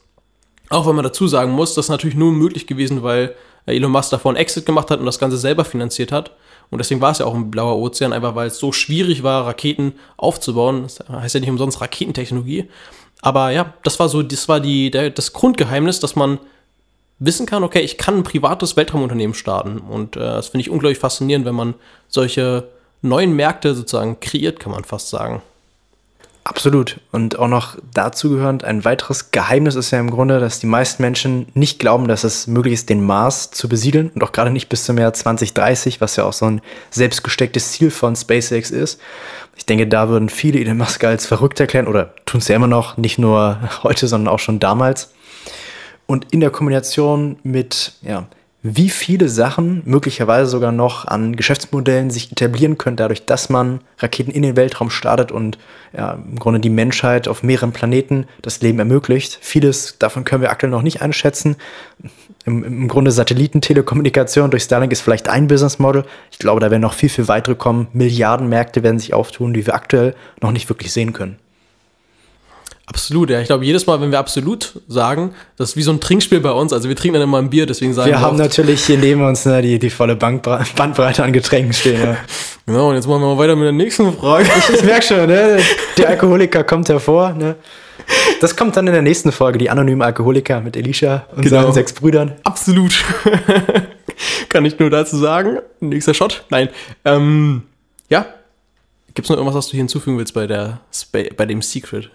Auch 0.70 0.88
wenn 0.88 0.96
man 0.96 1.04
dazu 1.04 1.28
sagen 1.28 1.52
muss, 1.52 1.74
das 1.76 1.86
ist 1.86 1.90
natürlich 1.90 2.16
nur 2.16 2.32
möglich 2.32 2.68
gewesen, 2.68 3.04
weil 3.04 3.36
Elon 3.66 3.92
Musk 3.92 4.10
davor 4.10 4.32
einen 4.32 4.38
Exit 4.38 4.66
gemacht 4.66 4.92
hat 4.92 5.00
und 5.00 5.06
das 5.06 5.20
Ganze 5.20 5.38
selber 5.38 5.66
finanziert 5.66 6.12
hat. 6.12 6.32
Und 6.70 6.80
deswegen 6.80 7.00
war 7.00 7.12
es 7.12 7.20
ja 7.20 7.26
auch 7.26 7.34
ein 7.34 7.50
blauer 7.50 7.78
Ozean, 7.78 8.12
einfach 8.12 8.36
weil 8.36 8.48
es 8.48 8.60
so 8.60 8.72
schwierig 8.72 9.24
war, 9.24 9.46
Raketen 9.46 9.94
aufzubauen. 10.18 10.84
Das 10.84 11.00
heißt 11.10 11.36
ja 11.36 11.40
nicht 11.40 11.50
umsonst 11.50 11.80
Raketentechnologie. 11.80 12.70
Aber 13.22 13.52
ja, 13.52 13.74
das 13.84 14.00
war 14.00 14.10
so, 14.10 14.22
das 14.22 14.50
war 14.50 14.60
die, 14.60 14.92
der, 14.92 15.10
das 15.10 15.34
Grundgeheimnis, 15.34 16.00
dass 16.00 16.16
man 16.16 16.40
wissen 17.20 17.46
kann, 17.46 17.64
okay, 17.64 17.82
ich 17.82 17.98
kann 17.98 18.18
ein 18.18 18.24
privates 18.24 18.78
Weltraumunternehmen 18.78 19.34
starten. 19.34 19.80
Und 19.80 20.18
äh, 20.18 20.20
das 20.20 20.50
finde 20.50 20.62
ich 20.62 20.70
unglaublich 20.70 21.00
faszinierend, 21.00 21.46
wenn 21.46 21.56
man 21.56 21.74
solche 22.08 22.70
neuen 23.02 23.34
Märkte 23.34 23.74
sozusagen 23.74 24.20
kreiert, 24.20 24.60
kann 24.60 24.72
man 24.72 24.84
fast 24.84 25.10
sagen. 25.10 25.42
Absolut. 26.48 27.02
Und 27.12 27.38
auch 27.40 27.50
noch 27.50 27.76
dazu 27.94 28.30
gehörend, 28.30 28.64
ein 28.64 28.86
weiteres 28.86 29.32
Geheimnis 29.32 29.76
ist 29.76 29.92
ja 29.92 30.00
im 30.00 30.10
Grunde, 30.10 30.40
dass 30.40 30.62
die 30.62 30.66
meisten 30.66 31.04
Menschen 31.04 31.48
nicht 31.56 31.78
glauben, 31.78 32.08
dass 32.08 32.24
es 32.24 32.48
möglich 32.48 32.74
ist, 32.74 32.90
den 32.90 33.04
Mars 33.04 33.52
zu 33.52 33.68
besiedeln 33.68 34.12
und 34.16 34.24
auch 34.24 34.32
gerade 34.32 34.50
nicht 34.50 34.70
bis 34.70 34.86
zum 34.86 34.98
Jahr 34.98 35.12
2030, 35.12 36.00
was 36.00 36.16
ja 36.16 36.24
auch 36.24 36.32
so 36.32 36.46
ein 36.46 36.62
selbstgestecktes 36.90 37.74
Ziel 37.74 37.92
von 37.92 38.16
SpaceX 38.16 38.72
ist. 38.72 39.02
Ich 39.58 39.66
denke, 39.66 39.88
da 39.88 40.08
würden 40.08 40.30
viele 40.30 40.62
Elon 40.62 40.78
Musk 40.78 41.04
als 41.04 41.26
verrückt 41.26 41.60
erklären 41.60 41.86
oder 41.86 42.14
tun 42.26 42.40
es 42.40 42.48
ja 42.48 42.56
immer 42.56 42.68
noch, 42.68 42.96
nicht 42.96 43.20
nur 43.20 43.60
heute, 43.84 44.08
sondern 44.08 44.34
auch 44.34 44.40
schon 44.40 44.62
damals. 44.62 45.12
Und 46.06 46.32
in 46.32 46.40
der 46.40 46.52
Kombination 46.52 47.40
mit 47.44 47.92
ja, 48.02 48.26
wie 48.64 48.90
viele 48.90 49.30
Sachen 49.30 49.84
möglicherweise 49.86 50.50
sogar 50.50 50.72
noch 50.72 51.06
an 51.06 51.36
Geschäftsmodellen 51.36 52.10
sich 52.10 52.32
etablieren 52.32 52.78
können, 52.78 52.98
dadurch, 52.98 53.26
dass 53.26 53.50
man 53.50 53.82
Raketen 54.00 54.32
in 54.32 54.42
den 54.42 54.56
Weltraum 54.56 54.90
startet 54.90 55.32
und 55.32 55.60
ja, 55.96 56.14
im 56.14 56.40
Grunde 56.40 56.60
die 56.60 56.72
Menschheit 56.72 57.28
auf 57.28 57.44
mehreren 57.44 57.72
Planeten 57.72 58.26
das 58.42 58.62
Leben 58.62 58.80
ermöglicht. 58.80 59.38
Vieles 59.42 59.98
davon 60.00 60.24
können 60.24 60.42
wir 60.42 60.50
aktuell 60.50 60.72
noch 60.72 60.82
nicht 60.82 61.02
einschätzen. 61.02 61.56
Im, 62.46 62.64
im 62.64 62.88
Grunde 62.88 63.12
Satellitentelekommunikation 63.12 64.50
durch 64.50 64.64
Starlink 64.64 64.92
ist 64.92 65.02
vielleicht 65.02 65.30
ein 65.30 65.48
Business 65.48 65.78
Model. 65.78 66.04
Ich 66.32 66.40
glaube, 66.40 66.60
da 66.60 66.72
werden 66.72 66.82
noch 66.82 66.94
viel, 66.94 67.10
viel 67.10 67.28
weitere 67.28 67.56
kommen. 67.56 67.88
Milliardenmärkte 67.94 68.82
werden 68.82 69.00
sich 69.00 69.14
auftun, 69.14 69.54
die 69.54 69.66
wir 69.66 69.76
aktuell 69.76 70.16
noch 70.42 70.52
nicht 70.52 70.68
wirklich 70.68 70.92
sehen 70.92 71.14
können. 71.14 71.38
Absolut, 72.90 73.30
ja. 73.30 73.42
Ich 73.42 73.48
glaube, 73.48 73.66
jedes 73.66 73.86
Mal, 73.86 74.00
wenn 74.00 74.12
wir 74.12 74.20
absolut 74.20 74.80
sagen, 74.88 75.34
das 75.58 75.72
ist 75.72 75.76
wie 75.76 75.82
so 75.82 75.92
ein 75.92 76.00
Trinkspiel 76.00 76.40
bei 76.40 76.52
uns. 76.52 76.72
Also 76.72 76.88
wir 76.88 76.96
trinken 76.96 77.16
dann 77.16 77.24
immer 77.24 77.38
ein 77.38 77.50
Bier, 77.50 77.66
deswegen 77.66 77.94
sagen 77.94 78.08
wir. 78.08 78.14
Wir 78.14 78.22
haben 78.22 78.38
natürlich 78.38 78.86
hier 78.86 78.98
neben 78.98 79.26
uns 79.26 79.46
ne, 79.46 79.62
die, 79.62 79.78
die 79.78 79.90
volle 79.90 80.16
Bankbre 80.16 80.64
Bandbreite 80.78 81.22
an 81.22 81.34
Getränken 81.34 81.74
stehen. 81.74 82.02
Ja. 82.02 82.18
genau, 82.66 82.90
und 82.90 82.96
jetzt 82.96 83.06
machen 83.06 83.22
wir 83.22 83.36
mal 83.36 83.38
weiter 83.38 83.58
mit 83.58 83.66
der 83.66 83.74
nächsten 83.74 84.14
Frage. 84.14 84.46
Ich, 84.58 84.76
ich 84.76 84.84
merke 84.84 85.06
schon, 85.06 85.28
ne? 85.28 85.60
Der 85.98 86.08
Alkoholiker 86.08 86.64
kommt 86.64 86.88
hervor. 86.88 87.34
Ne? 87.34 87.56
Das 88.40 88.56
kommt 88.56 88.78
dann 88.78 88.88
in 88.88 88.94
der 88.94 89.02
nächsten 89.02 89.34
Folge, 89.34 89.58
die 89.58 89.70
anonymen 89.70 90.02
Alkoholiker 90.02 90.62
mit 90.62 90.78
Elisha 90.78 91.28
und 91.36 91.44
genau. 91.44 91.64
seinen 91.64 91.74
sechs 91.74 91.92
Brüdern. 91.92 92.36
Absolut. 92.46 93.04
Kann 94.50 94.64
ich 94.64 94.80
nur 94.80 94.90
dazu 94.90 95.18
sagen. 95.18 95.60
Nächster 95.82 96.14
Shot. 96.14 96.46
Nein. 96.50 96.70
Ähm, 97.04 97.64
ja. 98.08 98.28
Gibt 99.14 99.26
es 99.26 99.30
noch 99.30 99.36
irgendwas, 99.36 99.56
was 99.58 99.66
du 99.66 99.72
hier 99.72 99.80
hinzufügen 99.80 100.18
willst 100.18 100.34
bei, 100.34 100.48
der, 100.48 100.80
bei 101.12 101.46
dem 101.46 101.62
Secret? 101.62 102.12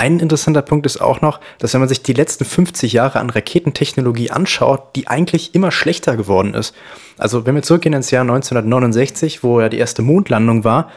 Ein 0.00 0.18
interessanter 0.18 0.62
Punkt 0.62 0.86
ist 0.86 0.98
auch 0.98 1.20
noch, 1.20 1.40
dass 1.58 1.74
wenn 1.74 1.82
man 1.82 1.88
sich 1.90 2.02
die 2.02 2.14
letzten 2.14 2.46
50 2.46 2.94
Jahre 2.94 3.20
an 3.20 3.28
Raketentechnologie 3.28 4.30
anschaut, 4.30 4.96
die 4.96 5.08
eigentlich 5.08 5.54
immer 5.54 5.70
schlechter 5.70 6.16
geworden 6.16 6.54
ist. 6.54 6.74
Also 7.18 7.44
wenn 7.44 7.54
wir 7.54 7.60
zurückgehen 7.60 7.92
ins 7.92 8.10
Jahr 8.10 8.22
1969, 8.22 9.44
wo 9.44 9.60
ja 9.60 9.68
die 9.68 9.76
erste 9.76 10.00
Mondlandung 10.00 10.64
war, 10.64 10.90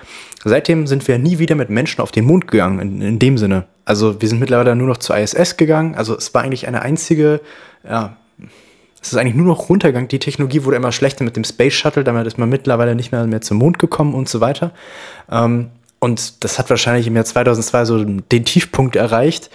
seitdem 0.45 0.87
sind 0.87 1.05
wir 1.05 1.17
nie 1.17 1.37
wieder 1.37 1.55
mit 1.55 1.69
Menschen 1.69 1.99
auf 1.99 2.13
den 2.13 2.23
Mond 2.23 2.47
gegangen, 2.47 2.79
in, 2.79 3.01
in 3.01 3.19
dem 3.19 3.37
Sinne. 3.37 3.65
Also 3.83 4.21
wir 4.21 4.29
sind 4.29 4.39
mittlerweile 4.39 4.73
nur 4.73 4.87
noch 4.87 4.99
zur 4.99 5.17
ISS 5.17 5.57
gegangen. 5.57 5.95
Also 5.95 6.15
es 6.15 6.33
war 6.33 6.43
eigentlich 6.43 6.65
eine 6.69 6.81
einzige, 6.81 7.41
ja, 7.85 8.15
es 9.01 9.11
ist 9.11 9.17
eigentlich 9.17 9.35
nur 9.35 9.47
noch 9.47 9.67
runtergegangen. 9.67 10.07
Die 10.07 10.19
Technologie 10.19 10.63
wurde 10.63 10.77
immer 10.77 10.93
schlechter 10.93 11.25
mit 11.25 11.35
dem 11.35 11.43
Space 11.43 11.73
Shuttle, 11.73 12.05
damit 12.05 12.25
ist 12.25 12.37
man 12.37 12.47
mittlerweile 12.47 12.95
nicht 12.95 13.11
mehr, 13.11 13.27
mehr 13.27 13.41
zum 13.41 13.57
Mond 13.57 13.79
gekommen 13.79 14.13
und 14.13 14.29
so 14.29 14.39
weiter. 14.39 14.71
Ähm, 15.29 15.71
und 16.03 16.43
das 16.43 16.59
hat 16.59 16.69
wahrscheinlich 16.69 17.07
im 17.07 17.15
Jahr 17.15 17.23
2002 17.23 17.85
so 17.85 18.03
den 18.03 18.43
Tiefpunkt 18.43 18.97
erreicht. 18.97 19.49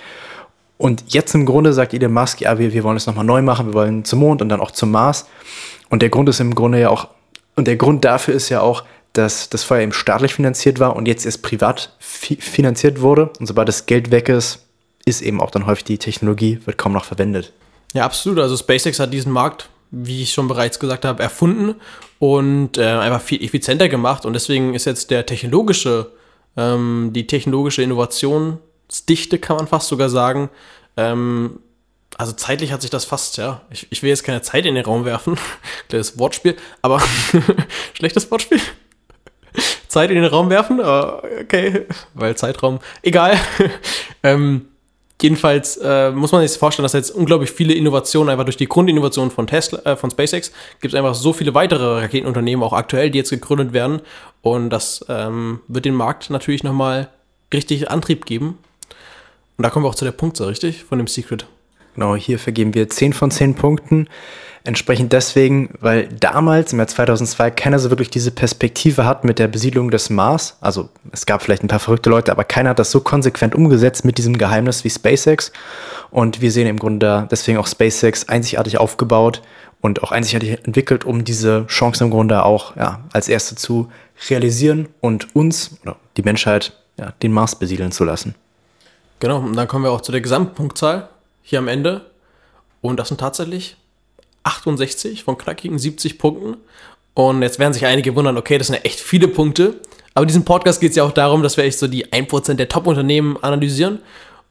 Und 0.78 1.04
jetzt 1.08 1.34
im 1.34 1.44
Grunde 1.44 1.74
sagt 1.74 1.92
Elon 1.92 2.10
Musk, 2.10 2.40
ja, 2.40 2.58
wir, 2.58 2.72
wir 2.72 2.84
wollen 2.84 2.96
es 2.96 3.06
nochmal 3.06 3.26
neu 3.26 3.42
machen, 3.42 3.66
wir 3.66 3.74
wollen 3.74 4.06
zum 4.06 4.20
Mond 4.20 4.40
und 4.40 4.48
dann 4.48 4.62
auch 4.62 4.70
zum 4.70 4.90
Mars. 4.90 5.26
Und 5.90 6.00
der 6.00 6.08
Grund 6.08 6.26
ist 6.30 6.40
im 6.40 6.54
Grunde 6.54 6.80
ja 6.80 6.88
auch, 6.88 7.08
und 7.54 7.68
der 7.68 7.76
Grund 7.76 8.02
dafür 8.06 8.32
ist 8.32 8.48
ja 8.48 8.62
auch, 8.62 8.84
dass 9.12 9.50
das 9.50 9.62
vorher 9.62 9.82
eben 9.82 9.92
staatlich 9.92 10.32
finanziert 10.32 10.80
war 10.80 10.96
und 10.96 11.06
jetzt 11.06 11.26
erst 11.26 11.42
privat 11.42 11.94
fi 11.98 12.36
finanziert 12.36 13.02
wurde. 13.02 13.28
Und 13.38 13.44
sobald 13.44 13.68
das 13.68 13.84
Geld 13.84 14.10
weg 14.10 14.30
ist, 14.30 14.64
ist 15.04 15.20
eben 15.20 15.42
auch 15.42 15.50
dann 15.50 15.66
häufig 15.66 15.84
die 15.84 15.98
Technologie, 15.98 16.60
wird 16.64 16.78
kaum 16.78 16.94
noch 16.94 17.04
verwendet. 17.04 17.52
Ja, 17.92 18.06
absolut. 18.06 18.38
Also 18.38 18.56
SpaceX 18.56 19.00
hat 19.00 19.12
diesen 19.12 19.32
Markt, 19.32 19.68
wie 19.90 20.22
ich 20.22 20.32
schon 20.32 20.48
bereits 20.48 20.78
gesagt 20.78 21.04
habe, 21.04 21.22
erfunden 21.22 21.74
und 22.18 22.78
äh, 22.78 22.86
einfach 22.86 23.20
viel 23.20 23.44
effizienter 23.44 23.90
gemacht. 23.90 24.24
Und 24.24 24.32
deswegen 24.32 24.72
ist 24.72 24.86
jetzt 24.86 25.10
der 25.10 25.26
technologische 25.26 26.12
ähm, 26.58 27.12
die 27.14 27.26
technologische 27.26 27.82
Innovationsdichte, 27.82 29.38
kann 29.38 29.56
man 29.56 29.68
fast 29.68 29.88
sogar 29.88 30.10
sagen. 30.10 30.50
Ähm, 30.96 31.60
also 32.16 32.32
zeitlich 32.32 32.72
hat 32.72 32.82
sich 32.82 32.90
das 32.90 33.04
fast, 33.04 33.36
ja, 33.36 33.62
ich, 33.70 33.86
ich 33.90 34.02
will 34.02 34.10
jetzt 34.10 34.24
keine 34.24 34.42
Zeit 34.42 34.66
in 34.66 34.74
den 34.74 34.84
Raum 34.84 35.04
werfen, 35.04 35.38
kleines 35.88 36.18
Wortspiel, 36.18 36.56
aber 36.82 37.00
schlechtes 37.94 38.30
Wortspiel. 38.30 38.60
Zeit 39.86 40.10
in 40.10 40.16
den 40.16 40.24
Raum 40.24 40.50
werfen, 40.50 40.80
okay, 40.80 41.86
weil 42.14 42.36
Zeitraum, 42.36 42.80
egal. 43.02 43.38
ähm, 44.22 44.68
Jedenfalls 45.20 45.76
äh, 45.78 46.12
muss 46.12 46.30
man 46.30 46.46
sich 46.46 46.56
vorstellen, 46.56 46.84
dass 46.84 46.92
jetzt 46.92 47.10
unglaublich 47.10 47.50
viele 47.50 47.74
Innovationen, 47.74 48.30
einfach 48.30 48.44
durch 48.44 48.56
die 48.56 48.68
Grundinnovation 48.68 49.32
von 49.32 49.48
Tesla, 49.48 49.80
äh, 49.84 49.96
von 49.96 50.10
SpaceX, 50.12 50.52
gibt 50.80 50.94
es 50.94 50.98
einfach 50.98 51.14
so 51.14 51.32
viele 51.32 51.54
weitere 51.54 52.02
Raketenunternehmen, 52.02 52.62
auch 52.62 52.72
aktuell, 52.72 53.10
die 53.10 53.18
jetzt 53.18 53.30
gegründet 53.30 53.72
werden. 53.72 54.00
Und 54.42 54.70
das 54.70 55.04
ähm, 55.08 55.60
wird 55.66 55.86
den 55.86 55.94
Markt 55.94 56.30
natürlich 56.30 56.62
nochmal 56.62 57.08
richtig 57.52 57.90
Antrieb 57.90 58.26
geben. 58.26 58.58
Und 59.56 59.64
da 59.64 59.70
kommen 59.70 59.84
wir 59.84 59.90
auch 59.90 59.96
zu 59.96 60.04
der 60.04 60.12
Punktzahl, 60.12 60.48
richtig? 60.48 60.84
Von 60.84 60.98
dem 60.98 61.08
Secret. 61.08 61.46
Genau, 61.94 62.14
hier 62.14 62.38
vergeben 62.38 62.74
wir 62.74 62.88
10 62.88 63.12
von 63.12 63.32
10 63.32 63.56
Punkten. 63.56 64.08
Entsprechend 64.68 65.14
deswegen, 65.14 65.70
weil 65.80 66.08
damals 66.08 66.74
im 66.74 66.78
Jahr 66.78 66.88
2002 66.88 67.52
keiner 67.52 67.78
so 67.78 67.88
wirklich 67.88 68.10
diese 68.10 68.30
Perspektive 68.30 69.06
hat 69.06 69.24
mit 69.24 69.38
der 69.38 69.48
Besiedlung 69.48 69.90
des 69.90 70.10
Mars. 70.10 70.58
Also 70.60 70.90
es 71.10 71.24
gab 71.24 71.40
vielleicht 71.40 71.64
ein 71.64 71.68
paar 71.68 71.78
verrückte 71.78 72.10
Leute, 72.10 72.30
aber 72.30 72.44
keiner 72.44 72.68
hat 72.68 72.78
das 72.78 72.90
so 72.90 73.00
konsequent 73.00 73.54
umgesetzt 73.54 74.04
mit 74.04 74.18
diesem 74.18 74.36
Geheimnis 74.36 74.84
wie 74.84 74.90
SpaceX. 74.90 75.52
Und 76.10 76.42
wir 76.42 76.52
sehen 76.52 76.66
im 76.66 76.78
Grunde 76.78 77.26
deswegen 77.30 77.56
auch 77.56 77.66
SpaceX 77.66 78.28
einzigartig 78.28 78.76
aufgebaut 78.76 79.40
und 79.80 80.02
auch 80.02 80.12
einzigartig 80.12 80.58
entwickelt, 80.66 81.06
um 81.06 81.24
diese 81.24 81.66
Chance 81.68 82.04
im 82.04 82.10
Grunde 82.10 82.44
auch 82.44 82.76
ja, 82.76 83.00
als 83.14 83.30
erste 83.30 83.54
zu 83.54 83.90
realisieren 84.28 84.90
und 85.00 85.34
uns 85.34 85.78
oder 85.82 85.96
die 86.18 86.22
Menschheit 86.22 86.74
ja, 86.98 87.14
den 87.22 87.32
Mars 87.32 87.58
besiedeln 87.58 87.90
zu 87.90 88.04
lassen. 88.04 88.34
Genau, 89.18 89.38
und 89.38 89.56
dann 89.56 89.66
kommen 89.66 89.84
wir 89.84 89.92
auch 89.92 90.02
zu 90.02 90.12
der 90.12 90.20
Gesamtpunktzahl 90.20 91.08
hier 91.40 91.58
am 91.58 91.68
Ende. 91.68 92.02
Und 92.82 93.00
das 93.00 93.08
sind 93.08 93.18
tatsächlich 93.18 93.78
68 94.44 95.24
von 95.24 95.38
knackigen 95.38 95.78
70 95.78 96.18
Punkten. 96.18 96.56
Und 97.14 97.42
jetzt 97.42 97.58
werden 97.58 97.72
sich 97.72 97.86
einige 97.86 98.14
wundern, 98.14 98.36
okay, 98.36 98.58
das 98.58 98.68
sind 98.68 98.76
ja 98.76 98.82
echt 98.82 99.00
viele 99.00 99.28
Punkte. 99.28 99.80
Aber 100.14 100.22
in 100.22 100.28
diesem 100.28 100.44
Podcast 100.44 100.80
geht 100.80 100.90
es 100.90 100.96
ja 100.96 101.04
auch 101.04 101.12
darum, 101.12 101.42
dass 101.42 101.56
wir 101.56 101.64
echt 101.64 101.78
so 101.78 101.86
die 101.86 102.06
1% 102.06 102.54
der 102.54 102.68
Top-Unternehmen 102.68 103.36
analysieren. 103.42 104.00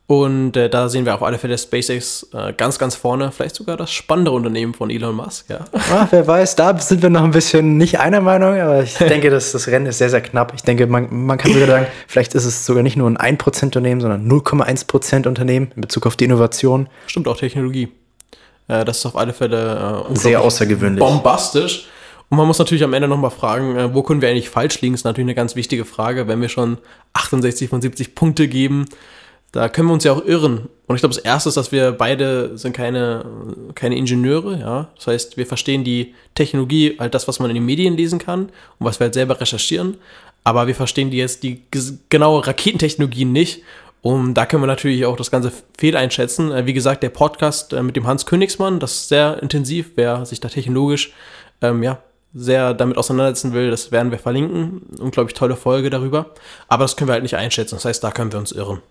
Und 0.07 0.55
äh, 0.55 0.69
da 0.69 0.87
sehen 0.87 1.05
wir 1.05 1.13
auf 1.13 1.21
alle 1.21 1.37
Fälle 1.37 1.57
SpaceX 1.57 2.29
äh, 2.33 2.53
ganz, 2.53 2.79
ganz 2.79 2.95
vorne. 2.95 3.33
Vielleicht 3.33 3.55
sogar 3.55 3.75
das 3.75 3.91
spannendere 3.91 4.35
Unternehmen 4.35 4.73
von 4.73 4.89
Elon 4.89 5.13
Musk, 5.13 5.49
ja. 5.49 5.65
Ach, 5.73 6.07
wer 6.11 6.25
weiß, 6.25 6.55
da 6.55 6.79
sind 6.79 7.01
wir 7.01 7.09
noch 7.09 7.25
ein 7.25 7.31
bisschen 7.31 7.75
nicht 7.75 7.99
einer 7.99 8.21
Meinung, 8.21 8.57
aber 8.57 8.83
ich 8.83 8.93
denke, 8.97 9.29
das, 9.29 9.51
das 9.51 9.67
Rennen 9.67 9.85
ist 9.85 9.97
sehr, 9.97 10.09
sehr 10.09 10.21
knapp. 10.21 10.53
Ich 10.55 10.63
denke, 10.63 10.87
man, 10.87 11.25
man 11.25 11.37
kann 11.37 11.51
sogar 11.51 11.67
sagen, 11.67 11.87
vielleicht 12.07 12.35
ist 12.35 12.45
es 12.45 12.65
sogar 12.65 12.83
nicht 12.83 12.95
nur 12.95 13.09
ein 13.09 13.17
1% 13.17 13.65
Unternehmen, 13.65 13.99
sondern 13.99 14.25
0,1% 14.31 15.27
Unternehmen 15.27 15.73
in 15.75 15.81
Bezug 15.81 16.05
auf 16.05 16.15
die 16.15 16.23
Innovation. 16.23 16.87
Stimmt 17.07 17.27
auch 17.27 17.35
Technologie. 17.35 17.89
Äh, 18.67 18.85
das 18.85 18.99
ist 18.99 19.05
auf 19.05 19.15
alle 19.15 19.33
Fälle 19.33 20.05
äh, 20.09 20.15
sehr 20.15 20.41
außergewöhnlich. 20.41 20.99
Bombastisch. 20.99 21.87
Und 22.29 22.37
man 22.37 22.47
muss 22.47 22.59
natürlich 22.59 22.83
am 22.83 22.93
Ende 22.93 23.07
nochmal 23.07 23.31
fragen, 23.31 23.77
äh, 23.77 23.93
wo 23.93 24.03
können 24.03 24.21
wir 24.21 24.29
eigentlich 24.29 24.49
falsch 24.49 24.81
liegen? 24.81 24.93
Das 24.93 25.01
ist 25.01 25.05
natürlich 25.05 25.25
eine 25.25 25.35
ganz 25.35 25.55
wichtige 25.55 25.85
Frage, 25.85 26.27
wenn 26.27 26.41
wir 26.41 26.49
schon 26.49 26.77
68 27.13 27.69
von 27.69 27.81
70 27.81 28.15
Punkte 28.15 28.47
geben. 28.47 28.85
Da 29.53 29.69
können 29.69 29.87
wir 29.87 29.93
uns 29.93 30.03
ja 30.03 30.11
auch 30.11 30.25
irren. 30.25 30.67
Und 30.87 30.95
ich 30.95 31.01
glaube, 31.01 31.15
das 31.15 31.23
Erste 31.23 31.49
ist, 31.49 31.55
dass 31.55 31.71
wir 31.71 31.93
beide 31.93 32.57
sind 32.57 32.73
keine, 32.73 33.25
keine 33.75 33.95
Ingenieure, 33.95 34.59
ja. 34.59 34.89
Das 34.97 35.07
heißt, 35.07 35.37
wir 35.37 35.45
verstehen 35.45 35.85
die 35.85 36.13
Technologie, 36.35 36.97
halt 36.99 37.13
das, 37.13 37.27
was 37.29 37.39
man 37.39 37.49
in 37.49 37.55
den 37.55 37.65
Medien 37.65 37.95
lesen 37.95 38.19
kann 38.19 38.43
und 38.77 38.85
was 38.85 38.99
wir 38.99 39.05
halt 39.05 39.13
selber 39.13 39.39
recherchieren. 39.39 39.97
Aber 40.43 40.67
wir 40.67 40.75
verstehen 40.75 41.11
die 41.11 41.17
jetzt 41.17 41.43
die 41.43 41.61
genaue 42.09 42.45
Raketentechnologie 42.45 43.25
nicht. 43.25 43.63
Und 44.01 44.35
da 44.35 44.45
können 44.45 44.63
wir 44.63 44.67
natürlich 44.67 45.05
auch 45.05 45.17
das 45.17 45.31
Ganze 45.31 45.51
fehleinschätzen. 45.77 46.51
Äh, 46.51 46.65
wie 46.65 46.73
gesagt, 46.73 47.03
der 47.03 47.09
Podcast 47.09 47.73
äh, 47.73 47.83
mit 47.83 47.95
dem 47.95 48.07
Hans 48.07 48.25
Königsmann, 48.25 48.79
das 48.79 48.93
ist 48.93 49.09
sehr 49.09 49.41
intensiv, 49.41 49.91
wer 49.95 50.25
sich 50.25 50.39
da 50.39 50.49
technologisch 50.49 51.13
ähm, 51.61 51.83
ja, 51.83 51.99
sehr 52.33 52.73
damit 52.73 52.97
auseinandersetzen 52.97 53.53
will, 53.53 53.71
das 53.71 53.91
werden 53.91 54.11
wir 54.11 54.19
verlinken. 54.19 54.81
Unglaublich 54.99 55.33
tolle 55.33 55.55
Folge 55.55 55.89
darüber. 55.89 56.27
Aber 56.67 56.83
das 56.83 56.95
können 56.95 57.09
wir 57.09 57.13
halt 57.13 57.23
nicht 57.23 57.35
einschätzen. 57.35 57.75
Das 57.75 57.85
heißt, 57.85 58.03
da 58.03 58.11
können 58.11 58.31
wir 58.31 58.39
uns 58.39 58.51
irren. 58.51 58.81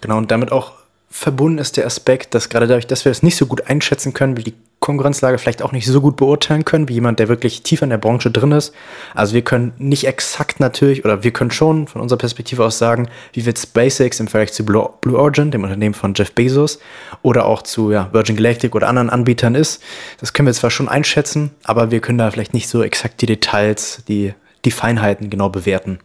Genau, 0.00 0.18
und 0.18 0.30
damit 0.30 0.52
auch 0.52 0.72
verbunden 1.10 1.58
ist 1.58 1.76
der 1.76 1.86
Aspekt, 1.86 2.34
dass 2.34 2.48
gerade 2.48 2.66
dadurch, 2.66 2.86
dass 2.86 3.04
wir 3.04 3.12
es 3.12 3.22
nicht 3.22 3.36
so 3.36 3.46
gut 3.46 3.66
einschätzen 3.68 4.12
können, 4.12 4.36
wir 4.36 4.44
die 4.44 4.54
Konkurrenzlage 4.80 5.38
vielleicht 5.38 5.62
auch 5.62 5.72
nicht 5.72 5.86
so 5.86 6.00
gut 6.00 6.16
beurteilen 6.16 6.64
können, 6.64 6.88
wie 6.88 6.94
jemand, 6.94 7.18
der 7.18 7.28
wirklich 7.28 7.62
tief 7.62 7.82
in 7.82 7.90
der 7.90 7.98
Branche 7.98 8.30
drin 8.30 8.52
ist. 8.52 8.72
Also 9.14 9.34
wir 9.34 9.42
können 9.42 9.72
nicht 9.78 10.06
exakt 10.06 10.60
natürlich, 10.60 11.04
oder 11.04 11.24
wir 11.24 11.32
können 11.32 11.50
schon 11.50 11.88
von 11.88 12.00
unserer 12.00 12.18
Perspektive 12.18 12.64
aus 12.64 12.78
sagen, 12.78 13.08
wie 13.32 13.44
wird 13.44 13.58
SpaceX 13.58 14.20
im 14.20 14.28
Vergleich 14.28 14.52
zu 14.52 14.64
Blue, 14.64 14.88
Blue 15.00 15.18
Origin, 15.18 15.50
dem 15.50 15.64
Unternehmen 15.64 15.94
von 15.94 16.14
Jeff 16.14 16.32
Bezos, 16.32 16.78
oder 17.22 17.46
auch 17.46 17.62
zu 17.62 17.90
ja, 17.90 18.08
Virgin 18.12 18.36
Galactic 18.36 18.74
oder 18.74 18.88
anderen 18.88 19.10
Anbietern 19.10 19.54
ist. 19.54 19.82
Das 20.20 20.32
können 20.32 20.46
wir 20.46 20.54
zwar 20.54 20.70
schon 20.70 20.88
einschätzen, 20.88 21.50
aber 21.64 21.90
wir 21.90 22.00
können 22.00 22.18
da 22.18 22.30
vielleicht 22.30 22.54
nicht 22.54 22.68
so 22.68 22.82
exakt 22.82 23.20
die 23.20 23.26
Details, 23.26 24.04
die, 24.06 24.34
die 24.64 24.70
Feinheiten 24.70 25.28
genau 25.28 25.48
bewerten. 25.48 25.98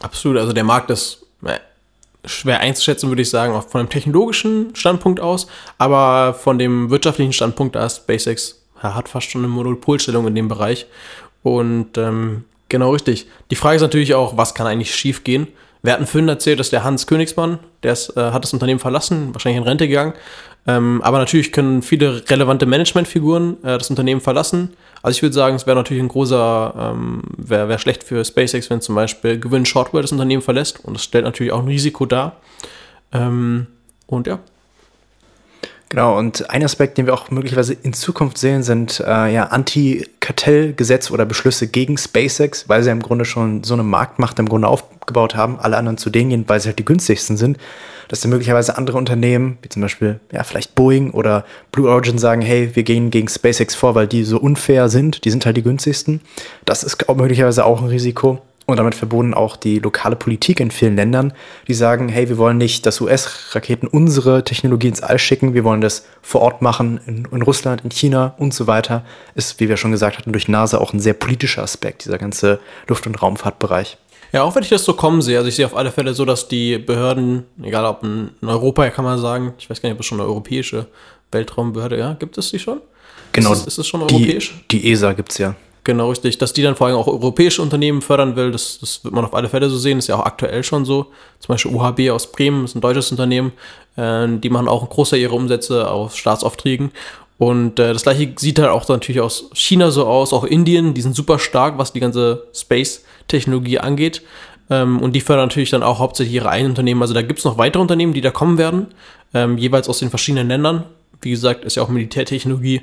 Absolut, 0.00 0.38
also 0.38 0.52
der 0.52 0.64
Markt 0.64 0.90
ist 0.90 1.26
äh, 1.44 1.58
schwer 2.24 2.60
einzuschätzen, 2.60 3.08
würde 3.08 3.22
ich 3.22 3.30
sagen, 3.30 3.54
auch 3.54 3.68
von 3.68 3.80
einem 3.80 3.90
technologischen 3.90 4.74
Standpunkt 4.74 5.20
aus, 5.20 5.46
aber 5.78 6.34
von 6.34 6.58
dem 6.58 6.90
wirtschaftlichen 6.90 7.32
Standpunkt, 7.32 7.76
ist 7.76 7.96
SpaceX 7.98 8.58
hat 8.82 9.08
fast 9.08 9.30
schon 9.30 9.42
eine 9.42 9.48
Monopolstellung 9.48 10.26
in 10.26 10.34
dem 10.34 10.48
Bereich. 10.48 10.86
Und 11.42 11.96
ähm, 11.98 12.44
genau 12.68 12.92
richtig. 12.92 13.26
Die 13.50 13.56
Frage 13.56 13.76
ist 13.76 13.82
natürlich 13.82 14.14
auch, 14.14 14.36
was 14.36 14.54
kann 14.54 14.66
eigentlich 14.66 14.94
schief 14.94 15.24
gehen? 15.24 15.48
Wir 15.82 15.92
hatten 15.92 16.06
vorhin 16.06 16.28
erzählt, 16.28 16.58
dass 16.58 16.70
der 16.70 16.84
Hans 16.84 17.06
Königsmann, 17.06 17.60
der 17.82 17.92
ist, 17.92 18.16
äh, 18.16 18.32
hat 18.32 18.44
das 18.44 18.52
Unternehmen 18.52 18.80
verlassen, 18.80 19.32
wahrscheinlich 19.32 19.58
in 19.60 19.68
Rente 19.68 19.88
gegangen. 19.88 20.14
Ähm, 20.68 21.00
aber 21.02 21.16
natürlich 21.16 21.50
können 21.50 21.80
viele 21.80 22.28
relevante 22.28 22.66
Managementfiguren 22.66 23.56
äh, 23.64 23.78
das 23.78 23.88
Unternehmen 23.88 24.20
verlassen. 24.20 24.74
Also 25.02 25.16
ich 25.16 25.22
würde 25.22 25.32
sagen, 25.32 25.56
es 25.56 25.66
wäre 25.66 25.76
natürlich 25.76 26.02
ein 26.02 26.08
großer, 26.08 26.92
ähm, 26.92 27.22
wäre 27.38 27.70
wär 27.70 27.78
schlecht 27.78 28.04
für 28.04 28.22
SpaceX, 28.22 28.68
wenn 28.68 28.82
zum 28.82 28.94
Beispiel 28.94 29.40
Gewinn 29.40 29.64
Shortwell 29.64 30.02
das 30.02 30.12
Unternehmen 30.12 30.42
verlässt. 30.42 30.84
Und 30.84 30.92
das 30.92 31.04
stellt 31.04 31.24
natürlich 31.24 31.52
auch 31.52 31.60
ein 31.60 31.68
Risiko 31.68 32.04
dar. 32.04 32.36
Ähm, 33.12 33.66
und 34.06 34.26
ja. 34.26 34.40
Genau, 35.90 36.18
und 36.18 36.50
ein 36.50 36.62
Aspekt, 36.62 36.98
den 36.98 37.06
wir 37.06 37.14
auch 37.14 37.30
möglicherweise 37.30 37.72
in 37.72 37.94
Zukunft 37.94 38.36
sehen, 38.36 38.62
sind 38.62 39.00
äh, 39.00 39.32
ja 39.32 39.44
Anti-Kartell-Gesetze 39.44 41.12
oder 41.12 41.24
Beschlüsse 41.24 41.66
gegen 41.66 41.96
SpaceX, 41.96 42.68
weil 42.68 42.82
sie 42.82 42.90
im 42.90 43.00
Grunde 43.00 43.24
schon 43.24 43.64
so 43.64 43.72
eine 43.72 43.84
Marktmacht 43.84 44.38
im 44.38 44.48
Grunde 44.48 44.68
aufgebaut 44.68 45.34
haben, 45.34 45.58
alle 45.58 45.78
anderen 45.78 45.96
zu 45.96 46.10
denen 46.10 46.30
gehen, 46.30 46.44
weil 46.46 46.60
sie 46.60 46.68
halt 46.68 46.78
die 46.78 46.84
günstigsten 46.84 47.38
sind 47.38 47.58
dass 48.08 48.20
dann 48.20 48.30
möglicherweise 48.30 48.76
andere 48.76 48.96
Unternehmen, 48.98 49.58
wie 49.62 49.68
zum 49.68 49.82
Beispiel 49.82 50.18
ja, 50.32 50.42
vielleicht 50.42 50.74
Boeing 50.74 51.10
oder 51.10 51.44
Blue 51.70 51.88
Origin 51.88 52.18
sagen, 52.18 52.40
hey, 52.40 52.74
wir 52.74 52.82
gehen 52.82 53.10
gegen 53.10 53.28
SpaceX 53.28 53.74
vor, 53.74 53.94
weil 53.94 54.06
die 54.06 54.24
so 54.24 54.38
unfair 54.38 54.88
sind, 54.88 55.24
die 55.24 55.30
sind 55.30 55.46
halt 55.46 55.56
die 55.56 55.62
günstigsten. 55.62 56.22
Das 56.64 56.82
ist 56.82 57.08
auch 57.08 57.16
möglicherweise 57.16 57.64
auch 57.64 57.80
ein 57.80 57.88
Risiko. 57.88 58.40
Und 58.68 58.76
damit 58.76 58.94
verbunden 58.94 59.32
auch 59.32 59.56
die 59.56 59.78
lokale 59.78 60.14
Politik 60.14 60.60
in 60.60 60.70
vielen 60.70 60.94
Ländern, 60.94 61.32
die 61.68 61.72
sagen, 61.72 62.10
hey, 62.10 62.28
wir 62.28 62.36
wollen 62.36 62.58
nicht, 62.58 62.84
dass 62.84 63.00
US-Raketen 63.00 63.88
unsere 63.88 64.44
Technologie 64.44 64.88
ins 64.88 65.00
All 65.00 65.18
schicken, 65.18 65.54
wir 65.54 65.64
wollen 65.64 65.80
das 65.80 66.04
vor 66.20 66.42
Ort 66.42 66.60
machen, 66.60 67.00
in, 67.06 67.26
in, 67.32 67.40
Russland, 67.40 67.80
in 67.82 67.90
China 67.90 68.34
und 68.36 68.52
so 68.52 68.66
weiter. 68.66 69.06
Ist, 69.34 69.58
wie 69.58 69.70
wir 69.70 69.78
schon 69.78 69.90
gesagt 69.90 70.18
hatten, 70.18 70.32
durch 70.32 70.48
NASA 70.48 70.76
auch 70.76 70.92
ein 70.92 71.00
sehr 71.00 71.14
politischer 71.14 71.62
Aspekt, 71.62 72.04
dieser 72.04 72.18
ganze 72.18 72.60
Luft- 72.88 73.06
und 73.06 73.22
Raumfahrtbereich. 73.22 73.96
Ja, 74.32 74.42
auch 74.42 74.54
wenn 74.54 74.62
ich 74.62 74.68
das 74.68 74.84
so 74.84 74.92
kommen 74.92 75.22
sehe. 75.22 75.38
Also 75.38 75.48
ich 75.48 75.56
sehe 75.56 75.64
auf 75.64 75.74
alle 75.74 75.90
Fälle 75.90 76.12
so, 76.12 76.26
dass 76.26 76.46
die 76.48 76.76
Behörden, 76.76 77.44
egal 77.62 77.86
ob 77.86 78.04
in, 78.04 78.32
Europa, 78.42 78.90
kann 78.90 79.06
man 79.06 79.18
sagen, 79.18 79.54
ich 79.58 79.70
weiß 79.70 79.80
gar 79.80 79.88
nicht, 79.88 79.94
ob 79.94 80.00
es 80.00 80.06
schon 80.06 80.20
eine 80.20 80.28
europäische 80.28 80.88
Weltraumbehörde, 81.32 81.98
ja, 81.98 82.12
gibt 82.12 82.36
es 82.36 82.50
die 82.50 82.58
schon? 82.58 82.82
Genau. 83.32 83.50
Ist 83.50 83.60
es, 83.60 83.66
ist 83.68 83.78
es 83.78 83.86
schon 83.86 84.02
europäisch? 84.02 84.62
Die, 84.70 84.82
die 84.82 84.92
ESA 84.92 85.14
gibt 85.14 85.32
es 85.32 85.38
ja. 85.38 85.54
Genau, 85.88 86.10
richtig. 86.10 86.36
Dass 86.36 86.52
die 86.52 86.60
dann 86.60 86.76
vor 86.76 86.86
allem 86.86 86.96
auch 86.96 87.06
europäische 87.06 87.62
Unternehmen 87.62 88.02
fördern 88.02 88.36
will, 88.36 88.50
das, 88.50 88.78
das 88.78 89.02
wird 89.04 89.14
man 89.14 89.24
auf 89.24 89.32
alle 89.32 89.48
Fälle 89.48 89.70
so 89.70 89.78
sehen. 89.78 89.96
Ist 89.96 90.08
ja 90.08 90.16
auch 90.16 90.26
aktuell 90.26 90.62
schon 90.62 90.84
so. 90.84 91.06
Zum 91.38 91.54
Beispiel 91.54 91.74
UHB 91.74 92.10
aus 92.10 92.30
Bremen 92.30 92.66
ist 92.66 92.74
ein 92.74 92.82
deutsches 92.82 93.10
Unternehmen. 93.10 93.52
Äh, 93.96 94.28
die 94.36 94.50
machen 94.50 94.68
auch 94.68 94.82
einen 94.82 94.90
Großteil 94.90 95.18
ihrer 95.18 95.32
Umsätze 95.32 95.90
aus 95.90 96.14
Staatsaufträgen. 96.18 96.90
Und 97.38 97.78
äh, 97.78 97.94
das 97.94 98.02
gleiche 98.02 98.34
sieht 98.36 98.58
halt 98.58 98.68
auch 98.68 98.86
natürlich 98.86 99.22
aus 99.22 99.48
China 99.54 99.90
so 99.90 100.06
aus, 100.06 100.34
auch 100.34 100.44
Indien, 100.44 100.92
die 100.92 101.00
sind 101.00 101.16
super 101.16 101.38
stark, 101.38 101.78
was 101.78 101.94
die 101.94 102.00
ganze 102.00 102.44
Space-Technologie 102.52 103.78
angeht. 103.78 104.20
Ähm, 104.68 105.00
und 105.00 105.14
die 105.14 105.22
fördern 105.22 105.46
natürlich 105.46 105.70
dann 105.70 105.82
auch 105.82 106.00
hauptsächlich 106.00 106.34
ihre 106.34 106.50
eigenen 106.50 106.72
Unternehmen. 106.72 107.00
Also 107.00 107.14
da 107.14 107.22
gibt 107.22 107.38
es 107.38 107.46
noch 107.46 107.56
weitere 107.56 107.80
Unternehmen, 107.80 108.12
die 108.12 108.20
da 108.20 108.30
kommen 108.30 108.58
werden, 108.58 108.88
ähm, 109.32 109.56
jeweils 109.56 109.88
aus 109.88 110.00
den 110.00 110.10
verschiedenen 110.10 110.48
Ländern. 110.48 110.84
Wie 111.22 111.30
gesagt, 111.30 111.64
ist 111.64 111.76
ja 111.76 111.82
auch 111.82 111.88
Militärtechnologie. 111.88 112.82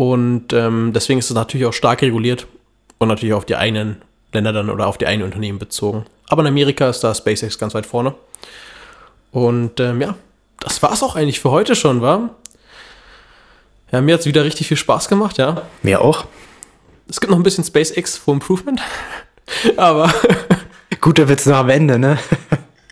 Und 0.00 0.54
ähm, 0.54 0.92
deswegen 0.94 1.18
ist 1.18 1.28
es 1.28 1.34
natürlich 1.34 1.66
auch 1.66 1.74
stark 1.74 2.00
reguliert 2.00 2.46
und 2.96 3.08
natürlich 3.08 3.34
auf 3.34 3.44
die 3.44 3.56
eigenen 3.56 4.00
Länder 4.32 4.50
dann 4.50 4.70
oder 4.70 4.86
auf 4.86 4.96
die 4.96 5.06
eigenen 5.06 5.26
Unternehmen 5.26 5.58
bezogen. 5.58 6.06
Aber 6.26 6.40
in 6.40 6.48
Amerika 6.48 6.88
ist 6.88 7.00
da 7.00 7.14
SpaceX 7.14 7.58
ganz 7.58 7.74
weit 7.74 7.84
vorne. 7.84 8.14
Und 9.30 9.78
ähm, 9.78 10.00
ja, 10.00 10.14
das 10.58 10.82
war 10.82 10.90
es 10.94 11.02
auch 11.02 11.16
eigentlich 11.16 11.38
für 11.40 11.50
heute 11.50 11.76
schon, 11.76 12.00
war. 12.00 12.30
Ja, 13.92 14.00
mir 14.00 14.14
hat 14.14 14.20
es 14.20 14.26
wieder 14.26 14.42
richtig 14.42 14.68
viel 14.68 14.78
Spaß 14.78 15.06
gemacht, 15.10 15.36
ja. 15.36 15.66
Mir 15.82 16.00
auch. 16.00 16.24
Es 17.06 17.20
gibt 17.20 17.30
noch 17.30 17.38
ein 17.38 17.42
bisschen 17.42 17.64
SpaceX 17.64 18.16
for 18.16 18.32
Improvement. 18.32 18.80
Aber. 19.76 20.10
Guter 21.02 21.28
Witz 21.28 21.44
noch 21.44 21.56
am 21.56 21.68
Ende, 21.68 21.98
ne? 21.98 22.18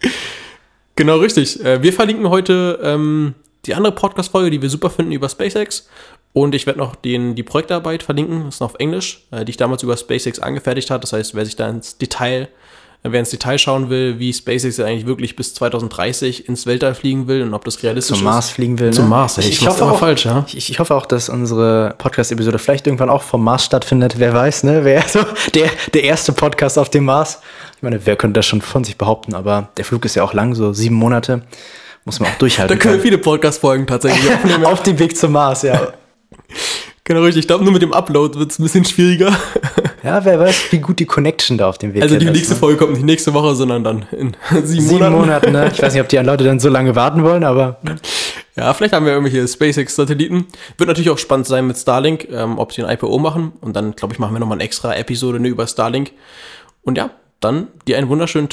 genau, 0.94 1.16
richtig. 1.16 1.64
Äh, 1.64 1.82
wir 1.82 1.94
verlinken 1.94 2.28
heute 2.28 2.78
ähm, 2.82 3.34
die 3.64 3.74
andere 3.74 3.94
Podcast-Folge, 3.94 4.50
die 4.50 4.60
wir 4.60 4.68
super 4.68 4.90
finden 4.90 5.12
über 5.12 5.30
SpaceX. 5.30 5.88
Und 6.38 6.54
ich 6.54 6.66
werde 6.66 6.78
noch 6.78 6.94
den, 6.94 7.34
die 7.34 7.42
Projektarbeit 7.42 8.02
verlinken, 8.02 8.44
das 8.44 8.56
ist 8.56 8.60
noch 8.60 8.70
auf 8.70 8.76
Englisch, 8.78 9.24
äh, 9.30 9.44
die 9.44 9.50
ich 9.50 9.56
damals 9.56 9.82
über 9.82 9.96
SpaceX 9.96 10.38
angefertigt 10.38 10.90
habe. 10.90 11.00
Das 11.00 11.12
heißt, 11.12 11.34
wer 11.34 11.44
sich 11.44 11.56
da 11.56 11.68
ins 11.68 11.98
Detail 11.98 12.48
wer 13.02 13.20
ins 13.20 13.30
Detail 13.30 13.58
schauen 13.58 13.90
will, 13.90 14.18
wie 14.18 14.32
SpaceX 14.32 14.80
eigentlich 14.80 15.06
wirklich 15.06 15.36
bis 15.36 15.54
2030 15.54 16.48
ins 16.48 16.66
Weltall 16.66 16.94
fliegen 16.94 17.28
will 17.28 17.42
und 17.42 17.54
ob 17.54 17.64
das 17.64 17.82
realistisch 17.82 18.16
ist. 18.16 18.18
Zum 18.18 18.24
Mars 18.24 18.50
fliegen 18.50 18.78
will. 18.78 18.88
Ne? 18.88 18.92
Zum 18.92 19.08
Mars, 19.08 19.38
ey. 19.38 19.44
ich, 19.44 19.62
ich 19.62 19.68
hoffe 19.68 19.84
auch, 19.84 19.98
falsch, 19.98 20.26
ja? 20.26 20.44
Ich, 20.48 20.70
ich, 20.70 20.78
hoffe 20.78 20.94
auch, 20.94 21.06
dass 21.06 21.28
unsere 21.28 21.94
Podcast-Episode 21.98 22.58
vielleicht 22.58 22.86
irgendwann 22.86 23.08
auch 23.08 23.22
vom 23.22 23.44
Mars 23.44 23.64
stattfindet. 23.64 24.18
Wer 24.18 24.34
weiß, 24.34 24.64
ne? 24.64 24.84
Wer 24.84 25.02
so 25.08 25.20
der, 25.54 25.70
der 25.94 26.04
erste 26.04 26.32
Podcast 26.32 26.78
auf 26.78 26.90
dem 26.90 27.04
Mars. 27.04 27.40
Ich 27.76 27.82
meine, 27.82 28.04
wer 28.04 28.16
könnte 28.16 28.38
das 28.38 28.46
schon 28.46 28.60
von 28.60 28.84
sich 28.84 28.98
behaupten, 28.98 29.34
aber 29.34 29.68
der 29.76 29.84
Flug 29.84 30.04
ist 30.04 30.16
ja 30.16 30.24
auch 30.24 30.34
lang, 30.34 30.54
so 30.54 30.72
sieben 30.72 30.96
Monate. 30.96 31.42
Muss 32.04 32.20
man 32.20 32.30
auch 32.30 32.34
durchhalten. 32.38 32.76
da 32.76 32.82
können 32.82 32.94
wir 32.94 33.00
viele 33.00 33.18
Podcast-Folgen 33.18 33.86
tatsächlich 33.86 34.30
aufnehmen. 34.34 34.64
auf 34.64 34.82
dem 34.82 34.98
Weg 34.98 35.16
zum 35.16 35.32
Mars, 35.32 35.62
ja. 35.62 35.92
Genau, 37.04 37.22
richtig. 37.22 37.44
Ich 37.44 37.46
glaube, 37.46 37.64
nur 37.64 37.72
mit 37.72 37.80
dem 37.80 37.92
Upload 37.92 38.38
wird 38.38 38.50
es 38.50 38.58
ein 38.58 38.64
bisschen 38.64 38.84
schwieriger. 38.84 39.34
Ja, 40.04 40.24
wer 40.24 40.38
weiß, 40.38 40.70
wie 40.72 40.78
gut 40.78 40.98
die 41.00 41.06
Connection 41.06 41.58
da 41.58 41.68
auf 41.68 41.78
dem 41.78 41.94
Weg 41.94 41.98
ist. 41.98 42.02
Also 42.02 42.18
die 42.18 42.30
nächste 42.30 42.54
ne? 42.54 42.60
Folge 42.60 42.78
kommt 42.78 42.92
nicht 42.92 43.04
nächste 43.04 43.34
Woche, 43.34 43.54
sondern 43.54 43.82
dann 43.82 44.06
in 44.12 44.36
sieben, 44.50 44.66
sieben 44.66 44.86
Monaten. 44.86 45.16
Monaten 45.16 45.52
ne? 45.52 45.70
Ich 45.72 45.82
weiß 45.82 45.92
nicht, 45.94 46.02
ob 46.02 46.08
die 46.08 46.16
Leute 46.18 46.44
dann 46.44 46.60
so 46.60 46.68
lange 46.68 46.94
warten 46.94 47.24
wollen, 47.24 47.44
aber. 47.44 47.78
Ja, 48.56 48.74
vielleicht 48.74 48.92
haben 48.92 49.06
wir 49.06 49.12
irgendwelche 49.12 49.46
SpaceX-Satelliten. 49.46 50.46
Wird 50.76 50.88
natürlich 50.88 51.10
auch 51.10 51.18
spannend 51.18 51.46
sein 51.46 51.66
mit 51.66 51.76
Starlink, 51.76 52.28
ähm, 52.30 52.58
ob 52.58 52.72
sie 52.72 52.82
ein 52.82 52.90
IPO 52.90 53.18
machen. 53.18 53.52
Und 53.60 53.74
dann, 53.74 53.96
glaube 53.96 54.14
ich, 54.14 54.18
machen 54.18 54.34
wir 54.34 54.40
nochmal 54.40 54.56
eine 54.56 54.64
extra 54.64 54.94
Episode 54.94 55.40
ne, 55.40 55.48
über 55.48 55.66
Starlink. 55.66 56.12
Und 56.82 56.98
ja, 56.98 57.10
dann 57.40 57.68
dir 57.86 57.98
einen 57.98 58.08
wunderschönen 58.08 58.48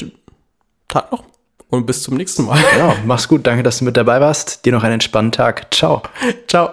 Tag 0.88 1.12
noch 1.12 1.24
und 1.68 1.86
bis 1.86 2.02
zum 2.02 2.16
nächsten 2.16 2.44
Mal. 2.46 2.58
Ja, 2.78 2.94
mach's 3.04 3.28
gut. 3.28 3.46
Danke, 3.46 3.62
dass 3.62 3.78
du 3.78 3.84
mit 3.84 3.96
dabei 3.96 4.20
warst. 4.20 4.64
Dir 4.64 4.72
noch 4.72 4.82
einen 4.82 4.94
entspannten 4.94 5.32
Tag. 5.32 5.74
Ciao. 5.74 6.02
Ciao. 6.48 6.70